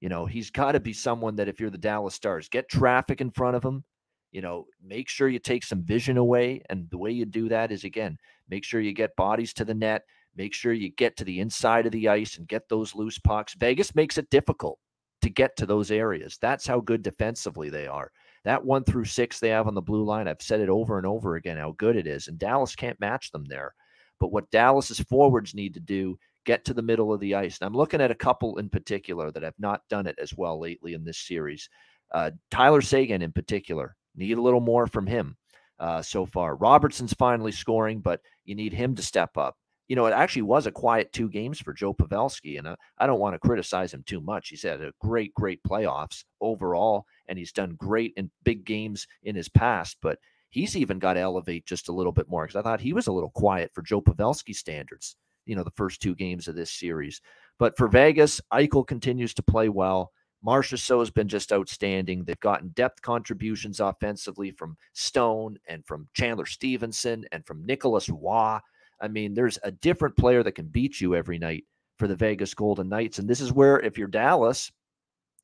You 0.00 0.08
know, 0.08 0.26
he's 0.26 0.50
got 0.50 0.72
to 0.72 0.80
be 0.80 0.92
someone 0.92 1.36
that 1.36 1.48
if 1.48 1.58
you're 1.58 1.70
the 1.70 1.78
Dallas 1.78 2.14
Stars, 2.14 2.48
get 2.48 2.68
traffic 2.68 3.20
in 3.20 3.30
front 3.30 3.56
of 3.56 3.64
him. 3.64 3.84
You 4.30 4.42
know, 4.42 4.66
make 4.82 5.08
sure 5.08 5.28
you 5.28 5.38
take 5.38 5.64
some 5.64 5.82
vision 5.82 6.18
away. 6.18 6.62
And 6.68 6.88
the 6.90 6.98
way 6.98 7.10
you 7.10 7.24
do 7.24 7.48
that 7.48 7.72
is, 7.72 7.84
again, 7.84 8.18
make 8.48 8.64
sure 8.64 8.80
you 8.80 8.92
get 8.92 9.16
bodies 9.16 9.52
to 9.54 9.64
the 9.64 9.74
net, 9.74 10.02
make 10.36 10.54
sure 10.54 10.72
you 10.72 10.90
get 10.90 11.16
to 11.16 11.24
the 11.24 11.40
inside 11.40 11.86
of 11.86 11.92
the 11.92 12.08
ice 12.08 12.36
and 12.36 12.46
get 12.46 12.68
those 12.68 12.94
loose 12.94 13.18
pucks. 13.18 13.54
Vegas 13.54 13.94
makes 13.94 14.18
it 14.18 14.30
difficult 14.30 14.78
to 15.22 15.30
get 15.30 15.56
to 15.56 15.66
those 15.66 15.90
areas. 15.90 16.38
That's 16.40 16.66
how 16.66 16.80
good 16.80 17.02
defensively 17.02 17.70
they 17.70 17.86
are. 17.86 18.12
That 18.44 18.64
one 18.64 18.84
through 18.84 19.06
six 19.06 19.40
they 19.40 19.48
have 19.48 19.66
on 19.66 19.74
the 19.74 19.82
blue 19.82 20.04
line, 20.04 20.28
I've 20.28 20.42
said 20.42 20.60
it 20.60 20.68
over 20.68 20.98
and 20.98 21.06
over 21.06 21.36
again 21.36 21.56
how 21.56 21.72
good 21.72 21.96
it 21.96 22.06
is. 22.06 22.28
And 22.28 22.38
Dallas 22.38 22.76
can't 22.76 23.00
match 23.00 23.32
them 23.32 23.44
there. 23.46 23.74
But 24.20 24.32
what 24.32 24.50
Dallas's 24.50 25.00
forwards 25.00 25.54
need 25.54 25.74
to 25.74 25.80
do 25.80 26.18
get 26.48 26.64
to 26.64 26.72
the 26.72 26.80
middle 26.80 27.12
of 27.12 27.20
the 27.20 27.34
ice. 27.34 27.58
And 27.60 27.66
I'm 27.66 27.76
looking 27.76 28.00
at 28.00 28.10
a 28.10 28.14
couple 28.14 28.56
in 28.56 28.70
particular 28.70 29.30
that 29.30 29.42
have 29.42 29.58
not 29.58 29.82
done 29.90 30.06
it 30.06 30.18
as 30.18 30.34
well 30.34 30.58
lately 30.58 30.94
in 30.94 31.04
this 31.04 31.18
series. 31.18 31.68
Uh, 32.10 32.30
Tyler 32.50 32.80
Seguin, 32.80 33.20
in 33.20 33.32
particular, 33.32 33.94
need 34.16 34.38
a 34.38 34.40
little 34.40 34.62
more 34.62 34.86
from 34.86 35.06
him 35.06 35.36
uh, 35.78 36.00
so 36.00 36.24
far. 36.24 36.56
Robertson's 36.56 37.12
finally 37.12 37.52
scoring, 37.52 38.00
but 38.00 38.22
you 38.46 38.54
need 38.54 38.72
him 38.72 38.94
to 38.94 39.02
step 39.02 39.36
up. 39.36 39.56
You 39.88 39.96
know, 39.96 40.06
it 40.06 40.12
actually 40.12 40.42
was 40.42 40.66
a 40.66 40.72
quiet 40.72 41.12
two 41.12 41.28
games 41.28 41.60
for 41.60 41.74
Joe 41.74 41.92
Pavelski, 41.92 42.56
and 42.56 42.66
uh, 42.66 42.76
I 42.96 43.06
don't 43.06 43.20
want 43.20 43.34
to 43.34 43.46
criticize 43.46 43.92
him 43.92 44.02
too 44.06 44.22
much. 44.22 44.48
He's 44.48 44.62
had 44.62 44.80
a 44.80 44.92
great, 45.02 45.34
great 45.34 45.62
playoffs 45.62 46.24
overall, 46.40 47.04
and 47.28 47.38
he's 47.38 47.52
done 47.52 47.74
great 47.76 48.14
in 48.16 48.30
big 48.44 48.64
games 48.64 49.06
in 49.22 49.36
his 49.36 49.50
past, 49.50 49.98
but 50.00 50.18
he's 50.48 50.78
even 50.78 50.98
got 50.98 51.14
to 51.14 51.20
elevate 51.20 51.66
just 51.66 51.90
a 51.90 51.94
little 51.94 52.12
bit 52.12 52.30
more 52.30 52.46
because 52.46 52.56
I 52.56 52.62
thought 52.62 52.80
he 52.80 52.94
was 52.94 53.06
a 53.06 53.12
little 53.12 53.32
quiet 53.34 53.70
for 53.74 53.82
Joe 53.82 54.00
Pavelski 54.00 54.54
standards 54.54 55.14
you 55.48 55.56
know 55.56 55.64
the 55.64 55.70
first 55.72 56.00
two 56.00 56.14
games 56.14 56.46
of 56.46 56.54
this 56.54 56.70
series. 56.70 57.20
But 57.58 57.76
for 57.76 57.88
Vegas, 57.88 58.40
Eichel 58.52 58.86
continues 58.86 59.34
to 59.34 59.42
play 59.42 59.68
well. 59.68 60.12
Marchessault 60.46 61.00
has 61.00 61.10
been 61.10 61.26
just 61.26 61.52
outstanding. 61.52 62.22
They've 62.22 62.38
gotten 62.38 62.68
depth 62.68 63.02
contributions 63.02 63.80
offensively 63.80 64.52
from 64.52 64.76
Stone 64.92 65.58
and 65.66 65.84
from 65.84 66.08
Chandler 66.14 66.46
Stephenson 66.46 67.24
and 67.32 67.44
from 67.44 67.66
Nicolas 67.66 68.08
Roy. 68.08 68.58
I 69.00 69.08
mean, 69.08 69.34
there's 69.34 69.58
a 69.64 69.72
different 69.72 70.16
player 70.16 70.44
that 70.44 70.52
can 70.52 70.66
beat 70.66 71.00
you 71.00 71.16
every 71.16 71.38
night 71.38 71.64
for 71.98 72.06
the 72.06 72.14
Vegas 72.14 72.54
Golden 72.54 72.88
Knights. 72.88 73.18
And 73.18 73.28
this 73.28 73.40
is 73.40 73.52
where, 73.52 73.80
if 73.80 73.98
you're 73.98 74.06
Dallas, 74.06 74.70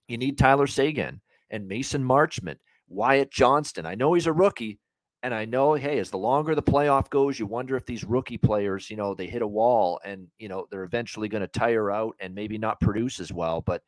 you 0.06 0.16
need 0.18 0.38
Tyler 0.38 0.68
Seguin 0.68 1.20
and 1.50 1.66
Mason 1.66 2.04
Marchment, 2.04 2.58
Wyatt 2.88 3.32
Johnston. 3.32 3.86
I 3.86 3.94
know 3.96 4.14
he's 4.14 4.26
a 4.26 4.32
rookie, 4.32 4.78
and 5.24 5.32
I 5.32 5.46
know, 5.46 5.72
hey, 5.72 5.98
as 6.00 6.10
the 6.10 6.18
longer 6.18 6.54
the 6.54 6.62
playoff 6.62 7.08
goes, 7.08 7.38
you 7.38 7.46
wonder 7.46 7.76
if 7.76 7.86
these 7.86 8.04
rookie 8.04 8.36
players, 8.36 8.90
you 8.90 8.98
know, 8.98 9.14
they 9.14 9.26
hit 9.26 9.40
a 9.40 9.46
wall 9.46 9.98
and, 10.04 10.28
you 10.38 10.50
know, 10.50 10.66
they're 10.70 10.84
eventually 10.84 11.28
going 11.28 11.40
to 11.40 11.48
tire 11.48 11.90
out 11.90 12.14
and 12.20 12.34
maybe 12.34 12.58
not 12.58 12.78
produce 12.78 13.18
as 13.20 13.32
well. 13.32 13.62
But 13.62 13.82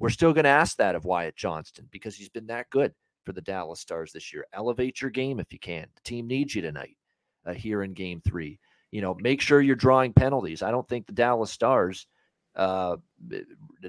we're 0.00 0.10
still 0.10 0.32
going 0.32 0.44
to 0.44 0.50
ask 0.50 0.76
that 0.78 0.96
of 0.96 1.04
Wyatt 1.04 1.36
Johnston 1.36 1.86
because 1.92 2.16
he's 2.16 2.28
been 2.28 2.48
that 2.48 2.68
good 2.70 2.92
for 3.24 3.32
the 3.32 3.40
Dallas 3.40 3.78
Stars 3.78 4.10
this 4.10 4.32
year. 4.32 4.44
Elevate 4.52 5.00
your 5.00 5.12
game 5.12 5.38
if 5.38 5.52
you 5.52 5.60
can. 5.60 5.86
The 5.94 6.02
team 6.02 6.26
needs 6.26 6.56
you 6.56 6.62
tonight 6.62 6.96
uh, 7.46 7.54
here 7.54 7.84
in 7.84 7.92
game 7.92 8.20
three. 8.26 8.58
You 8.90 9.00
know, 9.00 9.14
make 9.14 9.40
sure 9.40 9.60
you're 9.60 9.76
drawing 9.76 10.12
penalties. 10.12 10.60
I 10.60 10.72
don't 10.72 10.88
think 10.88 11.06
the 11.06 11.12
Dallas 11.12 11.52
Stars 11.52 12.08
uh, 12.56 12.96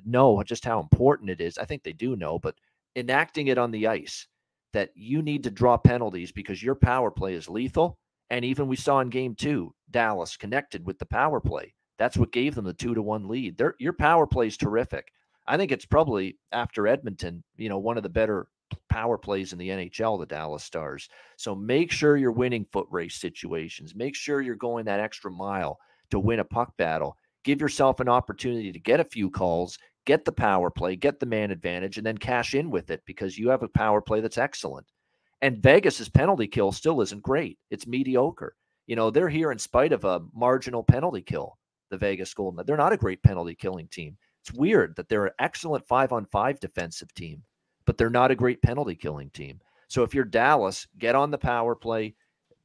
know 0.06 0.44
just 0.44 0.64
how 0.64 0.80
important 0.80 1.32
it 1.32 1.42
is. 1.42 1.58
I 1.58 1.66
think 1.66 1.82
they 1.82 1.94
do 1.94 2.16
know, 2.16 2.38
but 2.38 2.54
enacting 2.96 3.48
it 3.48 3.58
on 3.58 3.72
the 3.72 3.88
ice 3.88 4.28
that 4.74 4.90
you 4.96 5.22
need 5.22 5.44
to 5.44 5.52
draw 5.52 5.78
penalties 5.78 6.32
because 6.32 6.64
your 6.64 6.76
power 6.76 7.12
play 7.12 7.34
is 7.34 7.50
lethal. 7.50 7.98
And 8.30 8.46
even 8.46 8.68
we 8.68 8.78
saw 8.78 9.00
in 9.00 9.10
game 9.10 9.36
two, 9.36 9.74
Dallas 9.90 10.38
connected 10.38 10.86
with 10.86 10.98
the 11.00 11.06
power 11.06 11.40
play. 11.42 11.74
That's 11.98 12.18
what 12.18 12.32
gave 12.32 12.56
them 12.56 12.66
the 12.66 12.74
two 12.74 12.96
to 12.96 13.02
one 13.02 13.28
lead. 13.28 13.58
Their, 13.58 13.76
your 13.80 13.94
power 13.94 14.26
play 14.26 14.48
is 14.48 14.58
terrific. 14.58 15.12
I 15.48 15.58
think 15.58 15.72
it's 15.72 15.86
probably 15.86 16.38
after 16.52 16.88
Edmonton, 16.88 17.44
you 17.58 17.70
know, 17.70 17.78
one 17.78 17.98
of 17.98 18.04
the 18.04 18.10
better 18.10 18.48
power 18.90 19.18
plays 19.18 19.54
in 19.54 19.60
the 19.60 19.70
NHL, 19.70 20.20
the 20.20 20.26
Dallas 20.26 20.64
Stars. 20.64 21.10
So 21.38 21.54
make 21.54 21.92
sure 21.92 22.18
you're 22.18 22.32
winning 22.32 22.66
foot 22.72 22.88
race 22.90 23.16
situations. 23.16 23.96
Make 23.96 24.16
sure 24.16 24.42
you're 24.42 24.56
going 24.56 24.86
that 24.86 25.00
extra 25.00 25.30
mile 25.30 25.78
to 26.12 26.20
win 26.20 26.40
a 26.40 26.46
puck 26.46 26.76
battle. 26.78 27.18
Give 27.44 27.60
yourself 27.60 28.00
an 28.00 28.10
opportunity 28.10 28.72
to 28.72 28.80
get 28.80 29.00
a 29.00 29.06
few 29.06 29.30
calls 29.30 29.78
get 30.06 30.26
the 30.26 30.32
power 30.32 30.70
play, 30.70 30.96
get 30.96 31.20
the 31.20 31.26
man 31.26 31.52
advantage, 31.52 31.98
and 31.98 32.06
then 32.06 32.18
cash 32.18 32.54
in 32.54 32.70
with 32.70 32.90
it 32.90 33.02
because 33.06 33.38
you 33.38 33.50
have 33.50 33.64
a 33.64 33.68
power 33.70 34.02
play 34.02 34.20
that's 34.22 34.38
excellent. 34.38 34.88
And 35.42 35.62
Vegas's 35.62 36.10
penalty 36.10 36.48
kill 36.48 36.72
still 36.72 37.02
isn't 37.02 37.24
great. 37.24 37.58
It's 37.70 37.88
mediocre. 37.88 38.56
You 38.88 38.96
know, 38.96 39.10
they're 39.10 39.30
here 39.30 39.52
in 39.52 39.60
spite 39.60 39.92
of 39.94 40.04
a 40.04 40.22
marginal 40.34 40.84
penalty 40.84 41.22
kill, 41.22 41.58
the 41.90 41.98
Vegas 41.98 42.34
Golden. 42.34 42.66
They're 42.66 42.78
not 42.78 42.94
a 42.94 42.98
great 42.98 43.24
penalty 43.24 43.56
killing 43.56 43.88
team. 43.88 44.18
It's 44.42 44.54
weird 44.54 44.96
that 44.96 45.08
they're 45.08 45.28
an 45.28 45.34
excellent 45.40 45.88
five 45.88 46.12
on 46.12 46.26
five 46.26 46.60
defensive 46.60 47.14
team, 47.14 47.44
but 47.86 47.98
they're 47.98 48.10
not 48.10 48.32
a 48.32 48.36
great 48.36 48.62
penalty 48.62 48.96
killing 48.96 49.30
team. 49.30 49.60
So 49.88 50.04
if 50.04 50.14
you're 50.14 50.26
Dallas, 50.26 50.88
get 50.98 51.16
on 51.16 51.32
the 51.32 51.38
power 51.38 51.76
play, 51.76 52.16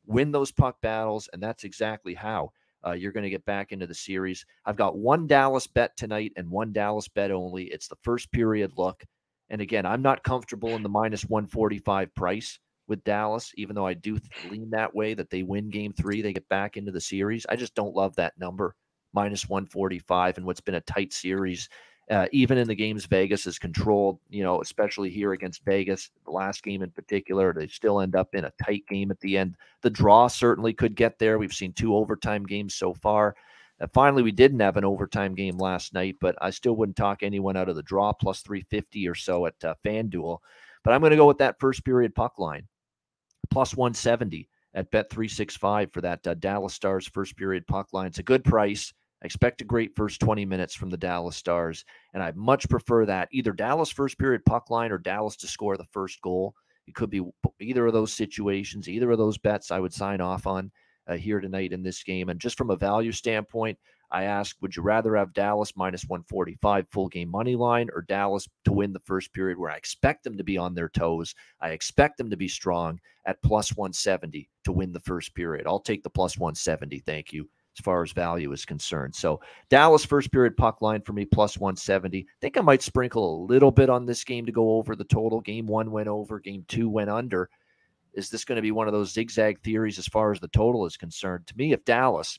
win 0.07 0.33
those 0.33 0.53
puck 0.53 0.81
battles, 0.81 1.29
and 1.33 1.42
that's 1.42 1.64
exactly 1.64 2.14
how 2.14 2.53
uh, 2.84 2.92
you're 2.92 3.12
going 3.12 3.24
to 3.24 3.30
get 3.30 3.44
back 3.44 3.72
into 3.72 3.86
the 3.86 3.94
series. 3.94 4.44
I've 4.64 4.76
got 4.76 4.98
one 4.98 5.26
Dallas 5.26 5.66
bet 5.66 5.96
tonight 5.96 6.32
and 6.36 6.50
one 6.50 6.72
Dallas 6.72 7.08
bet 7.08 7.30
only. 7.30 7.64
It's 7.64 7.88
the 7.88 7.96
first 8.02 8.32
period 8.32 8.72
look. 8.76 9.04
And 9.50 9.60
again, 9.60 9.86
I'm 9.86 10.02
not 10.02 10.24
comfortable 10.24 10.70
in 10.70 10.82
the 10.82 10.88
minus 10.88 11.24
145 11.24 12.14
price 12.14 12.58
with 12.88 13.04
Dallas, 13.04 13.52
even 13.56 13.74
though 13.74 13.86
I 13.86 13.94
do 13.94 14.18
lean 14.50 14.70
that 14.70 14.94
way 14.94 15.14
that 15.14 15.30
they 15.30 15.42
win 15.42 15.70
game 15.70 15.92
three, 15.92 16.22
they 16.22 16.32
get 16.32 16.48
back 16.48 16.76
into 16.76 16.92
the 16.92 17.00
series. 17.00 17.46
I 17.48 17.56
just 17.56 17.74
don't 17.74 17.94
love 17.94 18.14
that 18.16 18.34
number, 18.38 18.74
minus 19.12 19.48
145, 19.48 20.38
and 20.38 20.46
what's 20.46 20.60
been 20.60 20.76
a 20.76 20.80
tight 20.82 21.12
series 21.12 21.68
uh, 22.09 22.27
even 22.31 22.57
in 22.57 22.69
the 22.69 22.75
games 22.75 23.05
Vegas 23.07 23.45
has 23.45 23.59
controlled, 23.59 24.21
you 24.29 24.45
know, 24.45 24.61
especially 24.61 25.11
here 25.11 25.33
against 25.33 25.65
Vegas, 25.65 26.11
the 26.25 26.31
last 26.31 26.63
game 26.63 26.83
in 26.83 26.90
particular, 26.90 27.52
they 27.52 27.67
still 27.67 28.00
end 28.00 28.15
up 28.15 28.35
in 28.35 28.44
a 28.44 28.52
tight 28.65 28.85
game 28.88 29.11
at 29.11 29.19
the 29.21 29.37
end. 29.37 29.57
The 29.83 29.90
draw 29.90 30.29
certainly 30.29 30.73
could 30.73 30.94
get 30.94 31.19
there. 31.19 31.38
We've 31.38 31.52
seen 31.52 31.73
two 31.73 31.96
overtime 31.96 32.44
games 32.46 32.75
so 32.75 32.94
far. 32.94 33.35
Uh, 33.81 33.88
finally, 33.92 34.23
we 34.23 34.31
didn't 34.33 34.61
have 34.61 34.77
an 34.77 34.85
overtime 34.85 35.35
game 35.35 35.59
last 35.59 35.94
night, 35.94 36.17
but 36.21 36.37
I 36.40 36.50
still 36.50 36.77
wouldn't 36.77 36.96
talk 36.96 37.23
anyone 37.23 37.57
out 37.57 37.69
of 37.69 37.77
the 37.77 37.83
draw 37.83 38.13
plus 38.13 38.40
350 38.40 39.09
or 39.09 39.15
so 39.15 39.46
at 39.46 39.65
uh, 39.65 39.75
FanDuel. 39.85 40.38
But 40.85 40.94
I'm 40.94 41.00
going 41.00 41.11
to 41.11 41.17
go 41.17 41.27
with 41.27 41.38
that 41.38 41.59
first 41.59 41.85
period 41.85 42.15
puck 42.15 42.38
line, 42.38 42.69
plus 43.50 43.77
170 43.77 44.48
at 44.75 44.90
Bet 44.92 45.11
365 45.11 45.92
for 45.92 46.00
that 46.02 46.25
uh, 46.27 46.35
Dallas 46.35 46.75
Stars 46.75 47.09
first 47.09 47.37
period 47.37 47.67
puck 47.67 47.88
line. 47.92 48.07
It's 48.07 48.21
a 48.21 48.23
good 48.23 48.44
price. 48.44 48.92
I 49.23 49.27
expect 49.27 49.62
a 49.62 49.64
great 49.64 49.96
first 49.96 50.21
20 50.21 50.44
minutes 50.44 50.75
from 50.75 50.90
the 50.90 50.96
Dallas 50.96 51.37
Stars, 51.37 51.85
and 52.12 52.23
I 52.23 52.33
much 52.35 52.69
prefer 52.69 53.06
that 53.06 53.29
either 53.33 53.52
Dallas 53.52 53.90
first 53.90 54.19
period 54.19 54.44
puck 54.44 54.71
line 54.71 54.92
or 54.92 54.98
Dallas 54.98 55.37
to 55.37 55.46
score 55.46 55.77
the 55.77 55.87
first 55.92 56.21
goal. 56.21 56.54
It 56.87 56.94
could 56.94 57.10
be 57.10 57.23
either 57.60 57.87
of 57.87 57.92
those 57.92 58.12
situations, 58.12 58.88
either 58.88 59.10
of 59.10 59.19
those 59.19 59.38
bets 59.38 59.71
I 59.71 59.81
would 59.81 59.92
sign 59.92 60.21
off 60.21 60.46
on 60.46 60.71
uh, 61.08 61.17
here 61.17 61.40
tonight 61.40 61.73
in 61.73 61.83
this 61.83 62.02
game. 62.02 62.29
And 62.29 62.40
just 62.40 62.58
from 62.58 62.71
a 62.71 62.77
value 62.77 63.12
standpoint, 63.12 63.79
I 64.10 64.25
ask, 64.25 64.56
would 64.60 64.77
you 64.77 64.83
rather 64.83 65.17
have 65.17 65.33
Dallas 65.33 65.73
minus 65.77 66.04
145 66.04 66.87
full 66.90 67.08
game 67.08 67.29
money 67.29 67.56
line 67.56 67.88
or 67.92 68.02
Dallas 68.02 68.48
to 68.64 68.73
win 68.73 68.92
the 68.92 69.00
first 69.00 69.33
period 69.33 69.58
where 69.58 69.71
I 69.71 69.77
expect 69.77 70.23
them 70.25 70.37
to 70.37 70.44
be 70.44 70.56
on 70.56 70.75
their 70.75 70.88
toes? 70.88 71.35
I 71.60 71.71
expect 71.71 72.19
them 72.19 72.31
to 72.31 72.37
be 72.37 72.48
strong 72.48 73.00
at 73.27 73.42
plus 73.42 73.77
170 73.77 74.48
to 74.64 74.73
win 74.73 74.92
the 74.92 75.00
first 75.00 75.35
period. 75.35 75.67
I'll 75.67 75.81
take 75.81 76.04
the 76.04 76.10
plus 76.10 76.38
170. 76.38 77.00
Thank 77.00 77.33
you. 77.33 77.48
As 77.79 77.83
far 77.83 78.02
as 78.02 78.12
value 78.12 78.52
is 78.52 78.64
concerned. 78.64 79.14
So 79.14 79.40
Dallas 79.68 80.04
first 80.04 80.33
period 80.33 80.56
puck 80.56 80.81
line 80.81 81.02
for 81.02 81.12
me 81.12 81.24
plus 81.24 81.58
170. 81.58 82.20
I 82.20 82.24
think 82.40 82.56
I 82.56 82.62
might 82.62 82.83
sprinkle 82.83 83.37
a 83.37 83.44
little 83.44 83.70
bit 83.70 83.90
on 83.90 84.06
this 84.06 84.24
game 84.24 84.46
to 84.46 84.52
go 84.52 84.72
over 84.72 84.96
the 84.96 85.04
total. 85.04 85.40
Game 85.40 85.66
one 85.66 85.90
went 85.90 86.08
over, 86.08 86.40
game 86.40 86.64
two 86.68 86.88
went 86.88 87.10
under. 87.10 87.50
Is 88.14 88.31
this 88.31 88.44
going 88.44 88.56
to 88.56 88.62
be 88.62 88.72
one 88.72 88.87
of 88.87 88.94
those 88.94 89.12
zigzag 89.12 89.60
theories 89.62 89.98
as 89.98 90.06
far 90.06 90.33
as 90.33 90.40
the 90.40 90.48
total 90.48 90.87
is 90.87 90.96
concerned? 90.96 91.46
To 91.48 91.56
me, 91.56 91.72
if 91.72 91.85
Dallas 91.85 92.38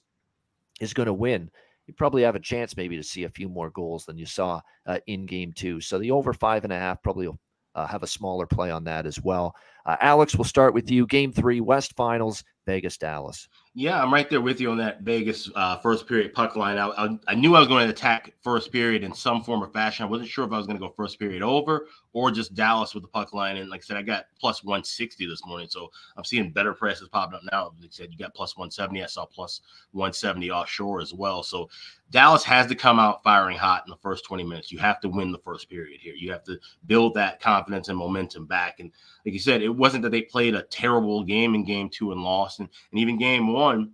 is 0.81 0.93
going 0.93 1.05
to 1.05 1.13
win, 1.13 1.51
you 1.85 1.93
probably 1.93 2.23
have 2.23 2.35
a 2.35 2.39
chance 2.39 2.75
maybe 2.75 2.97
to 2.97 3.03
see 3.03 3.23
a 3.23 3.29
few 3.29 3.47
more 3.47 3.69
goals 3.69 4.05
than 4.05 4.17
you 4.17 4.25
saw 4.25 4.59
uh, 4.87 4.97
in 5.05 5.25
game 5.25 5.53
two. 5.53 5.79
So 5.79 5.99
the 5.99 6.11
over 6.11 6.33
five 6.33 6.63
and 6.63 6.73
a 6.73 6.79
half 6.79 7.01
probably 7.03 7.27
will 7.27 7.39
uh, 7.75 7.85
have 7.85 8.03
a 8.03 8.07
smaller 8.07 8.47
play 8.47 8.71
on 8.71 8.83
that 8.85 9.05
as 9.05 9.21
well. 9.21 9.55
Uh, 9.87 9.95
Alex, 10.01 10.35
we'll 10.35 10.43
start 10.43 10.73
with 10.73 10.91
you. 10.91 11.07
Game 11.07 11.31
three, 11.31 11.61
West 11.61 11.95
Finals, 11.95 12.43
Vegas, 12.65 12.97
Dallas. 12.97 13.47
Yeah, 13.73 14.01
I'm 14.01 14.11
right 14.11 14.29
there 14.29 14.41
with 14.41 14.59
you 14.59 14.71
on 14.71 14.77
that 14.79 15.01
Vegas 15.01 15.49
uh, 15.55 15.77
first 15.77 16.07
period 16.07 16.33
puck 16.33 16.55
line. 16.55 16.77
I, 16.77 16.87
I, 16.87 17.17
I, 17.27 17.35
knew 17.35 17.55
I 17.55 17.59
was 17.59 17.67
going 17.67 17.85
to 17.85 17.93
attack 17.93 18.33
first 18.41 18.71
period 18.71 19.03
in 19.03 19.13
some 19.13 19.43
form 19.43 19.63
or 19.63 19.67
fashion. 19.67 20.03
I 20.03 20.09
wasn't 20.09 20.29
sure 20.29 20.45
if 20.45 20.51
I 20.51 20.57
was 20.57 20.65
going 20.65 20.79
to 20.79 20.85
go 20.85 20.91
first 20.97 21.19
period 21.19 21.43
over 21.43 21.87
or 22.11 22.31
just 22.31 22.55
Dallas 22.55 22.95
with 22.95 23.03
the 23.03 23.09
puck 23.09 23.33
line. 23.35 23.57
And 23.57 23.69
like 23.69 23.81
I 23.81 23.83
said, 23.83 23.97
I 23.97 24.01
got 24.01 24.25
plus 24.39 24.63
160 24.63 25.27
this 25.27 25.45
morning. 25.45 25.67
So 25.69 25.91
I'm 26.17 26.23
seeing 26.23 26.51
better 26.51 26.73
prices 26.73 27.07
popping 27.07 27.35
up 27.35 27.43
now. 27.51 27.65
Like 27.79 27.85
I 27.85 27.87
said, 27.91 28.09
you 28.11 28.17
got 28.17 28.33
plus 28.33 28.57
170. 28.57 29.03
I 29.03 29.05
saw 29.05 29.25
plus 29.25 29.61
170 29.91 30.49
offshore 30.49 30.99
as 30.99 31.13
well. 31.13 31.43
So 31.43 31.69
Dallas 32.09 32.43
has 32.43 32.65
to 32.67 32.75
come 32.75 32.97
out 32.99 33.23
firing 33.23 33.57
hot 33.57 33.83
in 33.85 33.91
the 33.91 33.97
first 33.97 34.25
20 34.25 34.43
minutes. 34.43 34.71
You 34.71 34.79
have 34.79 34.99
to 35.01 35.09
win 35.09 35.31
the 35.31 35.37
first 35.37 35.69
period 35.69 36.01
here. 36.01 36.15
You 36.15 36.31
have 36.31 36.43
to 36.45 36.57
build 36.87 37.13
that 37.13 37.39
confidence 37.39 37.89
and 37.89 37.97
momentum 37.97 38.47
back. 38.47 38.79
And 38.79 38.91
like 39.23 39.33
you 39.33 39.39
said, 39.39 39.61
it 39.61 39.69
wasn't 39.77 40.03
that 40.03 40.09
they 40.09 40.23
played 40.23 40.55
a 40.55 40.63
terrible 40.63 41.23
game 41.23 41.55
in 41.55 41.63
game 41.63 41.89
two 41.89 42.11
and 42.11 42.21
lost. 42.21 42.59
And, 42.59 42.69
and 42.91 42.99
even 42.99 43.17
game 43.17 43.53
one, 43.53 43.93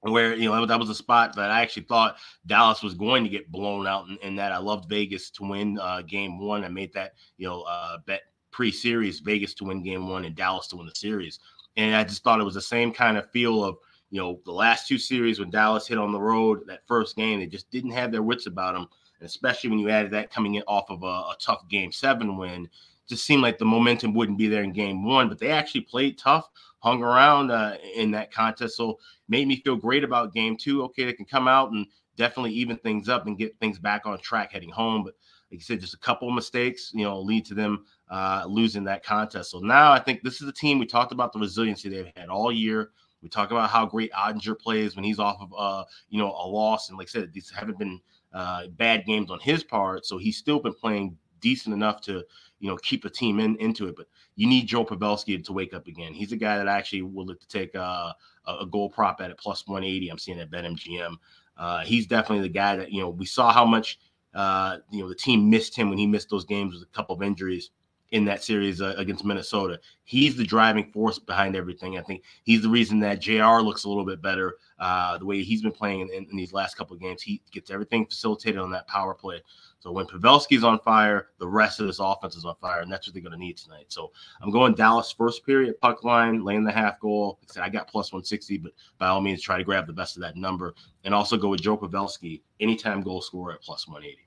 where 0.00 0.34
you 0.34 0.48
know 0.48 0.64
that 0.64 0.78
was 0.78 0.90
a 0.90 0.94
spot 0.94 1.34
that 1.36 1.50
I 1.50 1.60
actually 1.60 1.84
thought 1.84 2.18
Dallas 2.46 2.82
was 2.82 2.94
going 2.94 3.24
to 3.24 3.30
get 3.30 3.50
blown 3.50 3.86
out, 3.86 4.06
and, 4.08 4.18
and 4.22 4.38
that 4.38 4.52
I 4.52 4.58
loved 4.58 4.88
Vegas 4.88 5.30
to 5.30 5.48
win 5.48 5.78
uh, 5.80 6.02
game 6.02 6.38
one. 6.38 6.64
I 6.64 6.68
made 6.68 6.92
that 6.94 7.14
you 7.36 7.48
know 7.48 7.62
uh, 7.62 7.98
bet 8.06 8.22
pre-series 8.50 9.20
Vegas 9.20 9.54
to 9.54 9.64
win 9.64 9.82
game 9.82 10.08
one 10.08 10.24
and 10.24 10.34
Dallas 10.36 10.68
to 10.68 10.76
win 10.76 10.86
the 10.86 10.94
series, 10.94 11.40
and 11.76 11.96
I 11.96 12.04
just 12.04 12.22
thought 12.22 12.40
it 12.40 12.44
was 12.44 12.54
the 12.54 12.62
same 12.62 12.92
kind 12.92 13.16
of 13.16 13.30
feel 13.30 13.64
of 13.64 13.78
you 14.10 14.20
know 14.20 14.40
the 14.44 14.52
last 14.52 14.86
two 14.86 14.98
series 14.98 15.40
when 15.40 15.50
Dallas 15.50 15.88
hit 15.88 15.98
on 15.98 16.12
the 16.12 16.20
road 16.20 16.60
that 16.66 16.86
first 16.86 17.16
game 17.16 17.40
they 17.40 17.46
just 17.46 17.70
didn't 17.70 17.90
have 17.90 18.12
their 18.12 18.22
wits 18.22 18.46
about 18.46 18.74
them, 18.74 18.86
and 19.18 19.26
especially 19.26 19.70
when 19.70 19.80
you 19.80 19.90
added 19.90 20.12
that 20.12 20.30
coming 20.30 20.54
in 20.54 20.62
off 20.68 20.90
of 20.90 21.02
a, 21.02 21.06
a 21.06 21.36
tough 21.40 21.68
game 21.68 21.90
seven 21.90 22.36
win, 22.36 22.68
just 23.08 23.24
seemed 23.24 23.42
like 23.42 23.58
the 23.58 23.64
momentum 23.64 24.14
wouldn't 24.14 24.38
be 24.38 24.48
there 24.48 24.62
in 24.62 24.72
game 24.72 25.04
one, 25.04 25.28
but 25.28 25.38
they 25.38 25.50
actually 25.50 25.80
played 25.80 26.18
tough 26.18 26.48
hung 26.80 27.02
around 27.02 27.50
uh, 27.50 27.76
in 27.96 28.10
that 28.12 28.32
contest. 28.32 28.76
So 28.76 28.98
made 29.28 29.48
me 29.48 29.56
feel 29.56 29.76
great 29.76 30.04
about 30.04 30.32
game 30.32 30.56
two. 30.56 30.84
Okay, 30.84 31.04
they 31.04 31.12
can 31.12 31.24
come 31.24 31.48
out 31.48 31.72
and 31.72 31.86
definitely 32.16 32.52
even 32.52 32.76
things 32.76 33.08
up 33.08 33.26
and 33.26 33.38
get 33.38 33.58
things 33.58 33.78
back 33.78 34.06
on 34.06 34.18
track 34.20 34.52
heading 34.52 34.70
home. 34.70 35.02
But 35.02 35.14
like 35.50 35.60
you 35.60 35.64
said, 35.64 35.80
just 35.80 35.94
a 35.94 35.98
couple 35.98 36.28
of 36.28 36.34
mistakes, 36.34 36.90
you 36.94 37.04
know, 37.04 37.18
lead 37.20 37.46
to 37.46 37.54
them 37.54 37.84
uh, 38.10 38.44
losing 38.46 38.84
that 38.84 39.04
contest. 39.04 39.50
So 39.50 39.58
now 39.60 39.92
I 39.92 39.98
think 39.98 40.22
this 40.22 40.40
is 40.40 40.48
a 40.48 40.52
team 40.52 40.78
we 40.78 40.86
talked 40.86 41.12
about 41.12 41.32
the 41.32 41.38
resiliency 41.38 41.88
they've 41.88 42.12
had 42.16 42.28
all 42.28 42.52
year. 42.52 42.90
We 43.22 43.28
talk 43.28 43.50
about 43.50 43.70
how 43.70 43.86
great 43.86 44.12
Oettinger 44.12 44.58
plays 44.58 44.94
when 44.94 45.04
he's 45.04 45.18
off 45.18 45.40
of, 45.40 45.52
uh, 45.56 45.84
you 46.10 46.18
know, 46.18 46.30
a 46.30 46.46
loss. 46.46 46.88
And 46.88 46.98
like 46.98 47.08
I 47.08 47.10
said, 47.10 47.32
these 47.32 47.50
haven't 47.50 47.78
been 47.78 48.00
uh, 48.32 48.68
bad 48.68 49.06
games 49.06 49.30
on 49.30 49.40
his 49.40 49.64
part. 49.64 50.06
So 50.06 50.18
he's 50.18 50.36
still 50.36 50.60
been 50.60 50.74
playing 50.74 51.16
decent 51.40 51.74
enough 51.74 52.00
to, 52.02 52.24
you 52.60 52.68
know, 52.68 52.76
keep 52.76 53.04
a 53.04 53.10
team 53.10 53.40
in 53.40 53.56
into 53.56 53.88
it. 53.88 53.96
But 53.96 54.06
you 54.36 54.46
need 54.46 54.66
Joe 54.66 54.84
Pavelski 54.84 55.42
to 55.44 55.52
wake 55.52 55.74
up 55.74 55.86
again. 55.86 56.12
He's 56.12 56.32
a 56.32 56.36
guy 56.36 56.56
that 56.58 56.68
actually 56.68 57.02
will 57.02 57.26
look 57.26 57.40
to 57.40 57.48
take 57.48 57.74
uh, 57.74 58.12
a 58.46 58.66
goal 58.66 58.90
prop 58.90 59.20
at 59.20 59.30
a 59.30 59.34
plus 59.34 59.66
180. 59.66 60.08
I'm 60.08 60.18
seeing 60.18 60.40
at 60.40 60.50
BetMGM. 60.50 61.14
Uh, 61.56 61.80
he's 61.80 62.06
definitely 62.06 62.42
the 62.42 62.52
guy 62.52 62.76
that 62.76 62.92
you 62.92 63.00
know 63.00 63.10
we 63.10 63.26
saw 63.26 63.52
how 63.52 63.64
much 63.64 63.98
uh, 64.34 64.78
you 64.90 65.02
know 65.02 65.08
the 65.08 65.14
team 65.14 65.50
missed 65.50 65.76
him 65.76 65.88
when 65.88 65.98
he 65.98 66.06
missed 66.06 66.30
those 66.30 66.44
games 66.44 66.74
with 66.74 66.82
a 66.82 66.96
couple 66.96 67.14
of 67.14 67.22
injuries 67.22 67.70
in 68.10 68.24
that 68.24 68.42
series 68.42 68.80
uh, 68.80 68.94
against 68.96 69.24
Minnesota. 69.24 69.78
He's 70.04 70.36
the 70.36 70.44
driving 70.44 70.90
force 70.92 71.18
behind 71.18 71.56
everything. 71.56 71.98
I 71.98 72.02
think 72.02 72.22
he's 72.42 72.62
the 72.62 72.68
reason 72.68 73.00
that 73.00 73.20
JR 73.20 73.60
looks 73.60 73.84
a 73.84 73.88
little 73.88 74.06
bit 74.06 74.22
better. 74.22 74.56
Uh, 74.78 75.18
the 75.18 75.26
way 75.26 75.42
he's 75.42 75.62
been 75.62 75.72
playing 75.72 76.00
in, 76.00 76.26
in, 76.30 76.36
these 76.36 76.52
last 76.52 76.76
couple 76.76 76.94
of 76.94 77.02
games, 77.02 77.20
he 77.20 77.42
gets 77.52 77.70
everything 77.70 78.06
facilitated 78.06 78.58
on 78.58 78.70
that 78.70 78.86
power 78.86 79.12
play. 79.12 79.42
So 79.80 79.92
when 79.92 80.06
Pavelski's 80.06 80.64
on 80.64 80.80
fire, 80.80 81.28
the 81.38 81.46
rest 81.46 81.78
of 81.78 81.86
this 81.86 82.00
offense 82.00 82.34
is 82.34 82.44
on 82.44 82.56
fire, 82.60 82.80
and 82.80 82.90
that's 82.90 83.06
what 83.06 83.14
they're 83.14 83.22
going 83.22 83.32
to 83.32 83.38
need 83.38 83.56
tonight. 83.56 83.86
So 83.88 84.10
I'm 84.42 84.50
going 84.50 84.74
Dallas 84.74 85.12
first 85.12 85.46
period 85.46 85.80
puck 85.80 86.02
line, 86.02 86.44
laying 86.44 86.64
the 86.64 86.72
half 86.72 86.98
goal. 86.98 87.38
I 87.42 87.52
said 87.52 87.62
I 87.62 87.68
got 87.68 87.86
plus 87.86 88.12
160, 88.12 88.58
but 88.58 88.72
by 88.98 89.06
all 89.06 89.20
means, 89.20 89.40
try 89.40 89.56
to 89.56 89.64
grab 89.64 89.86
the 89.86 89.92
best 89.92 90.16
of 90.16 90.22
that 90.22 90.36
number, 90.36 90.74
and 91.04 91.14
also 91.14 91.36
go 91.36 91.48
with 91.48 91.62
Joe 91.62 91.76
Pavelski 91.76 92.42
anytime 92.58 93.02
goal 93.02 93.20
scorer 93.20 93.52
at 93.52 93.62
plus 93.62 93.86
180. 93.86 94.26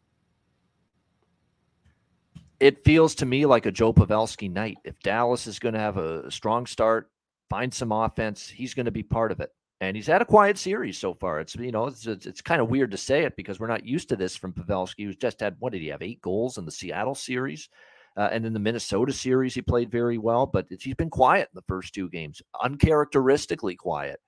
It 2.61 2.85
feels 2.85 3.15
to 3.15 3.25
me 3.25 3.45
like 3.45 3.65
a 3.65 3.71
Joe 3.71 3.91
Pavelski 3.91 4.49
night. 4.49 4.77
If 4.85 4.99
Dallas 4.99 5.47
is 5.47 5.59
going 5.59 5.73
to 5.73 5.79
have 5.79 5.97
a 5.97 6.31
strong 6.31 6.65
start, 6.65 7.09
find 7.49 7.73
some 7.73 7.91
offense, 7.91 8.47
he's 8.47 8.73
going 8.73 8.85
to 8.85 8.91
be 8.91 9.03
part 9.03 9.31
of 9.31 9.41
it 9.41 9.51
and 9.81 9.97
he's 9.97 10.07
had 10.07 10.21
a 10.21 10.25
quiet 10.25 10.59
series 10.59 10.97
so 10.97 11.15
far. 11.15 11.39
It's 11.39 11.55
you 11.55 11.71
know 11.71 11.87
it's 11.87 12.07
it's, 12.07 12.25
it's 12.25 12.41
kind 12.41 12.61
of 12.61 12.69
weird 12.69 12.91
to 12.91 12.97
say 12.97 13.25
it 13.25 13.35
because 13.35 13.59
we're 13.59 13.67
not 13.67 13.85
used 13.85 14.07
to 14.09 14.15
this 14.15 14.37
from 14.37 14.53
Pavelski, 14.53 15.05
who's 15.05 15.17
just 15.17 15.41
had 15.41 15.55
what 15.59 15.73
did 15.73 15.81
he 15.81 15.87
have 15.87 16.03
eight 16.03 16.21
goals 16.21 16.57
in 16.57 16.65
the 16.65 16.71
Seattle 16.71 17.15
series, 17.15 17.67
uh, 18.15 18.29
and 18.31 18.45
in 18.45 18.53
the 18.53 18.59
Minnesota 18.59 19.11
series 19.11 19.55
he 19.55 19.61
played 19.61 19.91
very 19.91 20.19
well, 20.19 20.45
but 20.45 20.67
he's 20.79 20.95
been 20.95 21.09
quiet 21.09 21.49
in 21.51 21.55
the 21.55 21.65
first 21.67 21.93
two 21.93 22.09
games, 22.09 22.41
uncharacteristically 22.63 23.75
quiet. 23.75 24.19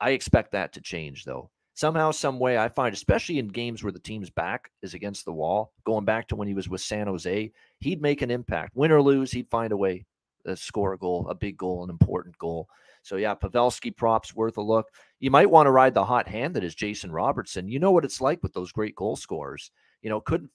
I 0.00 0.10
expect 0.10 0.52
that 0.52 0.72
to 0.74 0.80
change 0.80 1.24
though. 1.24 1.50
Somehow, 1.74 2.10
some 2.10 2.38
way, 2.38 2.58
I 2.58 2.68
find, 2.68 2.92
especially 2.92 3.38
in 3.38 3.48
games 3.48 3.82
where 3.82 3.92
the 3.92 3.98
team's 3.98 4.28
back 4.28 4.70
is 4.82 4.92
against 4.92 5.24
the 5.24 5.32
wall, 5.32 5.72
going 5.84 6.04
back 6.04 6.28
to 6.28 6.36
when 6.36 6.46
he 6.46 6.52
was 6.52 6.68
with 6.68 6.82
San 6.82 7.06
Jose, 7.06 7.50
he'd 7.80 8.02
make 8.02 8.20
an 8.20 8.30
impact. 8.30 8.76
Win 8.76 8.92
or 8.92 9.00
lose, 9.00 9.32
he'd 9.32 9.48
find 9.48 9.72
a 9.72 9.76
way 9.76 10.04
to 10.46 10.54
score 10.54 10.92
a 10.92 10.98
goal, 10.98 11.26
a 11.30 11.34
big 11.34 11.56
goal, 11.56 11.82
an 11.82 11.88
important 11.88 12.36
goal. 12.36 12.68
So 13.02 13.16
yeah, 13.16 13.34
Pavelski 13.34 13.94
props 13.94 14.34
worth 14.34 14.56
a 14.56 14.62
look. 14.62 14.88
You 15.18 15.30
might 15.30 15.50
want 15.50 15.66
to 15.66 15.72
ride 15.72 15.94
the 15.94 16.04
hot 16.04 16.28
hand 16.28 16.54
that 16.54 16.64
is 16.64 16.74
Jason 16.74 17.10
Robertson. 17.10 17.68
You 17.68 17.78
know 17.78 17.90
what 17.90 18.04
it's 18.04 18.20
like 18.20 18.42
with 18.42 18.52
those 18.52 18.72
great 18.72 18.94
goal 18.94 19.16
scorers. 19.16 19.70
You 20.02 20.10
know, 20.10 20.20
couldn't 20.20 20.50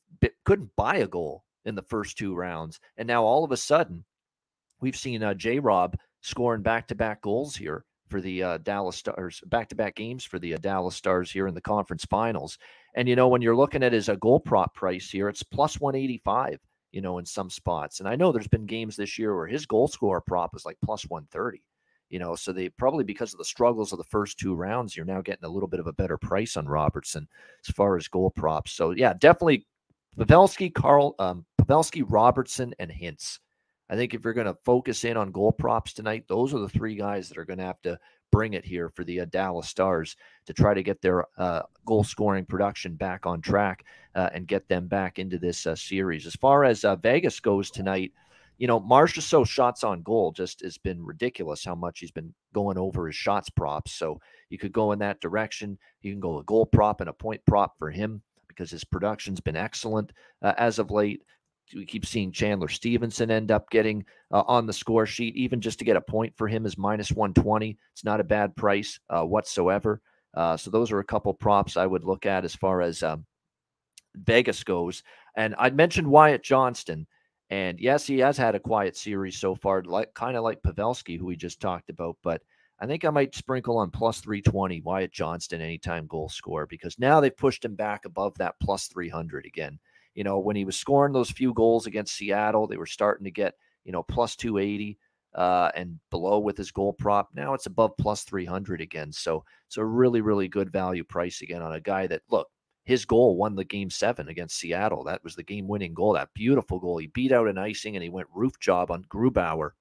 couldn't 0.45 0.75
buy 0.75 0.97
a 0.97 1.07
goal 1.07 1.43
in 1.65 1.75
the 1.75 1.81
first 1.83 2.17
two 2.17 2.35
rounds, 2.35 2.79
and 2.97 3.07
now 3.07 3.23
all 3.23 3.43
of 3.43 3.51
a 3.51 3.57
sudden, 3.57 4.03
we've 4.79 4.95
seen 4.95 5.23
uh, 5.23 5.33
J. 5.33 5.59
Rob 5.59 5.97
scoring 6.21 6.61
back 6.61 6.87
to 6.87 6.95
back 6.95 7.21
goals 7.21 7.55
here 7.55 7.85
for 8.09 8.21
the 8.21 8.41
uh, 8.41 8.57
Dallas 8.59 8.95
Stars, 8.95 9.41
back 9.47 9.67
to 9.69 9.75
back 9.75 9.95
games 9.95 10.23
for 10.23 10.39
the 10.39 10.53
uh, 10.53 10.57
Dallas 10.57 10.95
Stars 10.95 11.29
here 11.29 11.47
in 11.47 11.53
the 11.53 11.61
conference 11.61 12.05
finals. 12.05 12.57
And 12.95 13.07
you 13.07 13.15
know, 13.15 13.27
when 13.27 13.41
you're 13.41 13.55
looking 13.55 13.83
at 13.83 13.93
his 13.93 14.09
a 14.09 14.13
uh, 14.13 14.15
goal 14.15 14.39
prop 14.39 14.73
price 14.73 15.09
here, 15.09 15.27
it's 15.27 15.43
plus 15.43 15.79
185. 15.79 16.59
You 16.93 17.01
know, 17.01 17.17
in 17.17 17.25
some 17.25 17.49
spots, 17.49 17.99
and 17.99 18.07
I 18.07 18.15
know 18.15 18.31
there's 18.31 18.47
been 18.47 18.65
games 18.65 18.95
this 18.95 19.19
year 19.19 19.35
where 19.35 19.45
his 19.45 19.65
goal 19.65 19.89
score 19.89 20.21
prop 20.21 20.55
is 20.55 20.65
like 20.65 20.77
plus 20.81 21.03
130 21.09 21.61
you 22.09 22.19
know, 22.19 22.35
so 22.35 22.51
they 22.51 22.69
probably 22.69 23.03
because 23.03 23.33
of 23.33 23.37
the 23.37 23.45
struggles 23.45 23.91
of 23.91 23.97
the 23.97 24.03
first 24.05 24.37
two 24.37 24.55
rounds, 24.55 24.95
you're 24.95 25.05
now 25.05 25.21
getting 25.21 25.45
a 25.45 25.49
little 25.49 25.67
bit 25.67 25.79
of 25.79 25.87
a 25.87 25.93
better 25.93 26.17
price 26.17 26.57
on 26.57 26.67
Robertson 26.67 27.27
as 27.67 27.73
far 27.73 27.97
as 27.97 28.07
goal 28.07 28.31
props. 28.31 28.71
So 28.71 28.91
yeah, 28.91 29.13
definitely 29.13 29.65
Pavelski, 30.17 30.73
Carl, 30.73 31.15
um, 31.19 31.45
Pavelski, 31.61 32.03
Robertson, 32.07 32.73
and 32.79 32.91
Hintz. 32.91 33.39
I 33.89 33.95
think 33.95 34.13
if 34.13 34.23
you're 34.23 34.33
going 34.33 34.47
to 34.47 34.57
focus 34.65 35.05
in 35.05 35.15
on 35.15 35.31
goal 35.31 35.51
props 35.51 35.93
tonight, 35.93 36.25
those 36.27 36.53
are 36.53 36.59
the 36.59 36.69
three 36.69 36.95
guys 36.95 37.29
that 37.29 37.37
are 37.37 37.45
going 37.45 37.59
to 37.59 37.65
have 37.65 37.81
to 37.83 37.97
bring 38.31 38.53
it 38.53 38.65
here 38.65 38.89
for 38.89 39.05
the 39.05 39.21
uh, 39.21 39.25
Dallas 39.25 39.69
Stars 39.69 40.17
to 40.45 40.53
try 40.53 40.73
to 40.73 40.83
get 40.83 41.01
their 41.01 41.25
uh, 41.37 41.61
goal 41.85 42.03
scoring 42.03 42.45
production 42.45 42.95
back 42.95 43.25
on 43.25 43.39
track 43.41 43.85
uh, 44.15 44.29
and 44.33 44.47
get 44.47 44.67
them 44.67 44.87
back 44.87 45.19
into 45.19 45.37
this 45.37 45.65
uh, 45.65 45.75
series. 45.75 46.25
As 46.25 46.35
far 46.35 46.65
as 46.65 46.83
uh, 46.83 46.97
Vegas 46.97 47.39
goes 47.39 47.71
tonight, 47.71 48.11
you 48.57 48.67
know, 48.67 48.79
Marchessault 48.79 49.47
shots 49.47 49.83
on 49.83 50.01
goal 50.01 50.31
just 50.31 50.61
has 50.61 50.77
been 50.77 51.03
ridiculous 51.03 51.63
how 51.63 51.75
much 51.75 51.99
he's 51.99 52.11
been 52.11 52.33
going 52.53 52.77
over 52.77 53.07
his 53.07 53.15
shots 53.15 53.49
props. 53.49 53.93
So 53.93 54.19
you 54.49 54.57
could 54.57 54.71
go 54.71 54.91
in 54.91 54.99
that 54.99 55.21
direction. 55.21 55.77
You 56.01 56.11
can 56.11 56.19
go 56.19 56.39
a 56.39 56.43
goal 56.43 56.65
prop 56.65 57.01
and 57.01 57.09
a 57.09 57.13
point 57.13 57.41
prop 57.45 57.77
for 57.77 57.91
him 57.91 58.21
because 58.47 58.71
his 58.71 58.83
production's 58.83 59.39
been 59.39 59.55
excellent 59.55 60.11
uh, 60.41 60.53
as 60.57 60.79
of 60.79 60.89
late. 60.89 61.21
We 61.75 61.85
keep 61.85 62.05
seeing 62.05 62.31
Chandler 62.31 62.69
Stephenson 62.69 63.29
end 63.29 63.51
up 63.51 63.69
getting 63.69 64.05
uh, 64.31 64.43
on 64.47 64.65
the 64.65 64.73
score 64.73 65.05
sheet. 65.05 65.35
Even 65.35 65.61
just 65.61 65.79
to 65.79 65.85
get 65.85 65.97
a 65.97 66.01
point 66.01 66.33
for 66.35 66.47
him 66.47 66.65
is 66.65 66.77
minus 66.77 67.11
120. 67.11 67.77
It's 67.93 68.05
not 68.05 68.21
a 68.21 68.23
bad 68.23 68.55
price 68.55 68.99
uh, 69.09 69.23
whatsoever. 69.23 70.01
Uh, 70.33 70.55
so 70.55 70.71
those 70.71 70.91
are 70.91 70.99
a 70.99 71.05
couple 71.05 71.33
props 71.33 71.77
I 71.77 71.85
would 71.85 72.03
look 72.03 72.25
at 72.25 72.45
as 72.45 72.55
far 72.55 72.81
as 72.81 73.03
um, 73.03 73.25
Vegas 74.15 74.63
goes. 74.63 75.03
And 75.35 75.55
I 75.59 75.69
mentioned 75.69 76.07
Wyatt 76.07 76.41
Johnston. 76.41 77.05
And 77.49 77.79
yes, 77.79 78.05
he 78.05 78.19
has 78.19 78.37
had 78.37 78.55
a 78.55 78.59
quiet 78.59 78.97
series 78.97 79.37
so 79.37 79.55
far, 79.55 79.83
like 79.83 80.13
kind 80.13 80.35
of 80.37 80.43
like 80.43 80.61
Pavelski, 80.61 81.17
who 81.17 81.25
we 81.25 81.35
just 81.35 81.61
talked 81.61 81.89
about. 81.89 82.17
But 82.23 82.41
I 82.79 82.85
think 82.87 83.05
I 83.05 83.09
might 83.09 83.35
sprinkle 83.35 83.77
on 83.77 83.89
plus 83.91 84.19
320 84.21 84.81
Wyatt 84.81 85.11
Johnston 85.13 85.61
anytime 85.61 86.07
goal 86.07 86.29
score 86.29 86.65
because 86.67 86.99
now 86.99 87.19
they've 87.21 87.35
pushed 87.35 87.63
him 87.65 87.75
back 87.75 88.05
above 88.05 88.37
that 88.37 88.55
plus 88.61 88.87
300 88.87 89.45
again. 89.45 89.79
You 90.13 90.23
know, 90.23 90.39
when 90.39 90.55
he 90.55 90.65
was 90.65 90.77
scoring 90.77 91.13
those 91.13 91.31
few 91.31 91.53
goals 91.53 91.85
against 91.85 92.15
Seattle, 92.15 92.67
they 92.67 92.77
were 92.77 92.85
starting 92.85 93.25
to 93.25 93.31
get, 93.31 93.53
you 93.85 93.91
know, 93.91 94.03
plus 94.03 94.35
280. 94.35 94.97
uh, 95.35 95.69
and 95.75 95.99
below 96.09 96.39
with 96.39 96.57
his 96.57 96.71
goal 96.71 96.93
prop. 96.93 97.29
Now 97.33 97.53
it's 97.53 97.67
above 97.67 97.95
plus 97.97 98.23
300 98.23 98.81
again. 98.81 99.11
So 99.11 99.43
it's 99.67 99.77
a 99.77 99.85
really, 99.85 100.21
really 100.21 100.47
good 100.47 100.71
value 100.71 101.03
price 101.03 101.41
again 101.41 101.61
on 101.61 101.73
a 101.73 101.81
guy 101.81 102.07
that, 102.07 102.23
look, 102.31 102.47
his 102.87 103.03
goal 103.03 103.35
won 103.35 103.53
the 103.53 103.65
game 103.65 103.89
seven 103.89 104.29
against 104.29 104.57
Seattle. 104.57 105.03
That 105.03 105.21
was 105.21 105.35
the 105.35 105.43
game 105.43 105.67
winning 105.67 105.93
goal, 105.93 106.13
that 106.13 106.33
beautiful 106.33 106.79
goal. 106.79 106.97
He 106.99 107.07
beat 107.07 107.33
out 107.33 107.49
an 107.49 107.57
icing 107.57 107.97
and 107.97 108.03
he 108.03 108.07
went 108.07 108.29
roof 108.33 108.57
job 108.61 108.91
on 108.91 109.03
Grubauer 109.03 109.71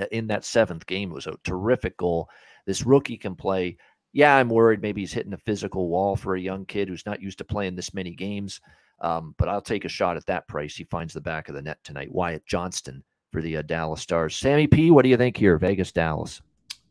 uh, 0.00 0.06
in 0.12 0.28
that 0.28 0.44
seventh 0.44 0.86
game. 0.86 1.10
It 1.10 1.14
was 1.14 1.26
a 1.26 1.34
terrific 1.42 1.96
goal. 1.96 2.28
This 2.64 2.86
rookie 2.86 3.16
can 3.16 3.34
play. 3.34 3.76
Yeah, 4.12 4.36
I'm 4.36 4.50
worried 4.50 4.80
maybe 4.80 5.00
he's 5.00 5.12
hitting 5.12 5.32
a 5.32 5.38
physical 5.38 5.88
wall 5.88 6.14
for 6.14 6.36
a 6.36 6.40
young 6.40 6.64
kid 6.64 6.88
who's 6.88 7.06
not 7.06 7.20
used 7.20 7.38
to 7.38 7.44
playing 7.44 7.74
this 7.74 7.92
many 7.92 8.14
games. 8.14 8.60
Um, 9.00 9.34
but 9.36 9.48
I'll 9.48 9.60
take 9.60 9.84
a 9.84 9.88
shot 9.88 10.16
at 10.16 10.26
that 10.26 10.46
price. 10.46 10.76
He 10.76 10.84
finds 10.84 11.12
the 11.12 11.20
back 11.20 11.48
of 11.48 11.56
the 11.56 11.62
net 11.62 11.78
tonight. 11.82 12.12
Wyatt 12.12 12.46
Johnston 12.46 13.02
for 13.32 13.42
the 13.42 13.56
uh, 13.56 13.62
Dallas 13.62 14.00
Stars. 14.00 14.36
Sammy 14.36 14.68
P, 14.68 14.92
what 14.92 15.02
do 15.02 15.08
you 15.08 15.16
think 15.16 15.36
here? 15.36 15.58
Vegas, 15.58 15.90
Dallas. 15.90 16.40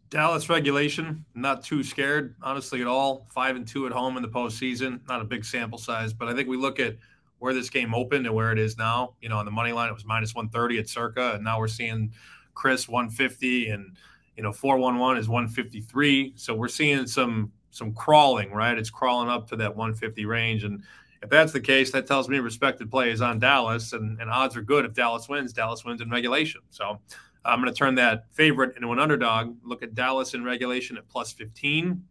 Dallas 0.09 0.49
regulation, 0.49 1.25
not 1.35 1.63
too 1.63 1.83
scared, 1.83 2.35
honestly, 2.41 2.81
at 2.81 2.87
all. 2.87 3.27
Five 3.29 3.55
and 3.55 3.67
two 3.67 3.85
at 3.85 3.91
home 3.91 4.15
in 4.15 4.23
the 4.23 4.29
postseason. 4.29 5.01
Not 5.07 5.21
a 5.21 5.25
big 5.25 5.43
sample 5.43 5.77
size, 5.77 6.13
but 6.13 6.27
I 6.27 6.33
think 6.33 6.47
we 6.47 6.57
look 6.57 6.79
at 6.79 6.95
where 7.39 7.53
this 7.53 7.69
game 7.69 7.93
opened 7.93 8.25
and 8.25 8.33
where 8.33 8.51
it 8.51 8.59
is 8.59 8.77
now. 8.77 9.15
You 9.21 9.29
know, 9.29 9.37
on 9.37 9.45
the 9.45 9.51
money 9.51 9.71
line, 9.71 9.89
it 9.89 9.93
was 9.93 10.05
minus 10.05 10.33
130 10.33 10.79
at 10.79 10.89
circa, 10.89 11.33
and 11.33 11.43
now 11.43 11.59
we're 11.59 11.67
seeing 11.67 12.13
Chris 12.53 12.87
150 12.87 13.69
and 13.69 13.95
you 14.35 14.43
know 14.43 14.51
411 14.51 15.21
is 15.21 15.29
153. 15.29 16.33
So 16.35 16.55
we're 16.55 16.67
seeing 16.67 17.05
some 17.05 17.51
some 17.71 17.93
crawling, 17.93 18.51
right? 18.51 18.77
It's 18.77 18.89
crawling 18.89 19.29
up 19.29 19.47
to 19.49 19.55
that 19.57 19.75
150 19.75 20.25
range. 20.25 20.63
And 20.63 20.83
if 21.21 21.29
that's 21.29 21.51
the 21.51 21.59
case, 21.59 21.91
that 21.91 22.07
tells 22.07 22.29
me 22.29 22.39
respected 22.39 22.89
play 22.89 23.11
is 23.11 23.21
on 23.21 23.39
Dallas, 23.39 23.93
and, 23.93 24.19
and 24.19 24.29
odds 24.29 24.55
are 24.55 24.61
good. 24.61 24.85
If 24.85 24.93
Dallas 24.93 25.27
wins, 25.27 25.53
Dallas 25.53 25.83
wins 25.83 26.01
in 26.01 26.09
regulation. 26.09 26.61
So 26.69 26.99
I'm 27.45 27.61
going 27.61 27.73
to 27.73 27.77
turn 27.77 27.95
that 27.95 28.25
favorite 28.31 28.75
into 28.75 28.91
an 28.91 28.99
underdog. 28.99 29.57
Look 29.63 29.83
at 29.83 29.95
Dallas 29.95 30.33
in 30.33 30.43
regulation 30.43 30.97
at 30.97 31.07
plus 31.07 31.31
15. 31.31 32.03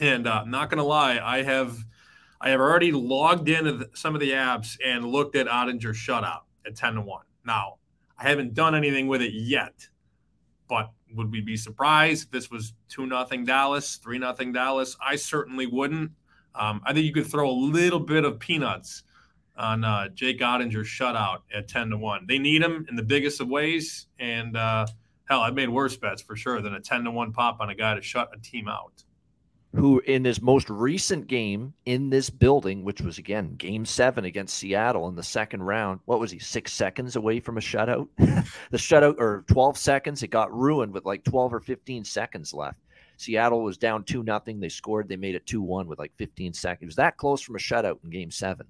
And 0.00 0.26
uh, 0.26 0.44
not 0.44 0.70
going 0.70 0.78
to 0.78 0.84
lie, 0.84 1.20
I 1.22 1.42
have 1.42 1.84
I 2.40 2.50
have 2.50 2.60
already 2.60 2.90
logged 2.90 3.48
into 3.50 3.90
some 3.94 4.14
of 4.14 4.20
the 4.20 4.30
apps 4.30 4.78
and 4.84 5.04
looked 5.04 5.36
at 5.36 5.46
Oettinger 5.46 5.92
shutout 5.92 6.42
at 6.66 6.74
10 6.74 6.94
to 6.94 7.00
1. 7.02 7.24
Now, 7.44 7.74
I 8.18 8.28
haven't 8.28 8.54
done 8.54 8.74
anything 8.74 9.08
with 9.08 9.20
it 9.20 9.34
yet, 9.34 9.88
but 10.66 10.90
would 11.14 11.30
we 11.30 11.42
be 11.42 11.56
surprised 11.56 12.24
if 12.24 12.30
this 12.30 12.50
was 12.50 12.72
2 12.88 13.06
nothing 13.06 13.44
Dallas, 13.44 13.96
3 13.96 14.18
nothing 14.18 14.52
Dallas? 14.52 14.96
I 15.06 15.16
certainly 15.16 15.66
wouldn't. 15.66 16.12
Um, 16.54 16.80
I 16.84 16.94
think 16.94 17.04
you 17.04 17.12
could 17.12 17.26
throw 17.26 17.50
a 17.50 17.52
little 17.52 18.00
bit 18.00 18.24
of 18.24 18.38
peanuts 18.38 19.02
on 19.60 19.84
uh, 19.84 20.08
Jake 20.08 20.40
Oettinger's 20.40 20.88
shutout 20.88 21.40
at 21.54 21.68
10 21.68 21.90
to 21.90 21.96
1. 21.96 22.24
They 22.26 22.38
need 22.38 22.62
him 22.62 22.86
in 22.88 22.96
the 22.96 23.02
biggest 23.02 23.40
of 23.40 23.48
ways. 23.48 24.06
And 24.18 24.56
uh, 24.56 24.86
hell, 25.28 25.40
I've 25.40 25.54
made 25.54 25.68
worse 25.68 25.96
bets 25.96 26.22
for 26.22 26.34
sure 26.34 26.60
than 26.60 26.74
a 26.74 26.80
10 26.80 27.04
to 27.04 27.10
1 27.10 27.32
pop 27.32 27.60
on 27.60 27.70
a 27.70 27.74
guy 27.74 27.94
to 27.94 28.02
shut 28.02 28.30
a 28.34 28.40
team 28.40 28.68
out. 28.68 29.04
Who, 29.76 30.00
in 30.00 30.24
his 30.24 30.42
most 30.42 30.68
recent 30.68 31.28
game 31.28 31.74
in 31.84 32.10
this 32.10 32.28
building, 32.28 32.82
which 32.82 33.00
was 33.02 33.18
again 33.18 33.54
game 33.54 33.84
seven 33.84 34.24
against 34.24 34.56
Seattle 34.56 35.06
in 35.08 35.14
the 35.14 35.22
second 35.22 35.62
round, 35.62 36.00
what 36.06 36.18
was 36.18 36.32
he, 36.32 36.40
six 36.40 36.72
seconds 36.72 37.14
away 37.14 37.38
from 37.38 37.56
a 37.56 37.60
shutout? 37.60 38.08
the 38.16 38.76
shutout, 38.76 39.20
or 39.20 39.44
12 39.46 39.78
seconds, 39.78 40.24
it 40.24 40.28
got 40.28 40.52
ruined 40.52 40.92
with 40.92 41.04
like 41.04 41.22
12 41.22 41.54
or 41.54 41.60
15 41.60 42.04
seconds 42.04 42.52
left. 42.52 42.78
Seattle 43.16 43.62
was 43.62 43.78
down 43.78 44.02
2 44.02 44.24
nothing. 44.24 44.58
They 44.58 44.70
scored, 44.70 45.08
they 45.08 45.16
made 45.16 45.36
it 45.36 45.46
2 45.46 45.62
1 45.62 45.86
with 45.86 46.00
like 46.00 46.16
15 46.16 46.52
seconds. 46.52 46.82
It 46.82 46.86
was 46.86 46.96
that 46.96 47.16
close 47.16 47.40
from 47.40 47.54
a 47.54 47.60
shutout 47.60 48.02
in 48.02 48.10
game 48.10 48.32
seven. 48.32 48.66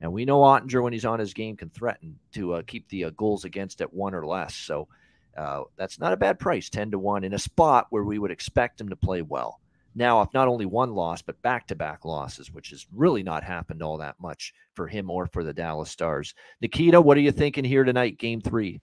And 0.00 0.12
we 0.12 0.24
know 0.24 0.40
Oettinger, 0.40 0.82
when 0.82 0.92
he's 0.92 1.04
on 1.04 1.18
his 1.18 1.34
game, 1.34 1.56
can 1.56 1.70
threaten 1.70 2.18
to 2.32 2.54
uh, 2.54 2.62
keep 2.66 2.88
the 2.88 3.04
uh, 3.04 3.10
goals 3.10 3.44
against 3.44 3.80
at 3.80 3.92
one 3.92 4.14
or 4.14 4.26
less. 4.26 4.54
So 4.54 4.88
uh, 5.36 5.62
that's 5.76 5.98
not 5.98 6.12
a 6.12 6.16
bad 6.16 6.38
price, 6.38 6.68
10 6.68 6.92
to 6.92 6.98
1, 6.98 7.24
in 7.24 7.34
a 7.34 7.38
spot 7.38 7.86
where 7.90 8.04
we 8.04 8.18
would 8.18 8.30
expect 8.30 8.80
him 8.80 8.88
to 8.88 8.96
play 8.96 9.22
well. 9.22 9.60
Now, 9.94 10.20
if 10.22 10.32
not 10.32 10.46
only 10.46 10.66
one 10.66 10.94
loss, 10.94 11.22
but 11.22 11.40
back 11.42 11.66
to 11.68 11.74
back 11.74 12.04
losses, 12.04 12.52
which 12.52 12.70
has 12.70 12.86
really 12.94 13.22
not 13.22 13.42
happened 13.42 13.82
all 13.82 13.98
that 13.98 14.14
much 14.20 14.52
for 14.74 14.86
him 14.86 15.10
or 15.10 15.26
for 15.26 15.42
the 15.42 15.52
Dallas 15.52 15.90
Stars. 15.90 16.34
Nikita, 16.60 17.00
what 17.00 17.16
are 17.16 17.20
you 17.20 17.32
thinking 17.32 17.64
here 17.64 17.82
tonight, 17.82 18.18
game 18.18 18.40
three? 18.40 18.80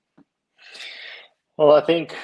Well, 1.58 1.72
I 1.72 1.82
think 1.82 2.16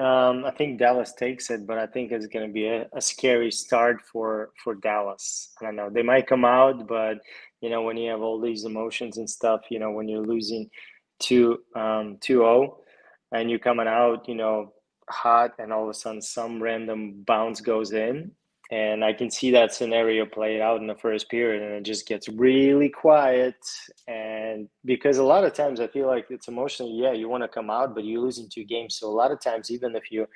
um, 0.00 0.44
I 0.44 0.52
think 0.56 0.80
Dallas 0.80 1.12
takes 1.12 1.50
it, 1.50 1.66
but 1.66 1.78
I 1.78 1.86
think 1.86 2.10
it's 2.10 2.26
going 2.26 2.46
to 2.46 2.52
be 2.52 2.66
a, 2.66 2.88
a, 2.92 3.00
scary 3.00 3.52
start 3.52 4.00
for 4.00 4.50
for 4.62 4.74
Dallas. 4.74 5.52
I 5.60 5.66
don't 5.66 5.76
know. 5.76 5.90
They 5.90 6.02
might 6.02 6.26
come 6.26 6.44
out, 6.44 6.88
but 6.88 7.18
you 7.64 7.70
know, 7.70 7.80
when 7.80 7.96
you 7.96 8.10
have 8.10 8.20
all 8.20 8.38
these 8.38 8.66
emotions 8.66 9.16
and 9.16 9.28
stuff, 9.28 9.62
you 9.70 9.78
know, 9.78 9.90
when 9.90 10.06
you're 10.06 10.20
losing 10.20 10.68
two 11.18 11.60
um, 11.74 12.18
2-0 12.20 12.76
and 13.32 13.48
you're 13.48 13.58
coming 13.58 13.86
out, 13.86 14.28
you 14.28 14.34
know, 14.34 14.74
hot 15.08 15.52
and 15.58 15.72
all 15.72 15.84
of 15.84 15.88
a 15.88 15.94
sudden 15.94 16.20
some 16.20 16.62
random 16.62 17.24
bounce 17.26 17.62
goes 17.62 17.92
in. 17.92 18.32
And 18.70 19.02
I 19.02 19.14
can 19.14 19.30
see 19.30 19.50
that 19.52 19.72
scenario 19.72 20.26
played 20.26 20.60
out 20.60 20.82
in 20.82 20.86
the 20.86 20.94
first 20.94 21.30
period 21.30 21.62
and 21.62 21.72
it 21.72 21.84
just 21.84 22.06
gets 22.06 22.28
really 22.28 22.90
quiet. 22.90 23.56
And 24.08 24.68
because 24.84 25.16
a 25.16 25.24
lot 25.24 25.44
of 25.44 25.54
times 25.54 25.80
I 25.80 25.86
feel 25.86 26.06
like 26.06 26.26
it's 26.28 26.48
emotional 26.48 27.02
yeah 27.02 27.12
you 27.12 27.30
want 27.30 27.44
to 27.44 27.48
come 27.48 27.70
out 27.70 27.94
but 27.94 28.04
you're 28.04 28.20
losing 28.20 28.50
two 28.50 28.64
games. 28.64 28.98
So 28.98 29.08
a 29.08 29.18
lot 29.22 29.32
of 29.32 29.40
times 29.40 29.70
even 29.70 29.96
if 29.96 30.12
you 30.12 30.26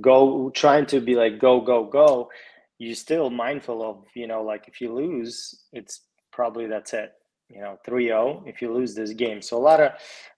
go 0.00 0.50
trying 0.50 0.86
to 0.86 1.00
be 1.00 1.16
like 1.16 1.40
go 1.40 1.60
go 1.60 1.82
go 1.86 2.30
you're 2.78 2.94
still 2.94 3.30
mindful 3.30 3.82
of 3.82 4.04
you 4.14 4.28
know 4.28 4.42
like 4.42 4.68
if 4.68 4.80
you 4.80 4.94
lose 4.94 5.64
it's 5.72 6.02
probably 6.32 6.66
that's 6.66 6.92
it 6.92 7.12
you 7.50 7.60
know 7.60 7.78
3-0 7.86 8.46
if 8.46 8.62
you 8.62 8.72
lose 8.72 8.94
this 8.94 9.12
game. 9.12 9.42
So 9.42 9.56
a 9.56 9.58
lot 9.58 9.80
of 9.80 9.92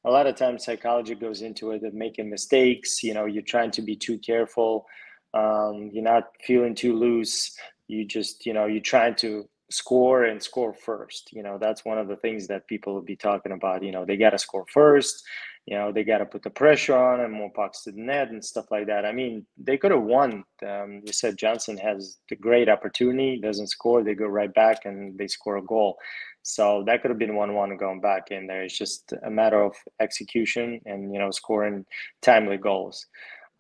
a 0.05 0.11
lot 0.11 0.27
of 0.27 0.37
times 0.37 0.65
psychology 0.65 1.15
goes 1.15 1.43
into 1.43 1.73
it 1.73 1.85
of 1.85 1.95
making 1.95 2.31
mistakes 2.31 3.03
you 3.03 3.15
know 3.15 3.27
you're 3.27 3.43
trying 3.43 3.71
to 3.73 3.83
be 3.83 3.97
too 3.97 4.19
careful 4.19 4.87
um, 5.35 5.91
you're 5.93 6.05
not 6.05 6.29
feeling 6.45 6.75
too 6.75 6.97
loose 6.97 7.57
you 7.89 8.05
just 8.05 8.47
you 8.47 8.53
know 8.53 8.67
you're 8.67 8.81
trying 8.81 9.15
to 9.17 9.49
score 9.71 10.25
and 10.25 10.43
score 10.43 10.75
first 10.75 11.31
you 11.33 11.43
know 11.43 11.57
that's 11.59 11.85
one 11.85 11.99
of 11.99 12.09
the 12.09 12.17
things 12.17 12.47
that 12.47 12.67
people 12.67 12.95
will 12.95 13.03
be 13.03 13.17
talking 13.17 13.53
about 13.53 13.83
you 13.83 13.93
know 13.93 14.05
they 14.05 14.17
got 14.17 14.31
to 14.31 14.39
score 14.39 14.65
first 14.73 15.23
you 15.67 15.77
know 15.77 15.93
they 15.93 16.05
got 16.05 16.19
to 16.19 16.27
put 16.27 16.43
the 16.43 16.51
pressure 16.51 16.97
on 16.97 17.21
and 17.21 17.33
more 17.33 17.51
pucks 17.51 17.83
to 17.83 17.93
the 17.93 18.01
net 18.01 18.31
and 18.31 18.45
stuff 18.45 18.67
like 18.71 18.87
that. 18.87 19.05
I 19.05 19.13
mean 19.13 19.47
they 19.57 19.77
could 19.77 19.91
have 19.93 20.03
won. 20.03 20.45
Um, 20.67 21.03
you 21.05 21.13
said 21.13 21.39
Johnston 21.39 21.77
has 21.79 22.19
the 22.29 22.37
great 22.37 22.69
opportunity 22.69 23.41
doesn't 23.41 23.69
score 23.69 24.03
they 24.03 24.15
go 24.15 24.27
right 24.27 24.53
back 24.53 24.85
and 24.85 25.17
they 25.19 25.29
score 25.29 25.59
a 25.59 25.63
goal. 25.63 25.99
So 26.43 26.83
that 26.87 27.03
could 27.03 27.11
have 27.13 27.19
been 27.19 27.37
one 27.37 27.55
one 27.55 27.77
going 27.77 28.01
back 28.01 28.33
in 28.33 28.47
there. 28.47 28.65
It's 28.65 28.77
just 28.77 29.13
a 29.25 29.31
matter 29.31 29.63
of 29.63 29.75
execution 30.01 30.81
and 30.87 31.13
you 31.13 31.19
know 31.19 31.31
scoring 31.31 31.85
timely 32.21 32.57
goals. 32.57 33.07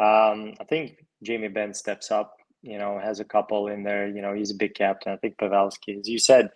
Um, 0.00 0.54
i 0.58 0.64
think 0.68 1.04
jamie 1.22 1.46
Benn 1.46 1.74
steps 1.74 2.10
up 2.10 2.34
you 2.62 2.78
know 2.78 2.98
has 3.02 3.20
a 3.20 3.24
couple 3.24 3.68
in 3.68 3.82
there. 3.82 4.08
You 4.08 4.22
know 4.22 4.34
he's 4.34 4.50
a 4.50 4.56
big 4.56 4.74
captain. 4.74 5.12
I 5.12 5.16
think 5.16 5.36
pavelski 5.36 6.00
as 6.00 6.08
you 6.08 6.18
said 6.18 6.48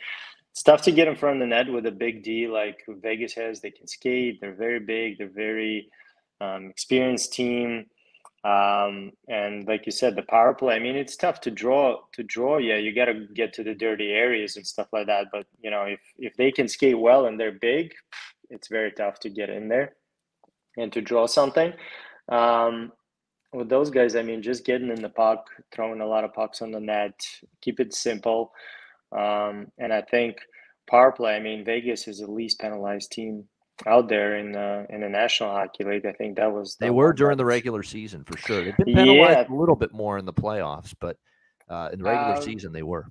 it's 0.56 0.62
tough 0.62 0.80
to 0.80 0.90
get 0.90 1.06
in 1.06 1.14
front 1.14 1.36
of 1.36 1.40
the 1.40 1.54
net 1.54 1.70
with 1.70 1.84
a 1.84 1.90
big 1.90 2.22
D 2.22 2.48
like 2.48 2.82
Vegas 2.88 3.34
has. 3.34 3.60
They 3.60 3.70
can 3.70 3.86
skate. 3.86 4.40
They're 4.40 4.54
very 4.54 4.80
big. 4.80 5.18
They're 5.18 5.28
very 5.28 5.90
um, 6.40 6.70
experienced 6.70 7.34
team. 7.34 7.84
Um, 8.42 9.12
and 9.28 9.68
like 9.68 9.84
you 9.84 9.92
said, 9.92 10.16
the 10.16 10.22
power 10.22 10.54
play. 10.54 10.76
I 10.76 10.78
mean, 10.78 10.96
it's 10.96 11.14
tough 11.14 11.42
to 11.42 11.50
draw. 11.50 11.98
To 12.14 12.22
draw, 12.22 12.56
yeah, 12.56 12.76
you 12.76 12.94
got 12.94 13.04
to 13.04 13.26
get 13.34 13.52
to 13.52 13.64
the 13.64 13.74
dirty 13.74 14.12
areas 14.12 14.56
and 14.56 14.66
stuff 14.66 14.86
like 14.94 15.08
that. 15.08 15.26
But 15.30 15.44
you 15.60 15.70
know, 15.70 15.82
if 15.82 16.00
if 16.16 16.34
they 16.38 16.50
can 16.50 16.68
skate 16.68 16.98
well 16.98 17.26
and 17.26 17.38
they're 17.38 17.52
big, 17.52 17.92
it's 18.48 18.68
very 18.68 18.92
tough 18.92 19.20
to 19.20 19.28
get 19.28 19.50
in 19.50 19.68
there 19.68 19.92
and 20.78 20.90
to 20.94 21.02
draw 21.02 21.26
something. 21.26 21.74
Um, 22.30 22.92
with 23.52 23.68
those 23.68 23.90
guys, 23.90 24.16
I 24.16 24.22
mean, 24.22 24.40
just 24.40 24.64
getting 24.64 24.88
in 24.88 25.02
the 25.02 25.10
puck, 25.10 25.50
throwing 25.70 26.00
a 26.00 26.06
lot 26.06 26.24
of 26.24 26.32
pucks 26.32 26.62
on 26.62 26.70
the 26.70 26.80
net, 26.80 27.20
keep 27.60 27.78
it 27.78 27.92
simple. 27.92 28.52
Um, 29.16 29.68
and 29.78 29.92
I 29.92 30.02
think 30.02 30.36
power 30.88 31.12
play. 31.12 31.36
I 31.36 31.40
mean, 31.40 31.64
Vegas 31.64 32.06
is 32.08 32.20
the 32.20 32.30
least 32.30 32.60
penalized 32.60 33.12
team 33.12 33.44
out 33.86 34.08
there 34.08 34.36
in 34.36 34.52
the 34.52 34.86
in 34.88 35.00
the 35.00 35.08
National 35.08 35.50
Hockey 35.50 35.84
League. 35.84 36.06
I 36.06 36.12
think 36.12 36.36
that 36.36 36.52
was 36.52 36.76
the 36.76 36.86
they 36.86 36.90
were 36.90 37.12
during 37.12 37.36
the 37.36 37.44
regular 37.44 37.82
season 37.82 38.24
for 38.24 38.38
sure. 38.38 38.64
They've 38.64 38.76
been 38.76 38.94
penalized 38.94 39.48
yeah. 39.48 39.54
a 39.54 39.56
little 39.56 39.76
bit 39.76 39.92
more 39.92 40.18
in 40.18 40.24
the 40.24 40.32
playoffs, 40.32 40.94
but 41.00 41.16
uh, 41.68 41.90
in 41.92 41.98
the 41.98 42.04
regular 42.04 42.34
uh, 42.34 42.40
season 42.40 42.72
they 42.72 42.82
were. 42.82 43.06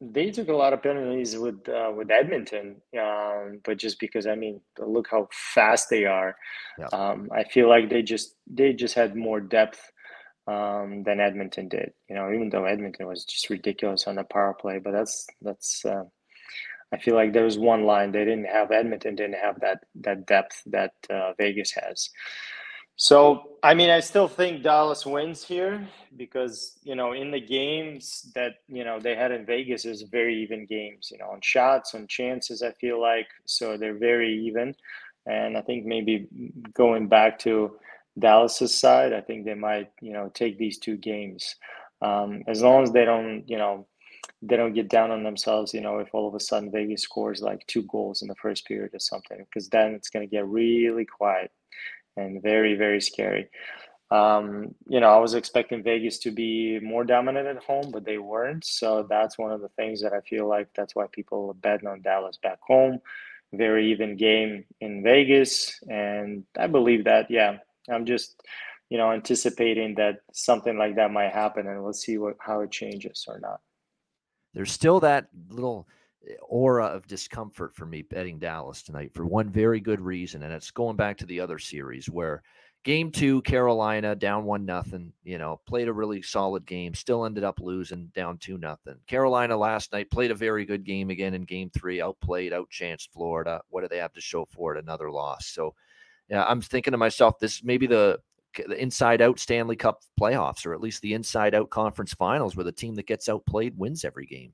They 0.00 0.32
took 0.32 0.48
a 0.48 0.52
lot 0.52 0.72
of 0.72 0.82
penalties 0.82 1.36
with 1.36 1.68
uh, 1.68 1.92
with 1.94 2.10
Edmonton, 2.10 2.82
um, 3.00 3.60
but 3.64 3.78
just 3.78 4.00
because 4.00 4.26
I 4.26 4.34
mean, 4.34 4.60
look 4.80 5.06
how 5.08 5.28
fast 5.30 5.90
they 5.90 6.06
are. 6.06 6.34
Yeah. 6.78 6.88
Um, 6.92 7.28
I 7.32 7.44
feel 7.44 7.68
like 7.68 7.88
they 7.88 8.02
just 8.02 8.34
they 8.48 8.72
just 8.72 8.96
had 8.96 9.14
more 9.14 9.40
depth 9.40 9.92
um, 10.46 11.02
than 11.04 11.20
Edmonton 11.20 11.68
did. 11.68 11.92
You 12.08 12.16
know, 12.16 12.32
even 12.32 12.50
though 12.50 12.64
Edmonton 12.64 13.06
was 13.06 13.24
just 13.24 13.50
ridiculous 13.50 14.06
on 14.06 14.16
the 14.16 14.24
power 14.24 14.54
play, 14.54 14.78
but 14.78 14.92
that's 14.92 15.26
that's. 15.40 15.84
Uh, 15.84 16.04
I 16.94 16.98
feel 16.98 17.14
like 17.14 17.32
there 17.32 17.44
was 17.44 17.56
one 17.56 17.84
line 17.84 18.12
they 18.12 18.24
didn't 18.24 18.44
have. 18.44 18.70
Edmonton 18.70 19.14
didn't 19.14 19.36
have 19.36 19.60
that 19.60 19.84
that 20.02 20.26
depth 20.26 20.62
that 20.66 20.92
uh, 21.08 21.32
Vegas 21.38 21.72
has. 21.72 22.10
So 22.96 23.56
I 23.62 23.74
mean, 23.74 23.90
I 23.90 24.00
still 24.00 24.28
think 24.28 24.62
Dallas 24.62 25.06
wins 25.06 25.42
here 25.42 25.88
because 26.16 26.78
you 26.82 26.94
know 26.94 27.12
in 27.12 27.30
the 27.30 27.40
games 27.40 28.30
that 28.34 28.56
you 28.68 28.84
know 28.84 29.00
they 29.00 29.14
had 29.14 29.32
in 29.32 29.46
Vegas 29.46 29.84
is 29.84 30.02
very 30.02 30.42
even 30.42 30.66
games. 30.66 31.08
You 31.10 31.18
know, 31.18 31.30
on 31.30 31.40
shots, 31.40 31.94
on 31.94 32.06
chances. 32.06 32.62
I 32.62 32.72
feel 32.72 33.00
like 33.00 33.28
so 33.46 33.76
they're 33.76 33.98
very 33.98 34.46
even, 34.46 34.74
and 35.26 35.56
I 35.56 35.62
think 35.62 35.86
maybe 35.86 36.28
going 36.74 37.08
back 37.08 37.38
to 37.40 37.76
Dallas's 38.18 38.78
side, 38.78 39.12
I 39.12 39.20
think 39.20 39.44
they 39.44 39.54
might, 39.54 39.90
you 40.00 40.12
know, 40.12 40.30
take 40.34 40.58
these 40.58 40.78
two 40.78 40.96
games. 40.96 41.56
Um, 42.00 42.42
as 42.46 42.62
long 42.62 42.82
as 42.82 42.92
they 42.92 43.04
don't, 43.04 43.48
you 43.48 43.56
know, 43.56 43.86
they 44.42 44.56
don't 44.56 44.74
get 44.74 44.88
down 44.88 45.10
on 45.10 45.22
themselves, 45.22 45.72
you 45.72 45.80
know, 45.80 45.98
if 45.98 46.08
all 46.12 46.28
of 46.28 46.34
a 46.34 46.40
sudden 46.40 46.70
Vegas 46.70 47.02
scores 47.02 47.42
like 47.42 47.66
two 47.66 47.82
goals 47.84 48.22
in 48.22 48.28
the 48.28 48.34
first 48.36 48.66
period 48.66 48.92
or 48.92 48.98
something, 48.98 49.38
because 49.38 49.68
then 49.68 49.94
it's 49.94 50.10
going 50.10 50.26
to 50.26 50.30
get 50.30 50.46
really 50.46 51.04
quiet 51.04 51.50
and 52.16 52.42
very, 52.42 52.74
very 52.74 53.00
scary. 53.00 53.48
Um, 54.10 54.74
you 54.86 55.00
know, 55.00 55.08
I 55.08 55.18
was 55.18 55.32
expecting 55.32 55.82
Vegas 55.82 56.18
to 56.18 56.30
be 56.30 56.78
more 56.80 57.04
dominant 57.04 57.46
at 57.46 57.62
home, 57.62 57.90
but 57.90 58.04
they 58.04 58.18
weren't. 58.18 58.64
So 58.64 59.06
that's 59.08 59.38
one 59.38 59.52
of 59.52 59.62
the 59.62 59.70
things 59.70 60.02
that 60.02 60.12
I 60.12 60.20
feel 60.20 60.46
like 60.46 60.68
that's 60.76 60.94
why 60.94 61.06
people 61.10 61.48
are 61.48 61.54
betting 61.54 61.88
on 61.88 62.02
Dallas 62.02 62.38
back 62.42 62.58
home. 62.60 63.00
Very 63.54 63.90
even 63.90 64.16
game 64.16 64.64
in 64.80 65.02
Vegas. 65.02 65.80
And 65.88 66.44
I 66.58 66.66
believe 66.66 67.04
that, 67.04 67.30
yeah, 67.30 67.58
I'm 67.90 68.06
just, 68.06 68.40
you 68.90 68.98
know, 68.98 69.12
anticipating 69.12 69.94
that 69.96 70.16
something 70.32 70.76
like 70.76 70.96
that 70.96 71.12
might 71.12 71.32
happen 71.32 71.66
and 71.66 71.82
we'll 71.82 71.92
see 71.92 72.18
what 72.18 72.36
how 72.38 72.60
it 72.60 72.70
changes 72.70 73.24
or 73.28 73.38
not. 73.40 73.60
There's 74.54 74.72
still 74.72 75.00
that 75.00 75.28
little 75.48 75.88
eh, 76.28 76.34
aura 76.42 76.86
of 76.86 77.06
discomfort 77.06 77.74
for 77.74 77.86
me 77.86 78.02
betting 78.02 78.38
Dallas 78.38 78.82
tonight 78.82 79.12
for 79.14 79.26
one 79.26 79.50
very 79.50 79.80
good 79.80 80.00
reason. 80.00 80.42
And 80.42 80.52
it's 80.52 80.70
going 80.70 80.96
back 80.96 81.16
to 81.18 81.26
the 81.26 81.40
other 81.40 81.58
series 81.58 82.08
where 82.10 82.42
Game 82.84 83.12
two, 83.12 83.42
Carolina 83.42 84.16
down 84.16 84.44
one 84.44 84.64
nothing. 84.64 85.12
You 85.22 85.38
know, 85.38 85.60
played 85.66 85.86
a 85.86 85.92
really 85.92 86.20
solid 86.20 86.66
game. 86.66 86.94
Still 86.94 87.24
ended 87.24 87.44
up 87.44 87.60
losing 87.60 88.10
down 88.12 88.38
two 88.38 88.58
nothing. 88.58 88.96
Carolina 89.06 89.56
last 89.56 89.92
night 89.92 90.10
played 90.10 90.32
a 90.32 90.36
very 90.36 90.64
good 90.64 90.82
game 90.82 91.08
again 91.10 91.34
in 91.34 91.42
game 91.42 91.70
three. 91.70 92.00
Outplayed, 92.00 92.52
outchanced 92.52 93.10
Florida. 93.12 93.62
What 93.68 93.82
do 93.82 93.88
they 93.88 93.98
have 93.98 94.12
to 94.14 94.20
show 94.20 94.46
for 94.46 94.74
it? 94.74 94.82
Another 94.82 95.12
loss. 95.12 95.46
So, 95.46 95.76
yeah, 96.32 96.44
I'm 96.48 96.60
thinking 96.60 96.92
to 96.92 96.98
myself, 96.98 97.38
this 97.38 97.62
maybe 97.62 97.86
the 97.86 98.18
the 98.56 98.80
inside 98.80 99.22
out 99.22 99.38
Stanley 99.38 99.76
Cup 99.76 100.00
playoffs, 100.20 100.66
or 100.66 100.74
at 100.74 100.80
least 100.80 101.00
the 101.02 101.14
inside 101.14 101.54
out 101.54 101.70
conference 101.70 102.12
finals, 102.14 102.56
where 102.56 102.64
the 102.64 102.72
team 102.72 102.96
that 102.96 103.06
gets 103.06 103.28
outplayed 103.28 103.78
wins 103.78 104.04
every 104.04 104.26
game 104.26 104.52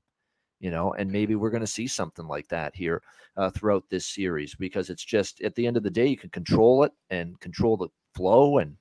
you 0.59 0.71
know, 0.71 0.93
and 0.93 1.11
maybe 1.11 1.35
we're 1.35 1.49
going 1.49 1.61
to 1.61 1.67
see 1.67 1.87
something 1.87 2.27
like 2.27 2.47
that 2.49 2.75
here 2.75 3.01
uh, 3.37 3.49
throughout 3.49 3.83
this 3.89 4.05
series 4.05 4.55
because 4.55 4.89
it's 4.89 5.03
just 5.03 5.41
at 5.41 5.55
the 5.55 5.65
end 5.65 5.77
of 5.77 5.83
the 5.83 5.89
day, 5.89 6.07
you 6.07 6.17
can 6.17 6.29
control 6.29 6.83
it 6.83 6.91
and 7.09 7.39
control 7.39 7.77
the 7.77 7.87
flow 8.13 8.57
and 8.57 8.75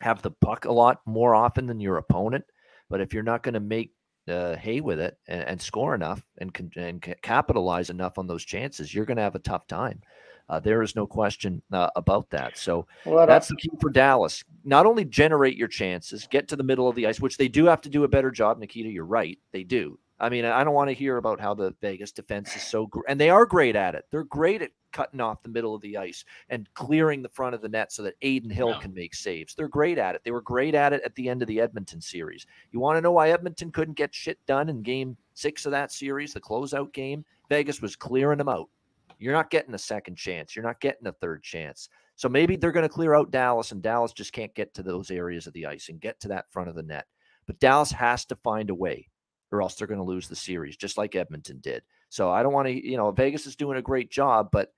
have 0.00 0.22
the 0.22 0.30
puck 0.30 0.64
a 0.64 0.72
lot 0.72 1.00
more 1.06 1.34
often 1.34 1.66
than 1.66 1.80
your 1.80 1.98
opponent. 1.98 2.44
But 2.88 3.00
if 3.00 3.12
you're 3.12 3.22
not 3.22 3.42
going 3.42 3.54
to 3.54 3.60
make 3.60 3.92
uh, 4.28 4.56
hay 4.56 4.80
with 4.80 4.98
it 4.98 5.18
and, 5.28 5.42
and 5.42 5.60
score 5.60 5.94
enough 5.94 6.24
and, 6.38 6.72
and 6.76 7.02
capitalize 7.22 7.90
enough 7.90 8.16
on 8.16 8.26
those 8.26 8.44
chances, 8.44 8.94
you're 8.94 9.04
going 9.04 9.18
to 9.18 9.22
have 9.22 9.34
a 9.34 9.40
tough 9.40 9.66
time. 9.66 10.00
Uh, 10.48 10.60
there 10.60 10.82
is 10.82 10.94
no 10.94 11.06
question 11.06 11.62
uh, 11.72 11.90
about 11.96 12.28
that. 12.30 12.58
So 12.58 12.86
well, 13.06 13.26
that's 13.26 13.48
the 13.48 13.56
key 13.56 13.70
for 13.80 13.90
Dallas. 13.90 14.44
Not 14.64 14.86
only 14.86 15.04
generate 15.04 15.56
your 15.56 15.68
chances, 15.68 16.26
get 16.30 16.48
to 16.48 16.56
the 16.56 16.62
middle 16.62 16.88
of 16.88 16.96
the 16.96 17.06
ice, 17.06 17.20
which 17.20 17.36
they 17.36 17.48
do 17.48 17.64
have 17.66 17.80
to 17.82 17.88
do 17.88 18.04
a 18.04 18.08
better 18.08 18.30
job. 18.30 18.58
Nikita, 18.58 18.88
you're 18.88 19.04
right. 19.04 19.38
They 19.52 19.64
do. 19.64 19.98
I 20.20 20.28
mean, 20.28 20.44
I 20.44 20.62
don't 20.62 20.74
want 20.74 20.88
to 20.90 20.94
hear 20.94 21.16
about 21.16 21.40
how 21.40 21.54
the 21.54 21.74
Vegas 21.80 22.12
defense 22.12 22.54
is 22.54 22.62
so 22.62 22.86
great. 22.86 23.04
And 23.08 23.20
they 23.20 23.30
are 23.30 23.44
great 23.44 23.74
at 23.74 23.94
it. 23.94 24.04
They're 24.10 24.24
great 24.24 24.62
at 24.62 24.70
cutting 24.92 25.20
off 25.20 25.42
the 25.42 25.48
middle 25.48 25.74
of 25.74 25.82
the 25.82 25.96
ice 25.96 26.24
and 26.50 26.72
clearing 26.74 27.20
the 27.20 27.28
front 27.28 27.54
of 27.54 27.60
the 27.60 27.68
net 27.68 27.92
so 27.92 28.04
that 28.04 28.14
Adin 28.22 28.48
Hill 28.48 28.70
yeah. 28.70 28.78
can 28.78 28.94
make 28.94 29.14
saves. 29.14 29.54
They're 29.54 29.66
great 29.66 29.98
at 29.98 30.14
it. 30.14 30.22
They 30.24 30.30
were 30.30 30.40
great 30.40 30.76
at 30.76 30.92
it 30.92 31.02
at 31.04 31.14
the 31.16 31.28
end 31.28 31.42
of 31.42 31.48
the 31.48 31.60
Edmonton 31.60 32.00
series. 32.00 32.46
You 32.70 32.78
want 32.78 32.96
to 32.96 33.00
know 33.00 33.10
why 33.10 33.30
Edmonton 33.30 33.72
couldn't 33.72 33.98
get 33.98 34.14
shit 34.14 34.38
done 34.46 34.68
in 34.68 34.82
game 34.82 35.16
six 35.34 35.66
of 35.66 35.72
that 35.72 35.90
series, 35.90 36.32
the 36.32 36.40
closeout 36.40 36.92
game? 36.92 37.24
Vegas 37.48 37.82
was 37.82 37.96
clearing 37.96 38.38
them 38.38 38.48
out. 38.48 38.70
You're 39.24 39.32
not 39.32 39.50
getting 39.50 39.74
a 39.74 39.78
second 39.78 40.16
chance. 40.16 40.54
You're 40.54 40.64
not 40.64 40.80
getting 40.80 41.06
a 41.06 41.12
third 41.12 41.42
chance. 41.42 41.88
So 42.16 42.28
maybe 42.28 42.56
they're 42.56 42.72
going 42.72 42.86
to 42.86 42.94
clear 42.94 43.14
out 43.14 43.30
Dallas, 43.30 43.72
and 43.72 43.82
Dallas 43.82 44.12
just 44.12 44.34
can't 44.34 44.54
get 44.54 44.74
to 44.74 44.82
those 44.82 45.10
areas 45.10 45.46
of 45.46 45.54
the 45.54 45.64
ice 45.64 45.88
and 45.88 45.98
get 45.98 46.20
to 46.20 46.28
that 46.28 46.52
front 46.52 46.68
of 46.68 46.74
the 46.74 46.82
net. 46.82 47.06
But 47.46 47.58
Dallas 47.58 47.90
has 47.92 48.26
to 48.26 48.36
find 48.36 48.68
a 48.68 48.74
way 48.74 49.08
or 49.50 49.62
else 49.62 49.76
they're 49.76 49.86
going 49.86 49.98
to 49.98 50.04
lose 50.04 50.28
the 50.28 50.36
series, 50.36 50.76
just 50.76 50.98
like 50.98 51.14
Edmonton 51.14 51.60
did. 51.62 51.82
So 52.10 52.30
I 52.30 52.42
don't 52.42 52.52
want 52.52 52.68
to, 52.68 52.86
you 52.86 52.96
know, 52.98 53.10
Vegas 53.12 53.46
is 53.46 53.56
doing 53.56 53.78
a 53.78 53.82
great 53.82 54.10
job, 54.10 54.48
but 54.52 54.74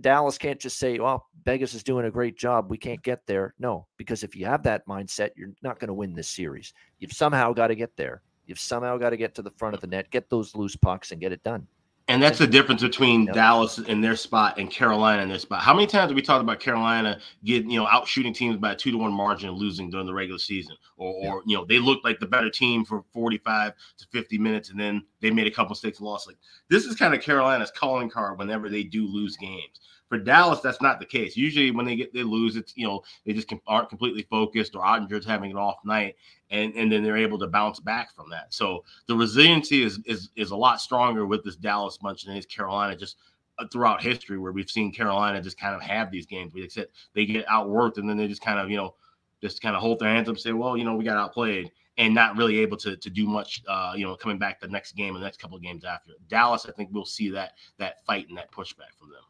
Dallas 0.00 0.38
can't 0.38 0.60
just 0.60 0.78
say, 0.78 0.98
well, 0.98 1.26
Vegas 1.44 1.74
is 1.74 1.82
doing 1.82 2.06
a 2.06 2.10
great 2.10 2.36
job. 2.36 2.70
We 2.70 2.78
can't 2.78 3.02
get 3.02 3.26
there. 3.26 3.54
No, 3.58 3.86
because 3.96 4.22
if 4.22 4.36
you 4.36 4.46
have 4.46 4.62
that 4.64 4.86
mindset, 4.86 5.30
you're 5.36 5.52
not 5.62 5.80
going 5.80 5.88
to 5.88 5.94
win 5.94 6.14
this 6.14 6.28
series. 6.28 6.72
You've 6.98 7.12
somehow 7.12 7.52
got 7.52 7.68
to 7.68 7.74
get 7.74 7.96
there. 7.96 8.22
You've 8.46 8.60
somehow 8.60 8.96
got 8.98 9.10
to 9.10 9.16
get 9.16 9.34
to 9.36 9.42
the 9.42 9.50
front 9.50 9.74
of 9.74 9.80
the 9.80 9.86
net, 9.86 10.10
get 10.10 10.28
those 10.28 10.54
loose 10.54 10.76
pucks, 10.76 11.12
and 11.12 11.20
get 11.20 11.32
it 11.32 11.42
done. 11.42 11.66
And 12.12 12.22
that's 12.22 12.38
the 12.38 12.46
difference 12.46 12.82
between 12.82 13.24
yep. 13.24 13.34
Dallas 13.34 13.78
in 13.78 14.02
their 14.02 14.16
spot 14.16 14.58
and 14.58 14.70
Carolina 14.70 15.22
in 15.22 15.30
their 15.30 15.38
spot. 15.38 15.62
How 15.62 15.72
many 15.72 15.86
times 15.86 16.10
have 16.10 16.14
we 16.14 16.20
talked 16.20 16.42
about 16.42 16.60
Carolina 16.60 17.18
getting, 17.42 17.70
you 17.70 17.80
know, 17.80 17.86
out 17.86 18.06
shooting 18.06 18.34
teams 18.34 18.58
by 18.58 18.72
a 18.72 18.76
two 18.76 18.90
to 18.90 18.98
one 18.98 19.14
margin 19.14 19.48
and 19.48 19.56
losing 19.56 19.88
during 19.88 20.04
the 20.04 20.12
regular 20.12 20.38
season? 20.38 20.76
Or, 20.98 21.22
yep. 21.22 21.32
or, 21.32 21.42
you 21.46 21.56
know, 21.56 21.64
they 21.64 21.78
looked 21.78 22.04
like 22.04 22.20
the 22.20 22.26
better 22.26 22.50
team 22.50 22.84
for 22.84 23.02
45 23.14 23.72
to 23.96 24.06
50 24.12 24.36
minutes 24.36 24.68
and 24.68 24.78
then 24.78 25.02
they 25.22 25.30
made 25.30 25.46
a 25.46 25.50
couple 25.50 25.70
mistakes 25.70 26.00
and 26.00 26.06
lost. 26.06 26.26
Like 26.26 26.36
this 26.68 26.84
is 26.84 26.96
kind 26.96 27.14
of 27.14 27.22
Carolina's 27.22 27.72
calling 27.74 28.10
card 28.10 28.38
whenever 28.38 28.68
they 28.68 28.82
do 28.82 29.06
lose 29.06 29.38
games. 29.38 29.80
For 30.10 30.18
Dallas, 30.18 30.60
that's 30.60 30.82
not 30.82 31.00
the 31.00 31.06
case. 31.06 31.38
Usually, 31.38 31.70
when 31.70 31.86
they 31.86 31.96
get 31.96 32.12
they 32.12 32.22
lose, 32.22 32.56
it's 32.56 32.76
you 32.76 32.86
know 32.86 33.00
they 33.24 33.32
just 33.32 33.50
aren't 33.66 33.88
completely 33.88 34.26
focused, 34.28 34.76
or 34.76 34.84
Oettinger's 34.84 35.24
having 35.24 35.50
an 35.50 35.56
off 35.56 35.78
night, 35.86 36.16
and 36.52 36.74
and 36.74 36.92
then 36.92 37.02
they're 37.02 37.16
able 37.16 37.38
to 37.38 37.48
bounce 37.48 37.80
back 37.80 38.14
from 38.14 38.30
that. 38.30 38.54
So 38.54 38.84
the 39.08 39.16
resiliency 39.16 39.82
is 39.82 39.98
is 40.04 40.30
is 40.36 40.52
a 40.52 40.56
lot 40.56 40.80
stronger 40.80 41.26
with 41.26 41.42
this 41.42 41.56
Dallas 41.56 41.96
bunch 41.96 42.24
than 42.24 42.36
is 42.36 42.46
Carolina. 42.46 42.94
Just 42.94 43.16
uh, 43.58 43.66
throughout 43.72 44.02
history, 44.02 44.38
where 44.38 44.52
we've 44.52 44.70
seen 44.70 44.92
Carolina 44.92 45.42
just 45.42 45.58
kind 45.58 45.74
of 45.74 45.82
have 45.82 46.10
these 46.10 46.26
games, 46.26 46.54
we 46.54 46.68
said 46.68 46.86
they 47.14 47.26
get 47.26 47.46
outworked, 47.46 47.96
and 47.96 48.08
then 48.08 48.16
they 48.16 48.28
just 48.28 48.42
kind 48.42 48.60
of 48.60 48.70
you 48.70 48.76
know 48.76 48.94
just 49.40 49.60
kind 49.60 49.74
of 49.74 49.82
hold 49.82 49.98
their 49.98 50.08
hands 50.08 50.28
up, 50.28 50.34
and 50.34 50.40
say, 50.40 50.52
well, 50.52 50.76
you 50.76 50.84
know, 50.84 50.94
we 50.94 51.04
got 51.04 51.16
outplayed 51.16 51.72
and 51.98 52.14
not 52.14 52.36
really 52.36 52.58
able 52.58 52.76
to 52.76 52.96
to 52.96 53.10
do 53.10 53.26
much. 53.26 53.62
Uh, 53.66 53.94
you 53.96 54.04
know, 54.04 54.14
coming 54.14 54.38
back 54.38 54.60
the 54.60 54.68
next 54.68 54.92
game 54.92 55.14
and 55.14 55.22
the 55.22 55.26
next 55.26 55.38
couple 55.38 55.56
of 55.56 55.62
games 55.62 55.84
after. 55.84 56.12
Dallas, 56.28 56.66
I 56.68 56.72
think 56.72 56.90
we'll 56.92 57.04
see 57.06 57.30
that 57.30 57.52
that 57.78 58.04
fight 58.04 58.28
and 58.28 58.36
that 58.36 58.52
pushback 58.52 58.94
from 58.98 59.10
them. 59.10 59.22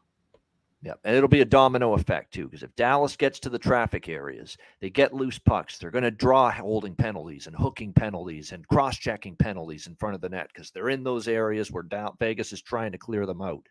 Yeah, 0.85 0.95
and 1.05 1.15
it'll 1.15 1.29
be 1.29 1.39
a 1.39 1.45
domino 1.45 1.93
effect 1.93 2.33
too, 2.33 2.43
because 2.43 2.61
if 2.61 2.75
Dallas 2.75 3.15
gets 3.15 3.39
to 3.39 3.49
the 3.49 3.57
traffic 3.57 4.09
areas, 4.09 4.57
they 4.81 4.89
get 4.89 5.13
loose 5.13 5.39
pucks. 5.39 5.77
They're 5.77 5.91
going 5.91 6.03
to 6.03 6.11
draw 6.11 6.51
holding 6.51 6.93
penalties 6.93 7.47
and 7.47 7.55
hooking 7.55 7.93
penalties 7.93 8.51
and 8.51 8.67
cross-checking 8.67 9.37
penalties 9.37 9.87
in 9.87 9.95
front 9.95 10.15
of 10.15 10.19
the 10.19 10.27
net 10.27 10.49
because 10.53 10.71
they're 10.71 10.89
in 10.89 11.05
those 11.05 11.29
areas 11.29 11.71
where 11.71 11.85
Vegas 12.19 12.51
is 12.51 12.61
trying 12.61 12.91
to 12.91 12.97
clear 12.97 13.25
them 13.25 13.41
out. 13.41 13.65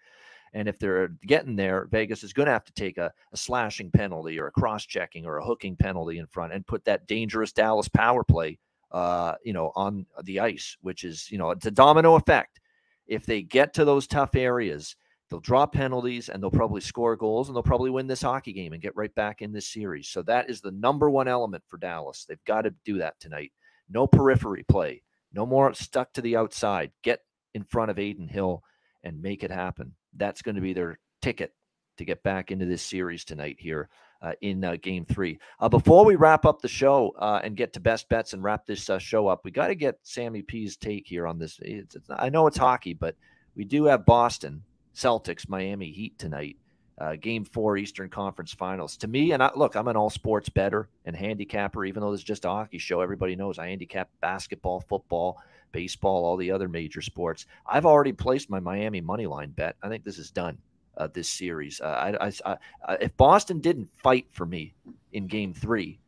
And 0.54 0.66
if 0.68 0.78
they're 0.78 1.08
getting 1.26 1.54
there, 1.54 1.86
Vegas 1.90 2.24
is 2.24 2.32
going 2.32 2.46
to 2.46 2.52
have 2.52 2.64
to 2.64 2.72
take 2.72 2.96
a, 2.96 3.12
a 3.30 3.36
slashing 3.36 3.90
penalty 3.90 4.40
or 4.40 4.46
a 4.46 4.52
cross-checking 4.52 5.26
or 5.26 5.36
a 5.36 5.44
hooking 5.44 5.76
penalty 5.76 6.16
in 6.16 6.26
front 6.28 6.54
and 6.54 6.66
put 6.66 6.82
that 6.86 7.06
dangerous 7.06 7.52
Dallas 7.52 7.88
power 7.88 8.24
play, 8.24 8.58
uh, 8.90 9.34
you 9.44 9.52
know, 9.52 9.70
on 9.76 10.06
the 10.24 10.40
ice, 10.40 10.78
which 10.80 11.04
is, 11.04 11.30
you 11.30 11.36
know, 11.36 11.50
it's 11.50 11.66
a 11.66 11.70
domino 11.70 12.14
effect. 12.14 12.58
If 13.06 13.26
they 13.26 13.42
get 13.42 13.74
to 13.74 13.84
those 13.84 14.06
tough 14.06 14.34
areas 14.34 14.96
They'll 15.32 15.40
draw 15.40 15.64
penalties 15.64 16.28
and 16.28 16.42
they'll 16.42 16.50
probably 16.50 16.82
score 16.82 17.16
goals 17.16 17.48
and 17.48 17.56
they'll 17.56 17.62
probably 17.62 17.88
win 17.88 18.06
this 18.06 18.20
hockey 18.20 18.52
game 18.52 18.74
and 18.74 18.82
get 18.82 18.94
right 18.94 19.14
back 19.14 19.40
in 19.40 19.50
this 19.50 19.66
series. 19.66 20.06
So 20.08 20.20
that 20.24 20.50
is 20.50 20.60
the 20.60 20.72
number 20.72 21.08
one 21.08 21.26
element 21.26 21.64
for 21.68 21.78
Dallas. 21.78 22.26
They've 22.28 22.44
got 22.44 22.62
to 22.62 22.74
do 22.84 22.98
that 22.98 23.18
tonight. 23.18 23.50
No 23.88 24.06
periphery 24.06 24.62
play, 24.62 25.02
no 25.32 25.46
more 25.46 25.72
stuck 25.72 26.12
to 26.12 26.20
the 26.20 26.36
outside. 26.36 26.90
Get 27.02 27.20
in 27.54 27.64
front 27.64 27.90
of 27.90 27.98
Adin 27.98 28.28
Hill 28.28 28.62
and 29.02 29.22
make 29.22 29.42
it 29.42 29.50
happen. 29.50 29.94
That's 30.14 30.42
going 30.42 30.56
to 30.56 30.60
be 30.60 30.74
their 30.74 30.98
ticket 31.22 31.54
to 31.96 32.04
get 32.04 32.22
back 32.22 32.50
into 32.50 32.66
this 32.66 32.82
series 32.82 33.24
tonight 33.24 33.56
here 33.58 33.88
uh, 34.20 34.32
in 34.42 34.62
uh, 34.62 34.76
game 34.82 35.06
three. 35.06 35.38
Uh, 35.58 35.70
before 35.70 36.04
we 36.04 36.14
wrap 36.14 36.44
up 36.44 36.60
the 36.60 36.68
show 36.68 37.14
uh, 37.18 37.40
and 37.42 37.56
get 37.56 37.72
to 37.72 37.80
best 37.80 38.06
bets 38.10 38.34
and 38.34 38.42
wrap 38.42 38.66
this 38.66 38.90
uh, 38.90 38.98
show 38.98 39.28
up, 39.28 39.46
we 39.46 39.50
got 39.50 39.68
to 39.68 39.74
get 39.74 39.98
Sammy 40.02 40.42
P's 40.42 40.76
take 40.76 41.06
here 41.06 41.26
on 41.26 41.38
this. 41.38 41.58
It's, 41.62 41.94
it's, 41.94 42.10
I 42.10 42.28
know 42.28 42.46
it's 42.48 42.58
hockey, 42.58 42.92
but 42.92 43.16
we 43.56 43.64
do 43.64 43.86
have 43.86 44.04
Boston 44.04 44.64
Celtics, 44.94 45.48
Miami 45.48 45.90
Heat 45.90 46.18
tonight. 46.18 46.56
Uh, 46.98 47.16
game 47.16 47.44
four 47.44 47.76
Eastern 47.78 48.08
Conference 48.08 48.52
Finals. 48.52 48.96
To 48.98 49.08
me, 49.08 49.32
and 49.32 49.42
I, 49.42 49.50
look, 49.56 49.74
I'm 49.74 49.88
an 49.88 49.96
all 49.96 50.10
sports 50.10 50.48
better 50.48 50.88
and 51.04 51.16
handicapper, 51.16 51.84
even 51.84 52.00
though 52.00 52.12
this 52.12 52.20
is 52.20 52.24
just 52.24 52.44
a 52.44 52.48
hockey 52.48 52.78
show. 52.78 53.00
Everybody 53.00 53.34
knows 53.34 53.58
I 53.58 53.68
handicap 53.68 54.08
basketball, 54.20 54.80
football, 54.80 55.42
baseball, 55.72 56.24
all 56.24 56.36
the 56.36 56.50
other 56.50 56.68
major 56.68 57.00
sports. 57.00 57.46
I've 57.66 57.86
already 57.86 58.12
placed 58.12 58.50
my 58.50 58.60
Miami 58.60 59.00
money 59.00 59.26
line 59.26 59.50
bet. 59.50 59.76
I 59.82 59.88
think 59.88 60.04
this 60.04 60.18
is 60.18 60.30
done. 60.30 60.58
Uh, 60.94 61.08
this 61.12 61.28
series. 61.28 61.80
Uh, 61.80 62.16
I, 62.20 62.28
I, 62.28 62.56
I, 62.86 62.94
if 62.96 63.16
Boston 63.16 63.60
didn't 63.60 63.88
fight 63.96 64.26
for 64.30 64.44
me 64.44 64.74
in 65.14 65.26
Game 65.26 65.54
Three, 65.54 65.98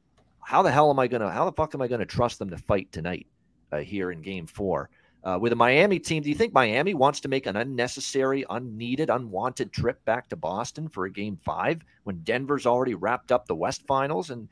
how 0.40 0.62
the 0.62 0.70
hell 0.70 0.90
am 0.90 0.98
I 0.98 1.08
gonna? 1.08 1.30
How 1.30 1.46
the 1.46 1.52
fuck 1.52 1.74
am 1.74 1.80
I 1.80 1.88
gonna 1.88 2.04
trust 2.04 2.38
them 2.38 2.50
to 2.50 2.58
fight 2.58 2.92
tonight 2.92 3.26
uh, 3.72 3.78
here 3.78 4.10
in 4.10 4.20
Game 4.20 4.46
Four? 4.46 4.90
Uh, 5.24 5.38
with 5.40 5.52
a 5.52 5.56
Miami 5.56 5.98
team, 5.98 6.22
do 6.22 6.28
you 6.28 6.34
think 6.34 6.52
Miami 6.52 6.92
wants 6.92 7.20
to 7.20 7.28
make 7.28 7.46
an 7.46 7.56
unnecessary, 7.56 8.44
unneeded, 8.50 9.08
unwanted 9.08 9.72
trip 9.72 10.04
back 10.04 10.28
to 10.28 10.36
Boston 10.36 10.86
for 10.86 11.06
a 11.06 11.10
game 11.10 11.38
five 11.42 11.80
when 12.02 12.20
Denver's 12.24 12.66
already 12.66 12.94
wrapped 12.94 13.32
up 13.32 13.46
the 13.46 13.54
West 13.54 13.86
Finals 13.86 14.30
and 14.30 14.48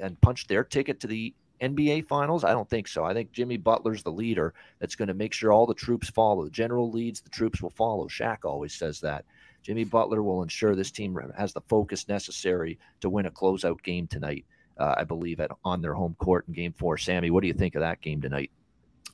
and 0.00 0.20
punched 0.20 0.48
their 0.48 0.64
ticket 0.64 0.98
to 1.00 1.06
the 1.06 1.32
NBA 1.60 2.08
Finals? 2.08 2.42
I 2.42 2.50
don't 2.50 2.68
think 2.68 2.88
so. 2.88 3.04
I 3.04 3.14
think 3.14 3.30
Jimmy 3.30 3.58
Butler's 3.58 4.02
the 4.02 4.10
leader 4.10 4.54
that's 4.80 4.96
going 4.96 5.06
to 5.06 5.14
make 5.14 5.32
sure 5.32 5.52
all 5.52 5.66
the 5.66 5.74
troops 5.74 6.10
follow. 6.10 6.44
The 6.44 6.50
general 6.50 6.90
leads, 6.90 7.20
the 7.20 7.30
troops 7.30 7.62
will 7.62 7.70
follow. 7.70 8.08
Shaq 8.08 8.38
always 8.44 8.74
says 8.74 9.00
that. 9.00 9.24
Jimmy 9.62 9.84
Butler 9.84 10.24
will 10.24 10.42
ensure 10.42 10.74
this 10.74 10.90
team 10.90 11.16
has 11.36 11.52
the 11.52 11.60
focus 11.68 12.08
necessary 12.08 12.78
to 13.00 13.10
win 13.10 13.26
a 13.26 13.30
closeout 13.30 13.82
game 13.82 14.08
tonight. 14.08 14.44
Uh, 14.78 14.94
I 14.96 15.04
believe 15.04 15.38
at 15.38 15.50
on 15.64 15.80
their 15.80 15.94
home 15.94 16.16
court 16.18 16.46
in 16.48 16.54
Game 16.54 16.72
Four. 16.72 16.98
Sammy, 16.98 17.30
what 17.30 17.42
do 17.42 17.48
you 17.48 17.54
think 17.54 17.76
of 17.76 17.80
that 17.80 18.00
game 18.00 18.20
tonight? 18.20 18.50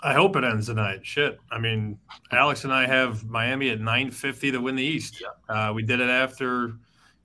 I 0.03 0.13
hope 0.13 0.37
it 0.37 0.45
ends 0.45 0.67
tonight. 0.67 1.01
Shit. 1.03 1.39
I 1.51 1.59
mean, 1.59 1.99
Alex 2.31 2.65
and 2.65 2.73
I 2.73 2.87
have 2.87 3.25
Miami 3.25 3.71
at 3.71 3.79
950 3.79 4.53
to 4.53 4.59
win 4.59 4.77
the 4.77 4.83
East. 4.83 5.23
Uh, 5.49 5.73
we 5.75 5.83
did 5.83 6.01
it 6.01 6.11
after 6.11 6.75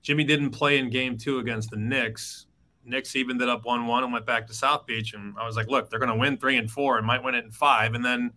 Jimmy 0.02 0.24
didn't 0.24 0.50
play 0.50 0.78
in 0.78 0.88
game 0.90 1.18
two 1.18 1.38
against 1.38 1.70
the 1.70 1.76
Knicks. 1.76 2.46
Knicks 2.84 3.14
evened 3.14 3.42
it 3.42 3.48
up 3.48 3.64
1 3.64 3.86
1 3.86 4.04
and 4.04 4.12
went 4.12 4.24
back 4.24 4.46
to 4.46 4.54
South 4.54 4.86
Beach. 4.86 5.12
And 5.12 5.34
I 5.38 5.46
was 5.46 5.56
like, 5.56 5.68
look, 5.68 5.90
they're 5.90 5.98
going 5.98 6.12
to 6.12 6.16
win 6.16 6.38
three 6.38 6.56
and 6.56 6.70
four 6.70 6.96
and 6.96 7.06
might 7.06 7.22
win 7.22 7.34
it 7.34 7.44
in 7.44 7.50
five. 7.50 7.94
And 7.94 8.04
then 8.04 8.32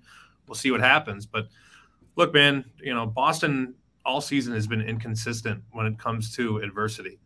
we'll 0.47 0.55
see 0.55 0.71
what 0.71 0.81
happens. 0.81 1.25
But 1.25 1.47
look, 2.15 2.34
man, 2.34 2.65
you 2.79 2.93
know, 2.93 3.05
Boston 3.05 3.75
all 4.05 4.19
season 4.19 4.53
has 4.53 4.67
been 4.67 4.81
inconsistent 4.81 5.63
when 5.71 5.86
it 5.86 5.97
comes 5.97 6.36
to 6.36 6.57
adversity. 6.57 7.19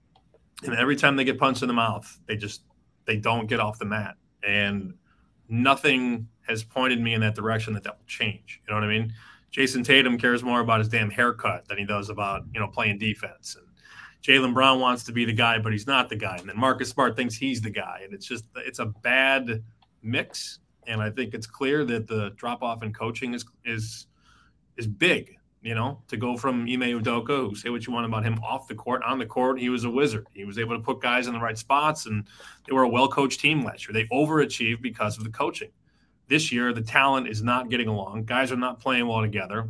And 0.64 0.76
every 0.76 0.96
time 0.96 1.16
they 1.16 1.24
get 1.24 1.40
punched 1.40 1.62
in 1.62 1.68
the 1.68 1.74
mouth, 1.74 2.20
they 2.28 2.36
just 2.36 2.62
they 3.06 3.18
don't 3.18 3.48
get 3.48 3.60
off 3.60 3.80
the 3.80 3.86
mat. 3.86 4.16
And 4.48 4.94
nothing 5.50 6.28
has 6.48 6.64
pointed 6.64 7.02
me 7.02 7.14
in 7.14 7.22
that 7.22 7.36
direction 7.36 7.74
that 7.74 7.84
that 7.84 7.98
will 7.98 8.06
change. 8.06 8.62
You 8.68 8.74
know 8.74 8.80
what 8.80 8.88
I 8.88 8.92
mean? 8.92 9.14
Jayson 9.52 9.84
Tatum 9.84 10.18
cares 10.18 10.44
more 10.44 10.60
about 10.60 10.80
his 10.80 10.90
damn 10.90 11.10
haircut 11.10 11.68
than 11.68 11.78
he 11.78 11.86
does 11.86 12.10
about, 12.10 12.44
you 12.54 12.60
know, 12.60 12.68
playing 12.68 13.00
defense. 13.00 13.56
And 13.56 13.68
Jaylen 14.24 14.54
Brown 14.54 14.80
wants 14.80 15.04
to 15.06 15.12
be 15.12 15.26
the 15.26 15.34
guy, 15.34 15.60
but 15.60 15.72
he's 15.72 15.88
not 15.88 16.10
the 16.10 16.16
guy. 16.16 16.38
And 16.38 16.50
then 16.50 16.58
Marcus 16.58 16.90
Smart 16.90 17.16
thinks 17.16 17.36
he's 17.36 17.62
the 17.62 17.70
guy. 17.70 18.02
And 18.04 18.14
it's 18.14 18.26
just 18.26 18.46
it's 18.58 18.80
a 18.80 18.88
bad 18.88 19.64
mix. 20.02 20.60
And 20.86 21.02
I 21.02 21.10
think 21.10 21.34
it's 21.34 21.48
clear 21.48 21.86
that 21.86 22.08
the 22.08 22.32
drop 22.36 22.62
off 22.62 22.84
in 22.84 22.94
coaching 22.94 23.34
is 23.34 23.46
is 23.66 24.08
is 24.76 24.88
big. 24.88 25.37
You 25.64 25.74
know, 25.76 26.02
to 26.08 26.18
go 26.18 26.38
from 26.38 26.62
Ime 26.62 27.02
Udoka, 27.02 27.50
who 27.50 27.56
say 27.56 27.70
what 27.70 27.86
you 27.88 27.92
want 27.92 28.06
about 28.06 28.24
him 28.24 28.40
off 28.44 28.68
the 28.68 28.76
court, 28.76 29.02
on 29.04 29.18
the 29.18 29.26
court, 29.26 29.60
he 29.60 29.70
was 29.70 29.84
a 29.84 29.90
wizard. 29.90 30.28
He 30.34 30.46
was 30.46 30.60
able 30.60 30.78
to 30.78 30.82
put 30.82 31.02
guys 31.02 31.28
in 31.28 31.34
the 31.34 31.40
right 31.40 31.58
spots, 31.58 32.06
and 32.06 32.26
they 32.66 32.74
were 32.74 32.84
a 32.84 32.88
well 32.88 33.08
coached 33.08 33.40
team 33.40 33.64
last 33.64 33.88
year. 33.88 33.94
They 33.94 34.06
overachieved 34.16 34.82
because 34.82 35.18
of 35.18 35.24
the 35.24 35.30
coaching. 35.32 35.72
This 36.28 36.52
year, 36.52 36.74
the 36.74 36.82
talent 36.82 37.28
is 37.28 37.42
not 37.42 37.70
getting 37.70 37.88
along. 37.88 38.26
Guys 38.26 38.52
are 38.52 38.58
not 38.58 38.80
playing 38.80 39.08
well 39.08 39.22
together. 39.22 39.70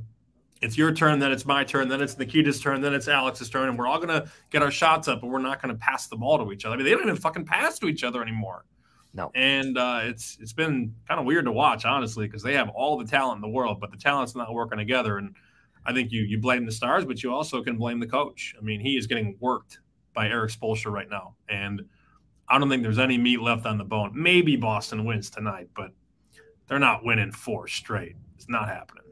It's 0.61 0.77
your 0.77 0.91
turn, 0.91 1.19
then 1.19 1.31
it's 1.31 1.45
my 1.45 1.63
turn, 1.63 1.87
then 1.87 2.01
it's 2.01 2.17
Nikita's 2.17 2.59
turn, 2.59 2.81
then 2.81 2.93
it's 2.93 3.07
Alex's 3.07 3.49
turn, 3.49 3.69
and 3.69 3.77
we're 3.77 3.87
all 3.87 3.99
gonna 3.99 4.25
get 4.49 4.63
our 4.63 4.71
shots 4.71 5.07
up, 5.07 5.21
but 5.21 5.27
we're 5.27 5.39
not 5.39 5.61
gonna 5.61 5.75
pass 5.75 6.07
the 6.07 6.15
ball 6.15 6.43
to 6.43 6.51
each 6.51 6.65
other. 6.65 6.73
I 6.73 6.77
mean, 6.77 6.85
they 6.85 6.91
don't 6.91 7.03
even 7.03 7.15
fucking 7.15 7.45
pass 7.45 7.77
to 7.79 7.87
each 7.87 8.03
other 8.03 8.21
anymore. 8.21 8.65
No. 9.13 9.31
And 9.35 9.77
uh, 9.77 10.01
it's 10.03 10.37
it's 10.41 10.53
been 10.53 10.93
kind 11.07 11.19
of 11.19 11.25
weird 11.25 11.45
to 11.45 11.51
watch, 11.51 11.85
honestly, 11.85 12.27
because 12.27 12.43
they 12.43 12.53
have 12.53 12.69
all 12.69 12.97
the 12.97 13.05
talent 13.05 13.37
in 13.37 13.41
the 13.41 13.55
world, 13.55 13.79
but 13.79 13.91
the 13.91 13.97
talent's 13.97 14.35
not 14.35 14.53
working 14.53 14.77
together. 14.77 15.17
And 15.17 15.35
I 15.87 15.93
think 15.93 16.11
you 16.11 16.21
you 16.23 16.37
blame 16.37 16.65
the 16.65 16.71
stars, 16.71 17.05
but 17.05 17.23
you 17.23 17.33
also 17.33 17.63
can 17.63 17.77
blame 17.77 17.99
the 17.99 18.07
coach. 18.07 18.53
I 18.59 18.61
mean, 18.61 18.81
he 18.81 18.97
is 18.97 19.07
getting 19.07 19.37
worked 19.39 19.79
by 20.13 20.27
Erik 20.27 20.51
Spoelstra 20.51 20.91
right 20.91 21.09
now, 21.09 21.35
and 21.49 21.81
I 22.49 22.59
don't 22.59 22.69
think 22.69 22.83
there's 22.83 22.99
any 22.99 23.17
meat 23.17 23.41
left 23.41 23.65
on 23.65 23.77
the 23.77 23.85
bone. 23.85 24.11
Maybe 24.13 24.57
Boston 24.57 25.05
wins 25.05 25.29
tonight, 25.29 25.69
but 25.75 25.91
they're 26.67 26.77
not 26.77 27.05
winning 27.05 27.31
four 27.31 27.67
straight. 27.67 28.15
It's 28.35 28.49
not 28.49 28.67
happening. 28.67 29.06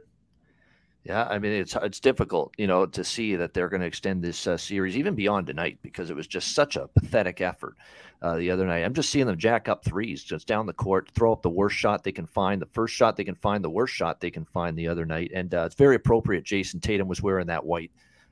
Yeah, 1.05 1.27
I 1.29 1.37
mean 1.37 1.51
it's 1.51 1.75
it's 1.83 1.99
difficult, 1.99 2.55
you 2.57 2.65
know, 2.65 2.87
to 2.87 3.03
see 3.03 3.35
that 3.35 3.53
they're 3.53 3.69
going 3.69 3.81
to 3.81 3.85
extend 3.85 4.23
this 4.23 4.47
uh, 4.47 4.57
series 4.57 4.97
even 4.97 5.13
beyond 5.13 5.45
tonight 5.45 5.77
because 5.83 6.09
it 6.09 6.15
was 6.15 6.25
just 6.25 6.55
such 6.55 6.77
a 6.77 6.87
pathetic 6.87 7.41
effort 7.41 7.75
uh, 8.23 8.37
the 8.37 8.49
other 8.49 8.65
night. 8.65 8.83
I'm 8.83 8.95
just 8.95 9.11
seeing 9.11 9.27
them 9.27 9.37
jack 9.37 9.69
up 9.69 9.85
threes 9.85 10.23
just 10.23 10.47
down 10.47 10.65
the 10.65 10.73
court, 10.73 11.11
throw 11.13 11.31
up 11.31 11.43
the 11.43 11.49
worst 11.49 11.75
shot 11.75 12.03
they 12.03 12.11
can 12.11 12.25
find, 12.25 12.59
the 12.59 12.65
first 12.65 12.95
shot 12.95 13.17
they 13.17 13.23
can 13.23 13.35
find, 13.35 13.63
the 13.63 13.69
worst 13.69 13.93
shot 13.93 14.19
they 14.19 14.31
can 14.31 14.45
find 14.45 14.75
the 14.75 14.87
other 14.87 15.05
night, 15.05 15.29
and 15.31 15.53
uh, 15.53 15.65
it's 15.65 15.75
very 15.75 15.95
appropriate. 15.95 16.43
Jayson 16.43 16.79
Tatum 16.81 17.07
was 17.07 17.21
wearing 17.21 17.47
that 17.47 17.63
white 17.63 17.91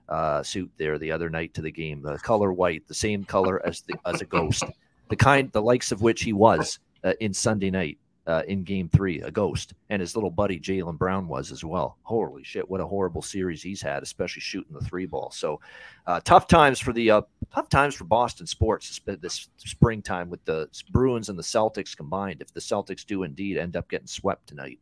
uh, 0.09 0.41
suit 0.41 0.71
there 0.77 0.97
the 0.97 1.11
other 1.11 1.29
night 1.29 1.53
to 1.53 1.61
the 1.61 1.71
game, 1.71 2.01
the 2.01 2.17
color 2.17 2.51
white, 2.51 2.87
the 2.87 2.95
same 2.95 3.23
color 3.23 3.63
as 3.63 3.81
the 3.81 3.93
as 4.03 4.21
a 4.21 4.25
ghost, 4.25 4.63
the 5.09 5.15
kind, 5.15 5.51
the 5.51 5.61
likes 5.61 5.91
of 5.91 6.01
which 6.01 6.23
he 6.23 6.33
was 6.33 6.79
uh, 7.03 7.13
in 7.19 7.35
Sunday 7.35 7.69
night 7.69 7.99
uh, 8.25 8.43
in 8.47 8.63
game 8.63 8.87
three, 8.89 9.21
a 9.21 9.31
ghost, 9.31 9.73
and 9.89 9.99
his 9.99 10.15
little 10.15 10.29
buddy 10.29 10.59
Jaylen 10.59 10.97
Brown 10.97 11.27
was 11.27 11.51
as 11.51 11.63
well. 11.63 11.97
Holy 12.03 12.43
shit, 12.43 12.69
what 12.69 12.79
a 12.79 12.87
horrible 12.87 13.21
series 13.21 13.61
he's 13.61 13.81
had, 13.81 14.01
especially 14.01 14.41
shooting 14.41 14.73
the 14.73 14.85
three 14.85 15.05
ball. 15.05 15.29
So 15.31 15.59
uh, 16.07 16.21
tough 16.23 16.47
times 16.47 16.79
for 16.79 16.93
the 16.93 17.11
uh, 17.11 17.21
tough 17.53 17.67
times 17.69 17.95
for 17.95 18.05
Boston 18.05 18.47
sports 18.47 19.01
this 19.05 19.49
springtime 19.57 20.29
with 20.29 20.43
the 20.45 20.69
Bruins 20.91 21.29
and 21.29 21.37
the 21.37 21.43
Celtics 21.43 21.97
combined. 21.97 22.41
If 22.41 22.53
the 22.53 22.61
Celtics 22.61 23.05
do 23.05 23.23
indeed 23.23 23.57
end 23.57 23.75
up 23.75 23.89
getting 23.89 24.07
swept 24.07 24.47
tonight, 24.47 24.79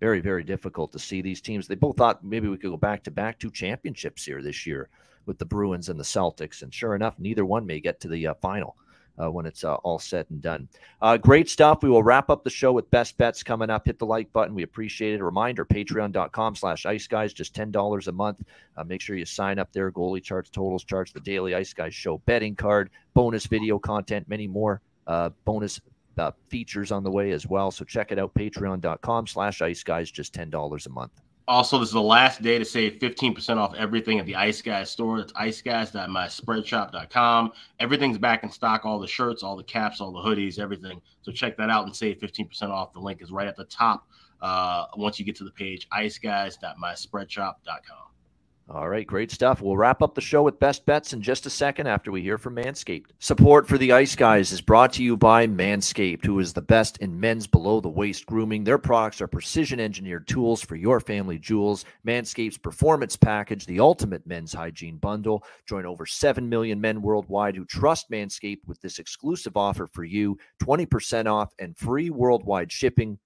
very 0.00 0.20
very 0.20 0.44
difficult 0.44 0.92
to 0.92 0.98
see 0.98 1.22
these 1.22 1.40
teams. 1.40 1.66
They 1.66 1.76
both 1.76 1.96
thought 1.96 2.22
maybe 2.22 2.48
we 2.48 2.58
could 2.58 2.70
go 2.70 2.76
back 2.76 3.02
to 3.04 3.10
back 3.10 3.38
two 3.38 3.50
championships 3.50 4.24
here 4.24 4.42
this 4.42 4.66
year 4.66 4.90
with 5.24 5.38
the 5.38 5.46
Bruins 5.46 5.88
and 5.88 5.98
the 5.98 6.04
Celtics, 6.04 6.62
and 6.62 6.74
sure 6.74 6.94
enough, 6.94 7.18
neither 7.18 7.46
one 7.46 7.64
may 7.64 7.80
get 7.80 8.00
to 8.00 8.08
the 8.08 8.26
uh, 8.26 8.34
final 8.34 8.76
uh, 9.20 9.30
when 9.30 9.46
it's 9.46 9.64
uh, 9.64 9.74
all 9.76 9.98
said 9.98 10.26
and 10.30 10.42
done. 10.42 10.68
Uh, 11.00 11.16
great 11.16 11.48
stuff. 11.48 11.82
We 11.82 11.90
will 11.90 12.02
wrap 12.02 12.30
up 12.30 12.44
the 12.44 12.50
show 12.50 12.72
with 12.72 12.90
best 12.90 13.16
bets 13.16 13.42
coming 13.42 13.70
up. 13.70 13.86
Hit 13.86 13.98
the 13.98 14.06
like 14.06 14.32
button. 14.32 14.54
We 14.54 14.62
appreciate 14.62 15.14
it. 15.14 15.20
A 15.20 15.24
reminder, 15.24 15.64
patreon.com 15.64 16.56
slash 16.56 16.86
ice 16.86 17.06
guys, 17.06 17.32
just 17.32 17.54
$10 17.54 18.06
a 18.06 18.12
month. 18.12 18.42
Uh, 18.76 18.84
make 18.84 19.00
sure 19.00 19.16
you 19.16 19.24
sign 19.24 19.58
up 19.58 19.72
there. 19.72 19.90
Goalie 19.92 20.22
charts, 20.22 20.50
totals 20.50 20.84
charts, 20.84 21.12
the 21.12 21.20
daily 21.20 21.54
ice 21.54 21.72
guys 21.72 21.94
show 21.94 22.18
betting 22.18 22.56
card, 22.56 22.90
bonus 23.14 23.46
video 23.46 23.78
content, 23.78 24.28
many 24.28 24.46
more 24.46 24.80
uh, 25.06 25.30
bonus 25.44 25.80
uh, 26.18 26.30
features 26.48 26.92
on 26.92 27.04
the 27.04 27.10
way 27.10 27.32
as 27.32 27.46
well. 27.46 27.70
So 27.70 27.84
check 27.84 28.12
it 28.12 28.18
out, 28.18 28.34
patreon.com 28.34 29.26
slash 29.26 29.62
ice 29.62 29.82
guys, 29.82 30.10
just 30.10 30.34
$10 30.34 30.86
a 30.86 30.90
month. 30.90 31.12
Also, 31.46 31.78
this 31.78 31.88
is 31.88 31.92
the 31.92 32.00
last 32.00 32.40
day 32.40 32.58
to 32.58 32.64
save 32.64 32.94
15% 33.00 33.58
off 33.58 33.74
everything 33.74 34.18
at 34.18 34.24
the 34.24 34.34
Ice 34.34 34.62
Guys 34.62 34.90
store. 34.90 35.18
That's 35.18 35.34
iceguys.myspreadshop.com. 35.34 37.52
Everything's 37.80 38.16
back 38.16 38.44
in 38.44 38.50
stock 38.50 38.86
all 38.86 38.98
the 38.98 39.06
shirts, 39.06 39.42
all 39.42 39.54
the 39.54 39.62
caps, 39.62 40.00
all 40.00 40.10
the 40.10 40.20
hoodies, 40.20 40.58
everything. 40.58 41.02
So 41.20 41.32
check 41.32 41.58
that 41.58 41.68
out 41.68 41.84
and 41.84 41.94
save 41.94 42.18
15% 42.18 42.70
off. 42.70 42.94
The 42.94 43.00
link 43.00 43.20
is 43.20 43.30
right 43.30 43.46
at 43.46 43.56
the 43.56 43.64
top 43.64 44.08
uh, 44.40 44.86
once 44.96 45.18
you 45.18 45.26
get 45.26 45.36
to 45.36 45.44
the 45.44 45.50
page 45.50 45.86
iceguys.myspreadshop.com. 45.90 48.13
All 48.66 48.88
right, 48.88 49.06
great 49.06 49.30
stuff. 49.30 49.60
We'll 49.60 49.76
wrap 49.76 50.00
up 50.00 50.14
the 50.14 50.22
show 50.22 50.42
with 50.42 50.58
best 50.58 50.86
bets 50.86 51.12
in 51.12 51.20
just 51.20 51.44
a 51.44 51.50
second 51.50 51.86
after 51.86 52.10
we 52.10 52.22
hear 52.22 52.38
from 52.38 52.56
Manscaped. 52.56 53.10
Support 53.18 53.68
for 53.68 53.76
the 53.76 53.92
Ice 53.92 54.16
Guys 54.16 54.52
is 54.52 54.62
brought 54.62 54.94
to 54.94 55.02
you 55.02 55.18
by 55.18 55.46
Manscaped, 55.46 56.24
who 56.24 56.38
is 56.38 56.54
the 56.54 56.62
best 56.62 56.96
in 56.98 57.20
men's 57.20 57.46
below 57.46 57.80
the 57.80 57.90
waist 57.90 58.24
grooming. 58.24 58.64
Their 58.64 58.78
products 58.78 59.20
are 59.20 59.26
precision 59.26 59.80
engineered 59.80 60.26
tools 60.26 60.62
for 60.62 60.76
your 60.76 60.98
family 60.98 61.38
jewels. 61.38 61.84
Manscaped's 62.06 62.56
performance 62.56 63.16
package, 63.16 63.66
the 63.66 63.80
ultimate 63.80 64.26
men's 64.26 64.54
hygiene 64.54 64.96
bundle. 64.96 65.44
Join 65.68 65.84
over 65.84 66.06
7 66.06 66.48
million 66.48 66.80
men 66.80 67.02
worldwide 67.02 67.56
who 67.56 67.66
trust 67.66 68.10
Manscaped 68.10 68.66
with 68.66 68.80
this 68.80 68.98
exclusive 68.98 69.58
offer 69.58 69.86
for 69.92 70.04
you 70.04 70.38
20% 70.62 71.26
off 71.26 71.52
and 71.58 71.76
free 71.76 72.08
worldwide 72.08 72.72
shipping 72.72 73.18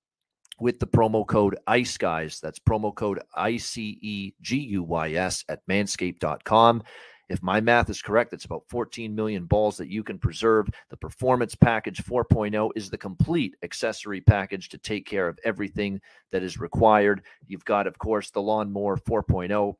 with 0.60 0.78
the 0.78 0.86
promo 0.86 1.26
code 1.26 1.56
ICE 1.66 1.96
guys. 1.96 2.40
That's 2.40 2.58
promo 2.58 2.94
code 2.94 3.20
I 3.34 3.56
C 3.56 3.98
E 4.00 4.32
G 4.40 4.56
U 4.58 4.82
Y 4.82 5.12
S 5.12 5.44
at 5.48 5.66
manscaped.com. 5.66 6.82
If 7.28 7.42
my 7.42 7.60
math 7.60 7.90
is 7.90 8.00
correct, 8.00 8.32
it's 8.32 8.46
about 8.46 8.64
14 8.68 9.14
million 9.14 9.44
balls 9.44 9.76
that 9.76 9.88
you 9.88 10.02
can 10.02 10.18
preserve. 10.18 10.68
The 10.88 10.96
Performance 10.96 11.54
Package 11.54 12.02
4.0 12.02 12.70
is 12.74 12.88
the 12.88 12.96
complete 12.96 13.54
accessory 13.62 14.20
package 14.20 14.70
to 14.70 14.78
take 14.78 15.06
care 15.06 15.28
of 15.28 15.38
everything 15.44 16.00
that 16.32 16.42
is 16.42 16.58
required. 16.58 17.22
You've 17.46 17.66
got, 17.66 17.86
of 17.86 17.98
course, 17.98 18.30
the 18.30 18.40
Lawnmower 18.40 18.96
4.0 18.96 19.74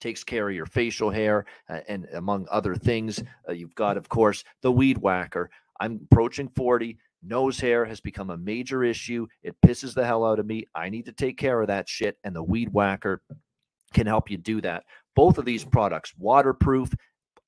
takes 0.00 0.22
care 0.22 0.48
of 0.48 0.54
your 0.54 0.66
facial 0.66 1.10
hair 1.10 1.46
uh, 1.68 1.80
and 1.88 2.06
among 2.14 2.46
other 2.48 2.76
things. 2.76 3.20
Uh, 3.48 3.52
you've 3.52 3.74
got, 3.74 3.96
of 3.96 4.08
course, 4.08 4.44
the 4.62 4.70
Weed 4.70 4.98
Whacker. 4.98 5.50
I'm 5.80 6.00
approaching 6.10 6.48
40. 6.48 6.96
Nose 7.22 7.58
hair 7.58 7.84
has 7.84 8.00
become 8.00 8.30
a 8.30 8.36
major 8.36 8.84
issue. 8.84 9.26
It 9.42 9.56
pisses 9.64 9.94
the 9.94 10.06
hell 10.06 10.24
out 10.24 10.38
of 10.38 10.46
me. 10.46 10.66
I 10.74 10.88
need 10.88 11.06
to 11.06 11.12
take 11.12 11.36
care 11.36 11.60
of 11.60 11.68
that 11.68 11.88
shit, 11.88 12.16
and 12.24 12.34
the 12.34 12.42
Weed 12.42 12.70
Whacker 12.72 13.22
can 13.92 14.06
help 14.06 14.30
you 14.30 14.36
do 14.36 14.60
that. 14.60 14.84
Both 15.16 15.38
of 15.38 15.44
these 15.44 15.64
products, 15.64 16.12
waterproof 16.16 16.92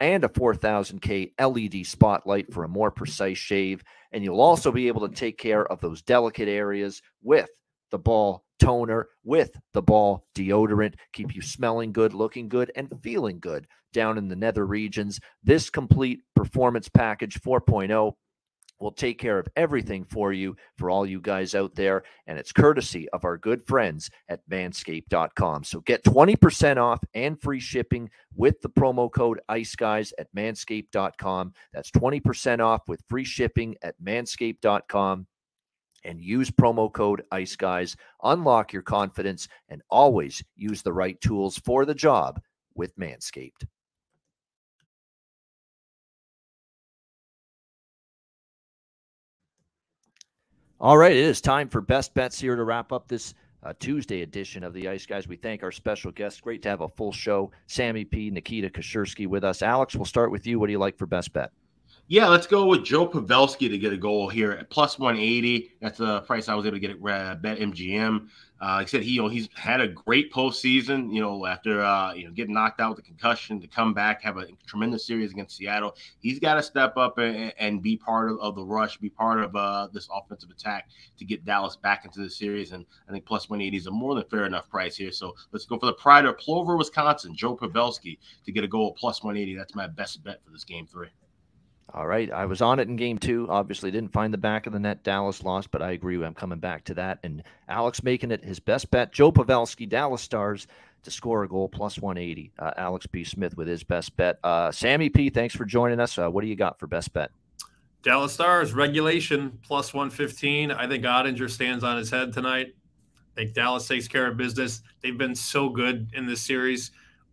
and 0.01 0.25
a 0.25 0.29
4000K 0.29 1.33
LED 1.39 1.87
spotlight 1.87 2.53
for 2.53 2.65
a 2.65 2.69
more 2.69 2.91
precise 2.91 3.39
shave. 3.39 3.83
And 4.13 4.25
you'll 4.25 4.41
also 4.41 4.73
be 4.73 4.89
able 4.89 5.07
to 5.07 5.15
take 5.15 5.39
care 5.39 5.67
of 5.71 5.81
those 5.81 6.03
delicate 6.03 6.49
areas 6.49 7.03
with 7.23 7.49
the 7.91 7.99
ball 7.99 8.45
toner, 8.59 9.09
with 9.25 9.57
the 9.73 9.83
ball 9.83 10.27
deodorant, 10.35 10.95
keep 11.13 11.35
you 11.35 11.43
smelling 11.43 11.93
good, 11.93 12.15
looking 12.15 12.49
good, 12.49 12.73
and 12.75 12.91
feeling 13.03 13.39
good 13.41 13.67
down 13.93 14.19
in 14.19 14.29
the 14.29 14.37
nether 14.37 14.67
regions. 14.67 15.21
This 15.43 15.71
complete 15.71 16.21
performance 16.35 16.89
package 16.89 17.41
4.0 17.41 18.13
will 18.81 18.93
take 18.93 19.19
care 19.19 19.39
of 19.39 19.47
everything 19.57 20.05
for 20.05 20.33
you 20.33 20.57
for 20.77 20.91
all 20.91 21.07
you 21.07 21.21
guys 21.21 21.55
out 21.55 21.75
there. 21.75 22.03
And 22.27 22.39
it's 22.39 22.53
courtesy 22.53 23.09
of 23.11 23.25
our 23.25 23.37
good 23.37 23.63
friends 23.67 24.11
at 24.29 24.41
manscaped.com. 24.49 25.65
So 25.65 25.81
get 25.81 26.03
20% 26.05 26.77
off 26.79 27.01
and 27.15 27.41
free 27.41 27.61
shipping 27.61 28.11
with 28.35 28.61
the 28.61 28.71
promo 28.71 29.11
code 29.11 29.41
ICE 29.49 29.75
guys 29.77 30.13
at 30.19 30.35
manscaped.com. 30.35 31.53
That's 31.73 31.91
20% 31.91 32.61
off 32.61 32.89
with 32.89 33.03
free 33.09 33.25
shipping 33.25 33.77
at 33.83 33.95
manscaped.com. 34.03 35.27
And 36.03 36.19
use 36.19 36.51
promo 36.51 36.91
code 36.91 37.23
ICE 37.31 37.57
guys. 37.57 37.95
Unlock 38.23 38.73
your 38.73 38.81
confidence 38.81 39.49
and 39.69 39.83
always 39.91 40.43
use 40.57 40.81
the 40.81 40.95
right 40.95 41.21
tools 41.21 41.59
for 41.59 41.85
the 41.85 41.95
job 41.95 42.41
with 42.75 42.97
Manscaped. 42.97 43.67
All 50.83 50.97
right, 50.97 51.13
it 51.13 51.19
is 51.19 51.43
time 51.43 51.69
for 51.69 51.83
best 51.83 52.15
bets 52.15 52.41
here 52.41 52.57
to 52.57 52.65
wrap 52.65 52.91
up 52.91 53.07
this 53.07 53.35
uh, 53.63 53.75
Tuesday 53.79 54.23
edition 54.23 54.65
of 54.65 54.73
the 54.73 54.89
Ice 54.89 55.05
Guys. 55.05 55.29
We 55.29 55.37
thank 55.37 55.63
our 55.63 55.71
special 55.71 56.11
guests. 56.11 56.41
Great 56.41 56.63
to 56.63 56.71
have 56.71 56.81
a 56.81 56.89
full 56.89 57.13
show. 57.13 57.51
Sammy 57.67 58.03
P, 58.07 58.31
Nikita 58.31 58.71
Kashirsky 58.71 59.27
with 59.27 59.45
us. 59.45 59.61
Alex, 59.61 59.95
we'll 59.95 60.07
start 60.07 60.31
with 60.31 60.47
you. 60.47 60.59
What 60.59 60.69
do 60.69 60.73
you 60.73 60.79
like 60.79 60.97
for 60.97 61.05
best 61.05 61.35
bet? 61.35 61.53
Yeah, 62.11 62.27
let's 62.27 62.49
go 62.49 62.67
with 62.67 62.83
Joe 62.83 63.07
Pavelski 63.07 63.69
to 63.69 63.79
get 63.79 63.93
a 63.93 63.97
goal 63.97 64.29
here 64.29 64.51
at 64.51 64.69
plus 64.69 64.99
180. 64.99 65.77
That's 65.81 65.99
the 65.99 66.23
price 66.23 66.49
I 66.49 66.57
was 66.57 66.67
able 66.67 66.75
to 66.75 66.81
get 66.81 66.91
at 66.91 66.97
uh, 66.97 67.37
Bet 67.37 67.61
MGM. 67.61 68.27
Uh, 68.61 68.65
like 68.65 68.83
I 68.83 68.85
said, 68.87 69.05
he 69.05 69.13
you 69.13 69.23
know 69.23 69.29
he's 69.29 69.49
had 69.55 69.81
a 69.81 69.87
great 69.87 70.33
postseason. 70.33 71.15
You 71.15 71.21
know 71.21 71.47
after 71.47 71.81
uh, 71.85 72.13
you 72.15 72.25
know 72.25 72.33
getting 72.33 72.53
knocked 72.53 72.81
out 72.81 72.91
with 72.91 72.99
a 72.99 73.03
concussion 73.03 73.61
to 73.61 73.69
come 73.69 73.95
back, 73.95 74.23
have 74.25 74.39
a 74.39 74.47
tremendous 74.67 75.07
series 75.07 75.31
against 75.31 75.57
Seattle. 75.57 75.95
He's 76.19 76.41
got 76.41 76.55
to 76.55 76.65
step 76.65 76.97
up 76.97 77.19
and, 77.19 77.55
and, 77.61 77.81
be 77.81 77.97
part 77.97 78.33
of, 78.33 78.41
of, 78.41 78.57
the 78.57 78.65
rush, 78.65 78.99
be 78.99 79.09
part 79.09 79.45
of 79.45 79.55
uh, 79.55 79.87
this 79.93 80.09
offensive 80.13 80.51
attack 80.51 80.89
to 81.17 81.25
get 81.25 81.45
Dallas 81.45 81.77
back 81.77 82.05
into 82.05 82.19
the 82.19 82.29
series. 82.29 82.73
And 82.73 82.85
I 83.09 83.13
think 83.13 83.25
plus 83.25 83.49
180 83.49 83.77
is 83.77 83.87
a 83.87 83.93
more 83.93 84.17
than 84.17 84.25
fair 84.25 84.47
enough 84.47 84.69
price 84.69 84.97
here. 84.97 85.13
So 85.13 85.37
let's 85.53 85.65
go 85.65 85.79
for 85.79 85.87
the 85.87 85.93
Pride 85.93 86.25
of 86.25 86.37
Plover, 86.39 86.77
Wisconsin, 86.77 87.37
Joe 87.37 87.57
Pavelski 87.57 88.19
to 88.45 88.51
get 88.51 88.65
a 88.65 88.69
goal 88.69 88.95
at 88.97 89.01
plus 89.01 89.23
180. 89.23 89.57
That's 89.57 89.77
my 89.77 89.87
best 89.87 90.25
bet 90.25 90.45
for 90.45 90.51
this 90.51 90.65
game 90.65 90.89
three. 90.89 91.11
All 91.93 92.07
right. 92.07 92.31
I 92.31 92.47
was 92.47 92.63
on 92.63 92.79
it 92.79 92.89
in 92.89 92.97
game 92.97 93.19
two. 93.19 93.47
Obviously, 93.51 93.91
didn't 93.91 94.13
find 94.13 94.33
the 94.33 94.39
back 94.39 94.67
of 94.67 94.73
the 94.73 94.79
net. 94.79 95.03
Dallas 95.03 95.43
lost, 95.43 95.71
but 95.71 95.83
I 95.83 95.93
agree. 95.93 96.23
I'm 96.23 96.35
coming 96.35 96.59
back 96.59 96.85
to 96.85 96.95
that. 96.95 97.19
And 97.23 97.43
Alex 97.69 98.03
making 98.03 98.31
it 98.31 98.45
his 98.45 98.61
best 98.61 98.91
bet. 98.91 99.13
Joe 99.13 99.33
Pavelski, 99.33 99.89
Dallas 99.89 100.23
Stars 100.23 100.67
to 101.03 101.11
score 101.11 101.43
a 101.43 101.49
goal 101.49 101.69
plus 101.69 101.99
180. 101.99 102.53
Uh, 102.59 102.73
Alex 102.77 103.07
B. 103.07 103.25
Smith 103.25 103.57
with 103.57 103.67
his 103.67 103.83
best 103.83 104.17
bet. 104.17 104.39
Uh, 104.45 104.71
Sammy 104.71 105.09
P., 105.09 105.31
thanks 105.31 105.55
for 105.55 105.65
joining 105.65 106.01
us. 106.01 106.19
Uh, 106.19 106.29
what 106.29 106.43
do 106.43 106.49
you 106.49 106.57
got 106.57 106.79
for 106.79 106.87
best 106.87 107.13
bet? 107.13 107.31
Dallas 108.03 108.33
Stars 108.33 108.73
regulation 108.73 109.59
plus 109.63 109.93
115. 109.93 110.71
I 110.71 110.87
think 110.87 111.05
Oettinger 111.05 111.51
stands 111.51 111.85
on 111.85 111.97
his 111.97 112.11
head 112.11 112.33
tonight. 112.33 112.69
I 113.37 113.41
think 113.41 113.55
Dallas 113.55 113.87
takes 113.87 114.09
care 114.09 114.27
of 114.27 114.37
business. 114.37 114.83
They've 115.03 115.17
been 115.17 115.35
so 115.35 115.69
good 115.69 116.11
in 116.15 116.27
this 116.27 116.43
series. 116.43 116.91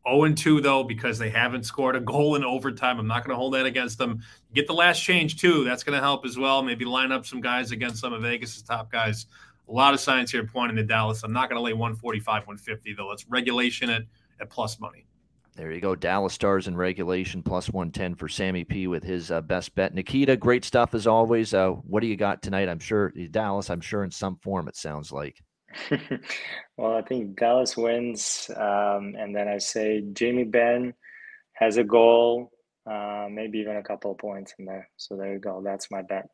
0 0.09 0.33
2, 0.33 0.61
though, 0.61 0.83
because 0.83 1.17
they 1.17 1.29
haven't 1.29 1.63
scored 1.63 1.95
a 1.95 1.99
goal 1.99 2.35
in 2.35 2.43
overtime. 2.43 2.99
I'm 2.99 3.07
not 3.07 3.23
going 3.23 3.31
to 3.31 3.35
hold 3.35 3.53
that 3.53 3.65
against 3.65 3.97
them. 3.97 4.21
Get 4.53 4.67
the 4.67 4.73
last 4.73 5.01
change, 5.01 5.39
too. 5.39 5.63
That's 5.63 5.83
going 5.83 5.97
to 5.97 6.03
help 6.03 6.25
as 6.25 6.37
well. 6.37 6.63
Maybe 6.63 6.85
line 6.85 7.11
up 7.11 7.25
some 7.25 7.41
guys 7.41 7.71
against 7.71 7.99
some 7.99 8.13
of 8.13 8.21
Vegas' 8.21 8.61
top 8.61 8.91
guys. 8.91 9.25
A 9.69 9.71
lot 9.71 9.93
of 9.93 9.99
signs 9.99 10.31
here 10.31 10.45
pointing 10.45 10.77
to 10.77 10.83
Dallas. 10.83 11.23
I'm 11.23 11.33
not 11.33 11.49
going 11.49 11.57
to 11.57 11.63
lay 11.63 11.73
145, 11.73 12.25
150, 12.25 12.93
though. 12.93 13.07
Let's 13.07 13.25
regulation 13.27 13.89
it 13.89 14.07
at 14.39 14.49
plus 14.49 14.79
money. 14.79 15.05
There 15.57 15.71
you 15.71 15.81
go. 15.81 15.95
Dallas 15.95 16.33
Stars 16.33 16.67
in 16.67 16.77
regulation 16.77 17.41
plus 17.41 17.67
110 17.71 18.13
for 18.13 18.29
Sammy 18.29 18.63
P 18.63 18.85
with 18.85 19.03
his 19.03 19.31
uh, 19.31 19.41
best 19.41 19.73
bet. 19.73 19.91
Nikita, 19.91 20.37
great 20.37 20.63
stuff 20.63 20.93
as 20.93 21.07
always. 21.07 21.51
Uh, 21.51 21.71
what 21.71 22.01
do 22.01 22.07
you 22.07 22.15
got 22.15 22.43
tonight? 22.43 22.69
I'm 22.69 22.77
sure 22.77 23.11
Dallas, 23.31 23.71
I'm 23.71 23.81
sure 23.81 24.03
in 24.03 24.11
some 24.11 24.37
form, 24.37 24.67
it 24.67 24.75
sounds 24.75 25.11
like. 25.11 25.41
well, 26.77 26.93
I 26.93 27.01
think 27.01 27.37
Dallas 27.37 27.75
wins, 27.75 28.49
um, 28.55 29.15
and 29.17 29.35
then 29.35 29.47
I 29.47 29.57
say 29.57 30.03
Jamie 30.13 30.43
Benn 30.43 30.93
has 31.53 31.77
a 31.77 31.83
goal, 31.83 32.51
uh, 32.89 33.27
maybe 33.29 33.59
even 33.59 33.77
a 33.77 33.83
couple 33.83 34.11
of 34.11 34.17
points 34.17 34.53
in 34.59 34.65
there. 34.65 34.89
So 34.97 35.15
there 35.15 35.33
you 35.33 35.39
go. 35.39 35.61
That's 35.63 35.91
my 35.91 36.01
bet. 36.01 36.27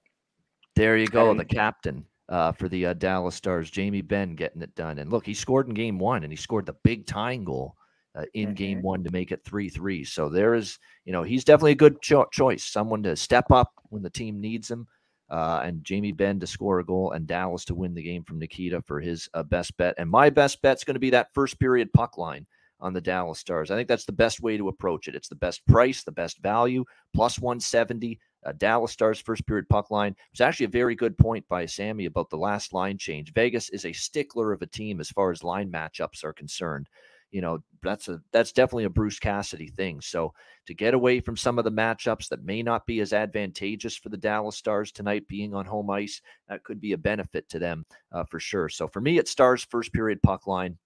There 0.76 0.98
you 0.98 1.08
go. 1.08 1.32
And, 1.32 1.40
the 1.40 1.46
captain 1.46 2.06
uh, 2.30 2.52
for 2.52 2.68
the 2.68 2.88
uh, 2.88 2.94
Dallas 2.94 3.36
Stars, 3.36 3.70
Jamie 3.70 4.02
Benn, 4.02 4.36
getting 4.36 4.62
it 4.62 4.76
done. 4.76 5.00
And 5.00 5.12
look, 5.12 5.26
he 5.26 5.34
scored 5.34 5.68
in 5.68 5.74
game 5.74 6.00
one, 6.00 6.24
and 6.24 6.32
he 6.32 6.38
scored 6.38 6.66
the 6.66 6.76
big 6.84 7.06
tying 7.06 7.44
goal. 7.44 7.76
Uh, 8.16 8.26
in 8.36 8.50
mm-hmm. 8.50 8.54
game 8.54 8.82
one 8.84 9.04
to 9.04 9.10
make 9.10 9.32
it 9.32 9.44
3 9.44 9.70
3. 9.70 10.04
So 10.04 10.30
there 10.30 10.54
is, 10.54 10.78
you 11.04 11.12
know, 11.12 11.24
he's 11.24 11.44
definitely 11.44 11.72
a 11.72 11.76
good 11.76 12.00
cho- 12.00 12.28
choice, 12.32 12.64
someone 12.64 13.02
to 13.02 13.16
step 13.16 13.50
up 13.50 13.72
when 13.90 14.04
the 14.04 14.10
team 14.12 14.40
needs 14.40 14.70
him 14.70 14.86
uh, 15.34 15.62
and 15.64 15.84
Jamie 15.84 16.12
Benn 16.12 16.40
to 16.40 16.46
score 16.46 16.80
a 16.80 16.86
goal, 16.86 17.14
and 17.14 17.26
Dallas 17.26 17.66
to 17.66 17.74
win 17.74 17.96
the 17.96 18.04
game 18.04 18.24
from 18.24 18.38
Nikita 18.38 18.84
for 18.84 19.00
his 19.00 19.28
uh, 19.34 19.42
best 19.42 19.76
bet. 19.78 19.96
And 19.98 20.08
my 20.08 20.30
best 20.30 20.62
bet 20.62 20.78
is 20.78 20.84
going 20.84 20.94
to 20.94 21.00
be 21.00 21.10
that 21.10 21.34
first 21.34 21.60
period 21.60 21.92
puck 21.92 22.20
line 22.20 22.46
on 22.80 22.94
the 22.94 23.02
Dallas 23.02 23.40
Stars. 23.40 23.72
I 23.72 23.76
think 23.76 23.88
that's 23.88 24.06
the 24.06 24.12
best 24.12 24.42
way 24.42 24.58
to 24.58 24.68
approach 24.68 25.08
it. 25.08 25.16
It's 25.16 25.30
the 25.30 25.36
best 25.36 25.66
price, 25.66 26.04
the 26.04 26.12
best 26.12 26.38
value, 26.44 26.86
plus 27.16 27.40
170. 27.40 28.20
Uh, 28.46 28.52
Dallas 28.58 28.92
Stars 28.92 29.20
first 29.20 29.48
period 29.48 29.68
puck 29.70 29.90
line. 29.90 30.16
It's 30.34 30.42
actually 30.42 30.66
a 30.66 30.70
very 30.70 30.94
good 30.94 31.18
point 31.18 31.48
by 31.48 31.66
Sammy 31.66 32.06
about 32.06 32.30
the 32.30 32.38
last 32.38 32.72
line 32.72 33.00
change. 33.00 33.34
Vegas 33.34 33.70
is 33.70 33.86
a 33.86 33.94
stickler 33.94 34.52
of 34.52 34.62
a 34.62 34.68
team 34.68 35.00
as 35.00 35.10
far 35.10 35.32
as 35.32 35.44
line 35.44 35.72
matchups 35.72 36.24
are 36.24 36.34
concerned 36.34 36.90
you 37.34 37.42
know 37.42 37.62
that's 37.82 38.08
a 38.08 38.22
that's 38.32 38.54
definitely 38.54 38.86
a 38.86 38.90
Bruce 38.90 39.20
Cassidy 39.20 39.68
thing. 39.68 40.00
So 40.00 40.34
to 40.68 40.74
get 40.74 40.94
away 40.94 41.20
from 41.20 41.36
some 41.36 41.58
of 41.58 41.66
the 41.66 41.72
matchups 41.72 42.30
that 42.30 42.46
may 42.46 42.62
not 42.62 42.86
be 42.86 43.02
as 43.02 43.12
advantageous 43.12 43.98
for 43.98 44.10
the 44.10 44.18
Dallas 44.18 44.56
Stars 44.56 44.92
tonight, 44.92 45.28
being 45.28 45.54
on 45.54 45.66
home 45.66 45.90
ice, 45.90 46.22
that 46.48 46.64
could 46.64 46.80
be 46.80 46.94
a 46.94 46.98
benefit 46.98 47.50
to 47.50 47.60
them 47.60 47.86
uh, 48.12 48.24
for 48.24 48.40
sure. 48.40 48.70
So 48.70 48.88
for 48.88 49.02
me, 49.02 49.18
it 49.18 49.28
Stars 49.28 49.66
first 49.66 49.92
period 49.92 50.22
puck 50.22 50.48
line. 50.48 50.78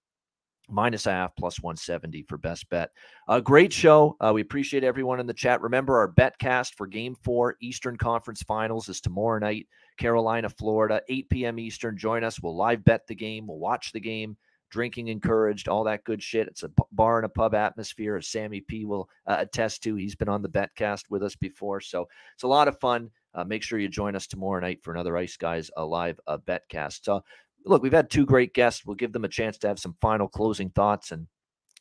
Minus 0.70 1.06
a 1.06 1.12
half 1.12 1.34
plus 1.34 1.62
170 1.62 2.24
for 2.24 2.36
best 2.36 2.68
bet. 2.68 2.90
A 3.26 3.32
uh, 3.32 3.40
great 3.40 3.72
show. 3.72 4.18
Uh, 4.20 4.32
we 4.34 4.42
appreciate 4.42 4.84
everyone 4.84 5.18
in 5.18 5.26
the 5.26 5.32
chat. 5.32 5.62
Remember, 5.62 5.96
our 5.96 6.08
bet 6.08 6.38
cast 6.38 6.74
for 6.74 6.86
game 6.86 7.16
four 7.22 7.56
Eastern 7.62 7.96
Conference 7.96 8.42
Finals 8.42 8.90
is 8.90 9.00
tomorrow 9.00 9.38
night, 9.38 9.66
Carolina, 9.96 10.50
Florida, 10.50 11.00
8 11.08 11.30
p.m. 11.30 11.58
Eastern. 11.58 11.96
Join 11.96 12.22
us. 12.22 12.42
We'll 12.42 12.54
live 12.54 12.84
bet 12.84 13.06
the 13.06 13.14
game. 13.14 13.46
We'll 13.46 13.58
watch 13.58 13.92
the 13.92 14.00
game 14.00 14.36
drinking 14.70 15.08
encouraged, 15.08 15.68
all 15.68 15.84
that 15.84 16.04
good 16.04 16.22
shit. 16.22 16.48
It's 16.48 16.62
a 16.62 16.70
bar 16.92 17.18
and 17.18 17.26
a 17.26 17.28
pub 17.28 17.54
atmosphere, 17.54 18.16
as 18.16 18.28
Sammy 18.28 18.60
P 18.60 18.84
will 18.84 19.08
uh, 19.26 19.36
attest 19.38 19.82
to. 19.84 19.94
He's 19.94 20.14
been 20.14 20.28
on 20.28 20.42
the 20.42 20.48
Betcast 20.48 21.04
with 21.10 21.22
us 21.22 21.36
before, 21.36 21.80
so 21.80 22.08
it's 22.34 22.44
a 22.44 22.48
lot 22.48 22.68
of 22.68 22.78
fun. 22.80 23.10
Uh, 23.34 23.44
make 23.44 23.62
sure 23.62 23.78
you 23.78 23.88
join 23.88 24.16
us 24.16 24.26
tomorrow 24.26 24.60
night 24.60 24.82
for 24.82 24.92
another 24.92 25.16
Ice 25.16 25.36
Guys 25.36 25.70
Alive 25.76 26.18
uh, 26.26 26.38
Betcast. 26.38 27.04
So, 27.04 27.22
look, 27.64 27.82
we've 27.82 27.92
had 27.92 28.10
two 28.10 28.26
great 28.26 28.54
guests. 28.54 28.84
We'll 28.84 28.96
give 28.96 29.12
them 29.12 29.24
a 29.24 29.28
chance 29.28 29.58
to 29.58 29.68
have 29.68 29.78
some 29.78 29.96
final 30.00 30.28
closing 30.28 30.70
thoughts 30.70 31.12
and 31.12 31.26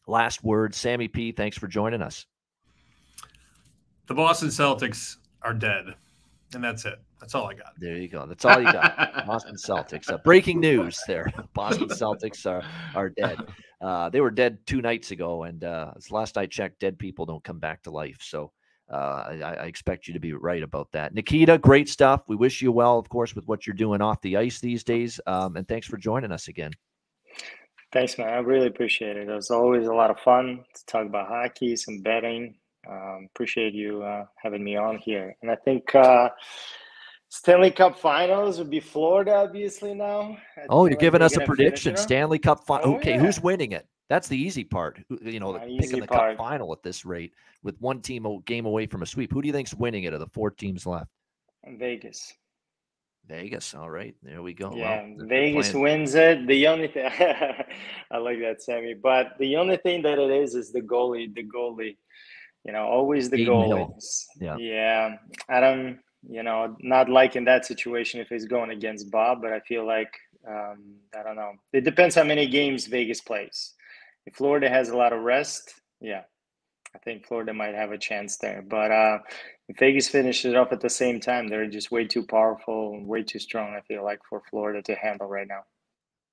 last 0.07 0.43
words. 0.43 0.77
Sammy 0.77 1.07
P, 1.07 1.31
thanks 1.31 1.57
for 1.57 1.67
joining 1.67 2.01
us. 2.01 2.25
The 4.07 4.13
Boston 4.13 4.49
Celtics 4.49 5.17
are 5.41 5.53
dead, 5.53 5.95
and 6.53 6.63
that's 6.63 6.85
it. 6.85 6.99
That's 7.19 7.35
all 7.35 7.47
I 7.47 7.53
got. 7.53 7.73
There 7.77 7.97
you 7.97 8.07
go. 8.07 8.25
That's 8.25 8.45
all 8.45 8.59
you 8.59 8.71
got. 8.71 9.25
Boston 9.25 9.55
Celtics. 9.55 10.11
Uh, 10.11 10.17
breaking 10.19 10.59
news 10.59 10.99
there. 11.07 11.31
Boston 11.53 11.89
Celtics 11.89 12.45
are 12.45 12.63
are 12.95 13.09
dead. 13.09 13.39
Uh, 13.81 14.09
they 14.09 14.21
were 14.21 14.31
dead 14.31 14.59
two 14.65 14.81
nights 14.81 15.11
ago, 15.11 15.43
and 15.43 15.63
uh, 15.63 15.91
last 16.09 16.37
I 16.37 16.45
checked, 16.45 16.79
dead 16.79 16.97
people 16.97 17.25
don't 17.25 17.43
come 17.43 17.59
back 17.59 17.83
to 17.83 17.91
life. 17.91 18.17
So 18.21 18.51
uh, 18.91 18.95
I, 18.95 19.55
I, 19.59 19.65
expect 19.65 20.07
you 20.07 20.13
to 20.13 20.19
be 20.19 20.33
right 20.33 20.63
about 20.63 20.91
that. 20.93 21.13
Nikita, 21.13 21.57
great 21.57 21.89
stuff. 21.89 22.23
We 22.27 22.35
wish 22.35 22.61
you 22.61 22.71
well, 22.71 22.97
of 22.97 23.09
course, 23.09 23.35
with 23.35 23.47
what 23.47 23.67
you're 23.67 23.75
doing 23.75 24.01
off 24.01 24.21
the 24.21 24.37
ice 24.37 24.59
these 24.59 24.83
days. 24.83 25.19
Um, 25.27 25.57
and 25.57 25.67
thanks 25.67 25.85
for 25.85 25.97
joining 25.97 26.31
us 26.31 26.47
again. 26.47 26.71
Thanks, 27.91 28.17
man. 28.17 28.29
I 28.29 28.37
really 28.37 28.67
appreciate 28.67 29.17
it. 29.17 29.27
It 29.27 29.33
was 29.33 29.51
always 29.51 29.87
a 29.87 29.93
lot 29.93 30.09
of 30.09 30.19
fun 30.19 30.63
to 30.73 30.85
talk 30.85 31.05
about 31.05 31.27
hockey, 31.27 31.75
some 31.75 32.01
betting. 32.01 32.55
Um, 32.89 33.27
appreciate 33.33 33.73
you 33.73 34.03
uh, 34.03 34.25
having 34.41 34.63
me 34.63 34.75
on 34.75 34.97
here. 34.97 35.35
And 35.41 35.51
I 35.51 35.55
think 35.55 35.93
uh, 35.93 36.29
Stanley 37.29 37.71
Cup 37.71 37.97
Finals 37.99 38.57
would 38.59 38.69
be 38.69 38.79
Florida, 38.79 39.35
obviously 39.35 39.93
now. 39.93 40.37
oh, 40.69 40.85
you're 40.85 40.91
like 40.91 40.99
giving 40.99 41.21
us 41.21 41.35
a 41.35 41.41
prediction. 41.41 41.97
Stanley 41.97 42.39
Cup 42.39 42.65
Final. 42.65 42.93
Oh, 42.93 42.95
okay, 42.97 43.15
yeah. 43.15 43.19
who's 43.19 43.41
winning 43.41 43.73
it? 43.73 43.87
That's 44.09 44.29
the 44.29 44.37
easy 44.37 44.63
part. 44.63 44.99
You 45.21 45.39
know, 45.39 45.59
picking 45.79 45.99
the 45.99 46.07
part. 46.07 46.37
Cup 46.37 46.45
Final 46.45 46.71
at 46.71 46.81
this 46.83 47.05
rate 47.05 47.33
with 47.63 47.79
one 47.81 48.01
team 48.01 48.25
a 48.25 48.39
game 48.45 48.65
away 48.65 48.85
from 48.85 49.01
a 49.01 49.05
sweep. 49.05 49.33
Who 49.33 49.41
do 49.41 49.47
you 49.47 49.53
think's 49.53 49.73
winning 49.73 50.05
it 50.05 50.13
of 50.13 50.21
the 50.21 50.27
four 50.27 50.51
teams 50.51 50.85
left? 50.85 51.09
Vegas. 51.67 52.33
Vegas. 53.27 53.75
All 53.75 53.89
right, 53.89 54.15
there 54.23 54.41
we 54.41 54.53
go. 54.53 54.73
Yeah, 54.73 55.03
well, 55.03 55.27
Vegas 55.27 55.73
wins 55.73 56.15
it. 56.15 56.47
The 56.47 56.67
only 56.67 56.87
thing 56.87 57.09
I 58.11 58.17
like 58.17 58.39
that, 58.39 58.63
Sammy. 58.63 58.93
But 58.93 59.37
the 59.37 59.57
only 59.57 59.77
thing 59.77 60.01
that 60.03 60.17
it 60.17 60.31
is 60.31 60.55
is 60.55 60.71
the 60.71 60.81
goalie. 60.81 61.33
The 61.33 61.43
goalie. 61.43 61.97
You 62.65 62.73
know, 62.73 62.85
always 62.85 63.29
the 63.29 63.45
goalies. 63.45 64.25
Yeah. 64.39 64.57
Yeah. 64.57 65.15
I 65.49 65.59
don't 65.59 65.99
you 66.29 66.43
know, 66.43 66.75
not 66.79 67.09
liking 67.09 67.45
that 67.45 67.65
situation 67.65 68.19
if 68.19 68.27
he's 68.29 68.45
going 68.45 68.71
against 68.71 69.11
Bob, 69.11 69.41
but 69.41 69.53
I 69.53 69.59
feel 69.61 69.85
like 69.85 70.11
um, 70.47 70.95
I 71.17 71.23
don't 71.23 71.35
know. 71.35 71.53
It 71.73 71.83
depends 71.83 72.15
how 72.15 72.23
many 72.23 72.47
games 72.47 72.87
Vegas 72.87 73.21
plays. 73.21 73.73
If 74.25 74.35
Florida 74.35 74.69
has 74.69 74.89
a 74.89 74.97
lot 74.97 75.13
of 75.13 75.21
rest, 75.21 75.73
yeah, 76.01 76.23
I 76.95 76.99
think 76.99 77.25
Florida 77.25 77.53
might 77.53 77.75
have 77.75 77.91
a 77.91 77.97
chance 77.97 78.37
there. 78.37 78.63
But 78.67 78.91
uh, 78.91 79.19
if 79.67 79.77
Vegas 79.77 80.07
finishes 80.07 80.53
off 80.53 80.71
at 80.71 80.81
the 80.81 80.89
same 80.89 81.19
time, 81.19 81.47
they're 81.47 81.67
just 81.67 81.91
way 81.91 82.05
too 82.05 82.25
powerful, 82.25 83.03
way 83.05 83.23
too 83.23 83.39
strong. 83.39 83.73
I 83.73 83.81
feel 83.81 84.03
like 84.03 84.19
for 84.29 84.41
Florida 84.49 84.81
to 84.83 84.95
handle 84.95 85.27
right 85.27 85.47
now. 85.47 85.63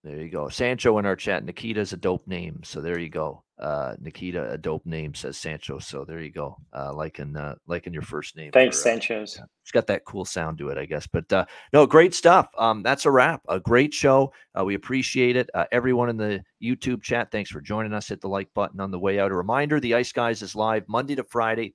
There 0.04 0.20
you 0.20 0.28
go. 0.28 0.50
Sancho 0.50 0.98
in 0.98 1.06
our 1.06 1.16
chat. 1.16 1.46
Nikita's 1.46 1.94
a 1.94 1.96
dope 1.96 2.26
name. 2.26 2.60
So 2.62 2.82
there 2.82 2.98
you 2.98 3.08
go. 3.08 3.42
Uh, 3.58 3.94
Nikita, 3.98 4.50
a 4.50 4.58
dope 4.58 4.84
name, 4.84 5.14
says 5.14 5.38
Sancho. 5.38 5.78
So 5.78 6.04
there 6.04 6.20
you 6.20 6.30
go. 6.30 6.58
Uh, 6.76 6.92
like 6.92 7.20
in 7.20 7.34
uh, 7.34 7.54
like 7.66 7.86
in 7.86 7.94
your 7.94 8.02
first 8.02 8.36
name. 8.36 8.52
Thanks, 8.52 8.82
for, 8.82 8.88
uh, 8.90 8.92
Sancho's. 8.92 9.40
it's 9.62 9.70
got 9.72 9.86
that 9.86 10.04
cool 10.04 10.26
sound 10.26 10.58
to 10.58 10.68
it, 10.68 10.76
I 10.76 10.84
guess. 10.84 11.06
But 11.06 11.32
uh, 11.32 11.46
no, 11.72 11.86
great 11.86 12.14
stuff. 12.14 12.48
Um, 12.58 12.82
that's 12.82 13.06
a 13.06 13.10
wrap. 13.10 13.40
A 13.48 13.58
great 13.58 13.94
show. 13.94 14.34
Uh, 14.58 14.64
we 14.64 14.74
appreciate 14.74 15.36
it. 15.36 15.48
Uh, 15.54 15.64
everyone 15.72 16.10
in 16.10 16.18
the 16.18 16.42
YouTube 16.62 17.02
chat, 17.02 17.30
thanks 17.30 17.50
for 17.50 17.62
joining 17.62 17.94
us. 17.94 18.08
Hit 18.08 18.20
the 18.20 18.28
like 18.28 18.52
button 18.54 18.80
on 18.80 18.90
the 18.90 18.98
way 18.98 19.18
out. 19.18 19.30
A 19.30 19.34
reminder: 19.34 19.80
the 19.80 19.94
Ice 19.94 20.12
Guys 20.12 20.42
is 20.42 20.54
live 20.54 20.84
Monday 20.86 21.14
to 21.14 21.24
Friday. 21.24 21.74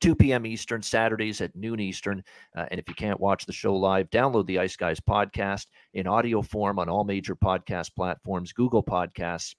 2 0.00 0.14
p.m. 0.14 0.46
Eastern, 0.46 0.82
Saturdays 0.82 1.40
at 1.40 1.54
noon 1.56 1.80
Eastern. 1.80 2.22
Uh, 2.56 2.66
and 2.70 2.78
if 2.78 2.88
you 2.88 2.94
can't 2.94 3.20
watch 3.20 3.46
the 3.46 3.52
show 3.52 3.74
live, 3.74 4.10
download 4.10 4.46
the 4.46 4.58
Ice 4.58 4.76
Guys 4.76 5.00
podcast 5.00 5.66
in 5.94 6.06
audio 6.06 6.42
form 6.42 6.78
on 6.78 6.88
all 6.88 7.04
major 7.04 7.34
podcast 7.34 7.94
platforms 7.94 8.52
Google 8.52 8.82
Podcasts, 8.82 9.54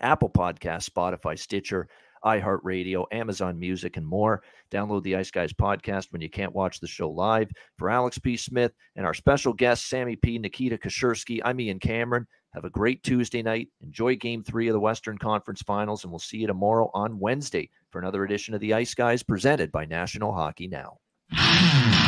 Apple 0.00 0.30
Podcasts, 0.30 0.88
Spotify, 0.88 1.38
Stitcher, 1.38 1.88
iHeartRadio, 2.24 3.06
Amazon 3.12 3.58
Music, 3.58 3.96
and 3.96 4.06
more. 4.06 4.42
Download 4.70 5.02
the 5.02 5.16
Ice 5.16 5.30
Guys 5.30 5.52
podcast 5.52 6.12
when 6.12 6.20
you 6.20 6.28
can't 6.28 6.54
watch 6.54 6.80
the 6.80 6.86
show 6.86 7.10
live. 7.10 7.50
For 7.78 7.88
Alex 7.88 8.18
B. 8.18 8.36
Smith 8.36 8.72
and 8.96 9.06
our 9.06 9.14
special 9.14 9.52
guests, 9.52 9.88
Sammy 9.88 10.16
P., 10.16 10.38
Nikita 10.38 10.76
Kashirsky, 10.76 11.40
I'm 11.44 11.60
Ian 11.60 11.78
Cameron. 11.78 12.26
Have 12.52 12.64
a 12.64 12.70
great 12.70 13.02
Tuesday 13.02 13.42
night. 13.42 13.68
Enjoy 13.80 14.16
game 14.16 14.42
three 14.42 14.68
of 14.68 14.72
the 14.72 14.80
Western 14.80 15.16
Conference 15.16 15.62
Finals, 15.62 16.02
and 16.02 16.12
we'll 16.12 16.18
see 16.18 16.38
you 16.38 16.46
tomorrow 16.46 16.90
on 16.92 17.18
Wednesday 17.18 17.70
for 17.90 17.98
another 17.98 18.24
edition 18.24 18.54
of 18.54 18.60
the 18.60 18.74
Ice 18.74 18.94
Guys 18.94 19.22
presented 19.22 19.72
by 19.72 19.84
National 19.84 20.32
Hockey 20.32 20.68
Now. 20.68 20.98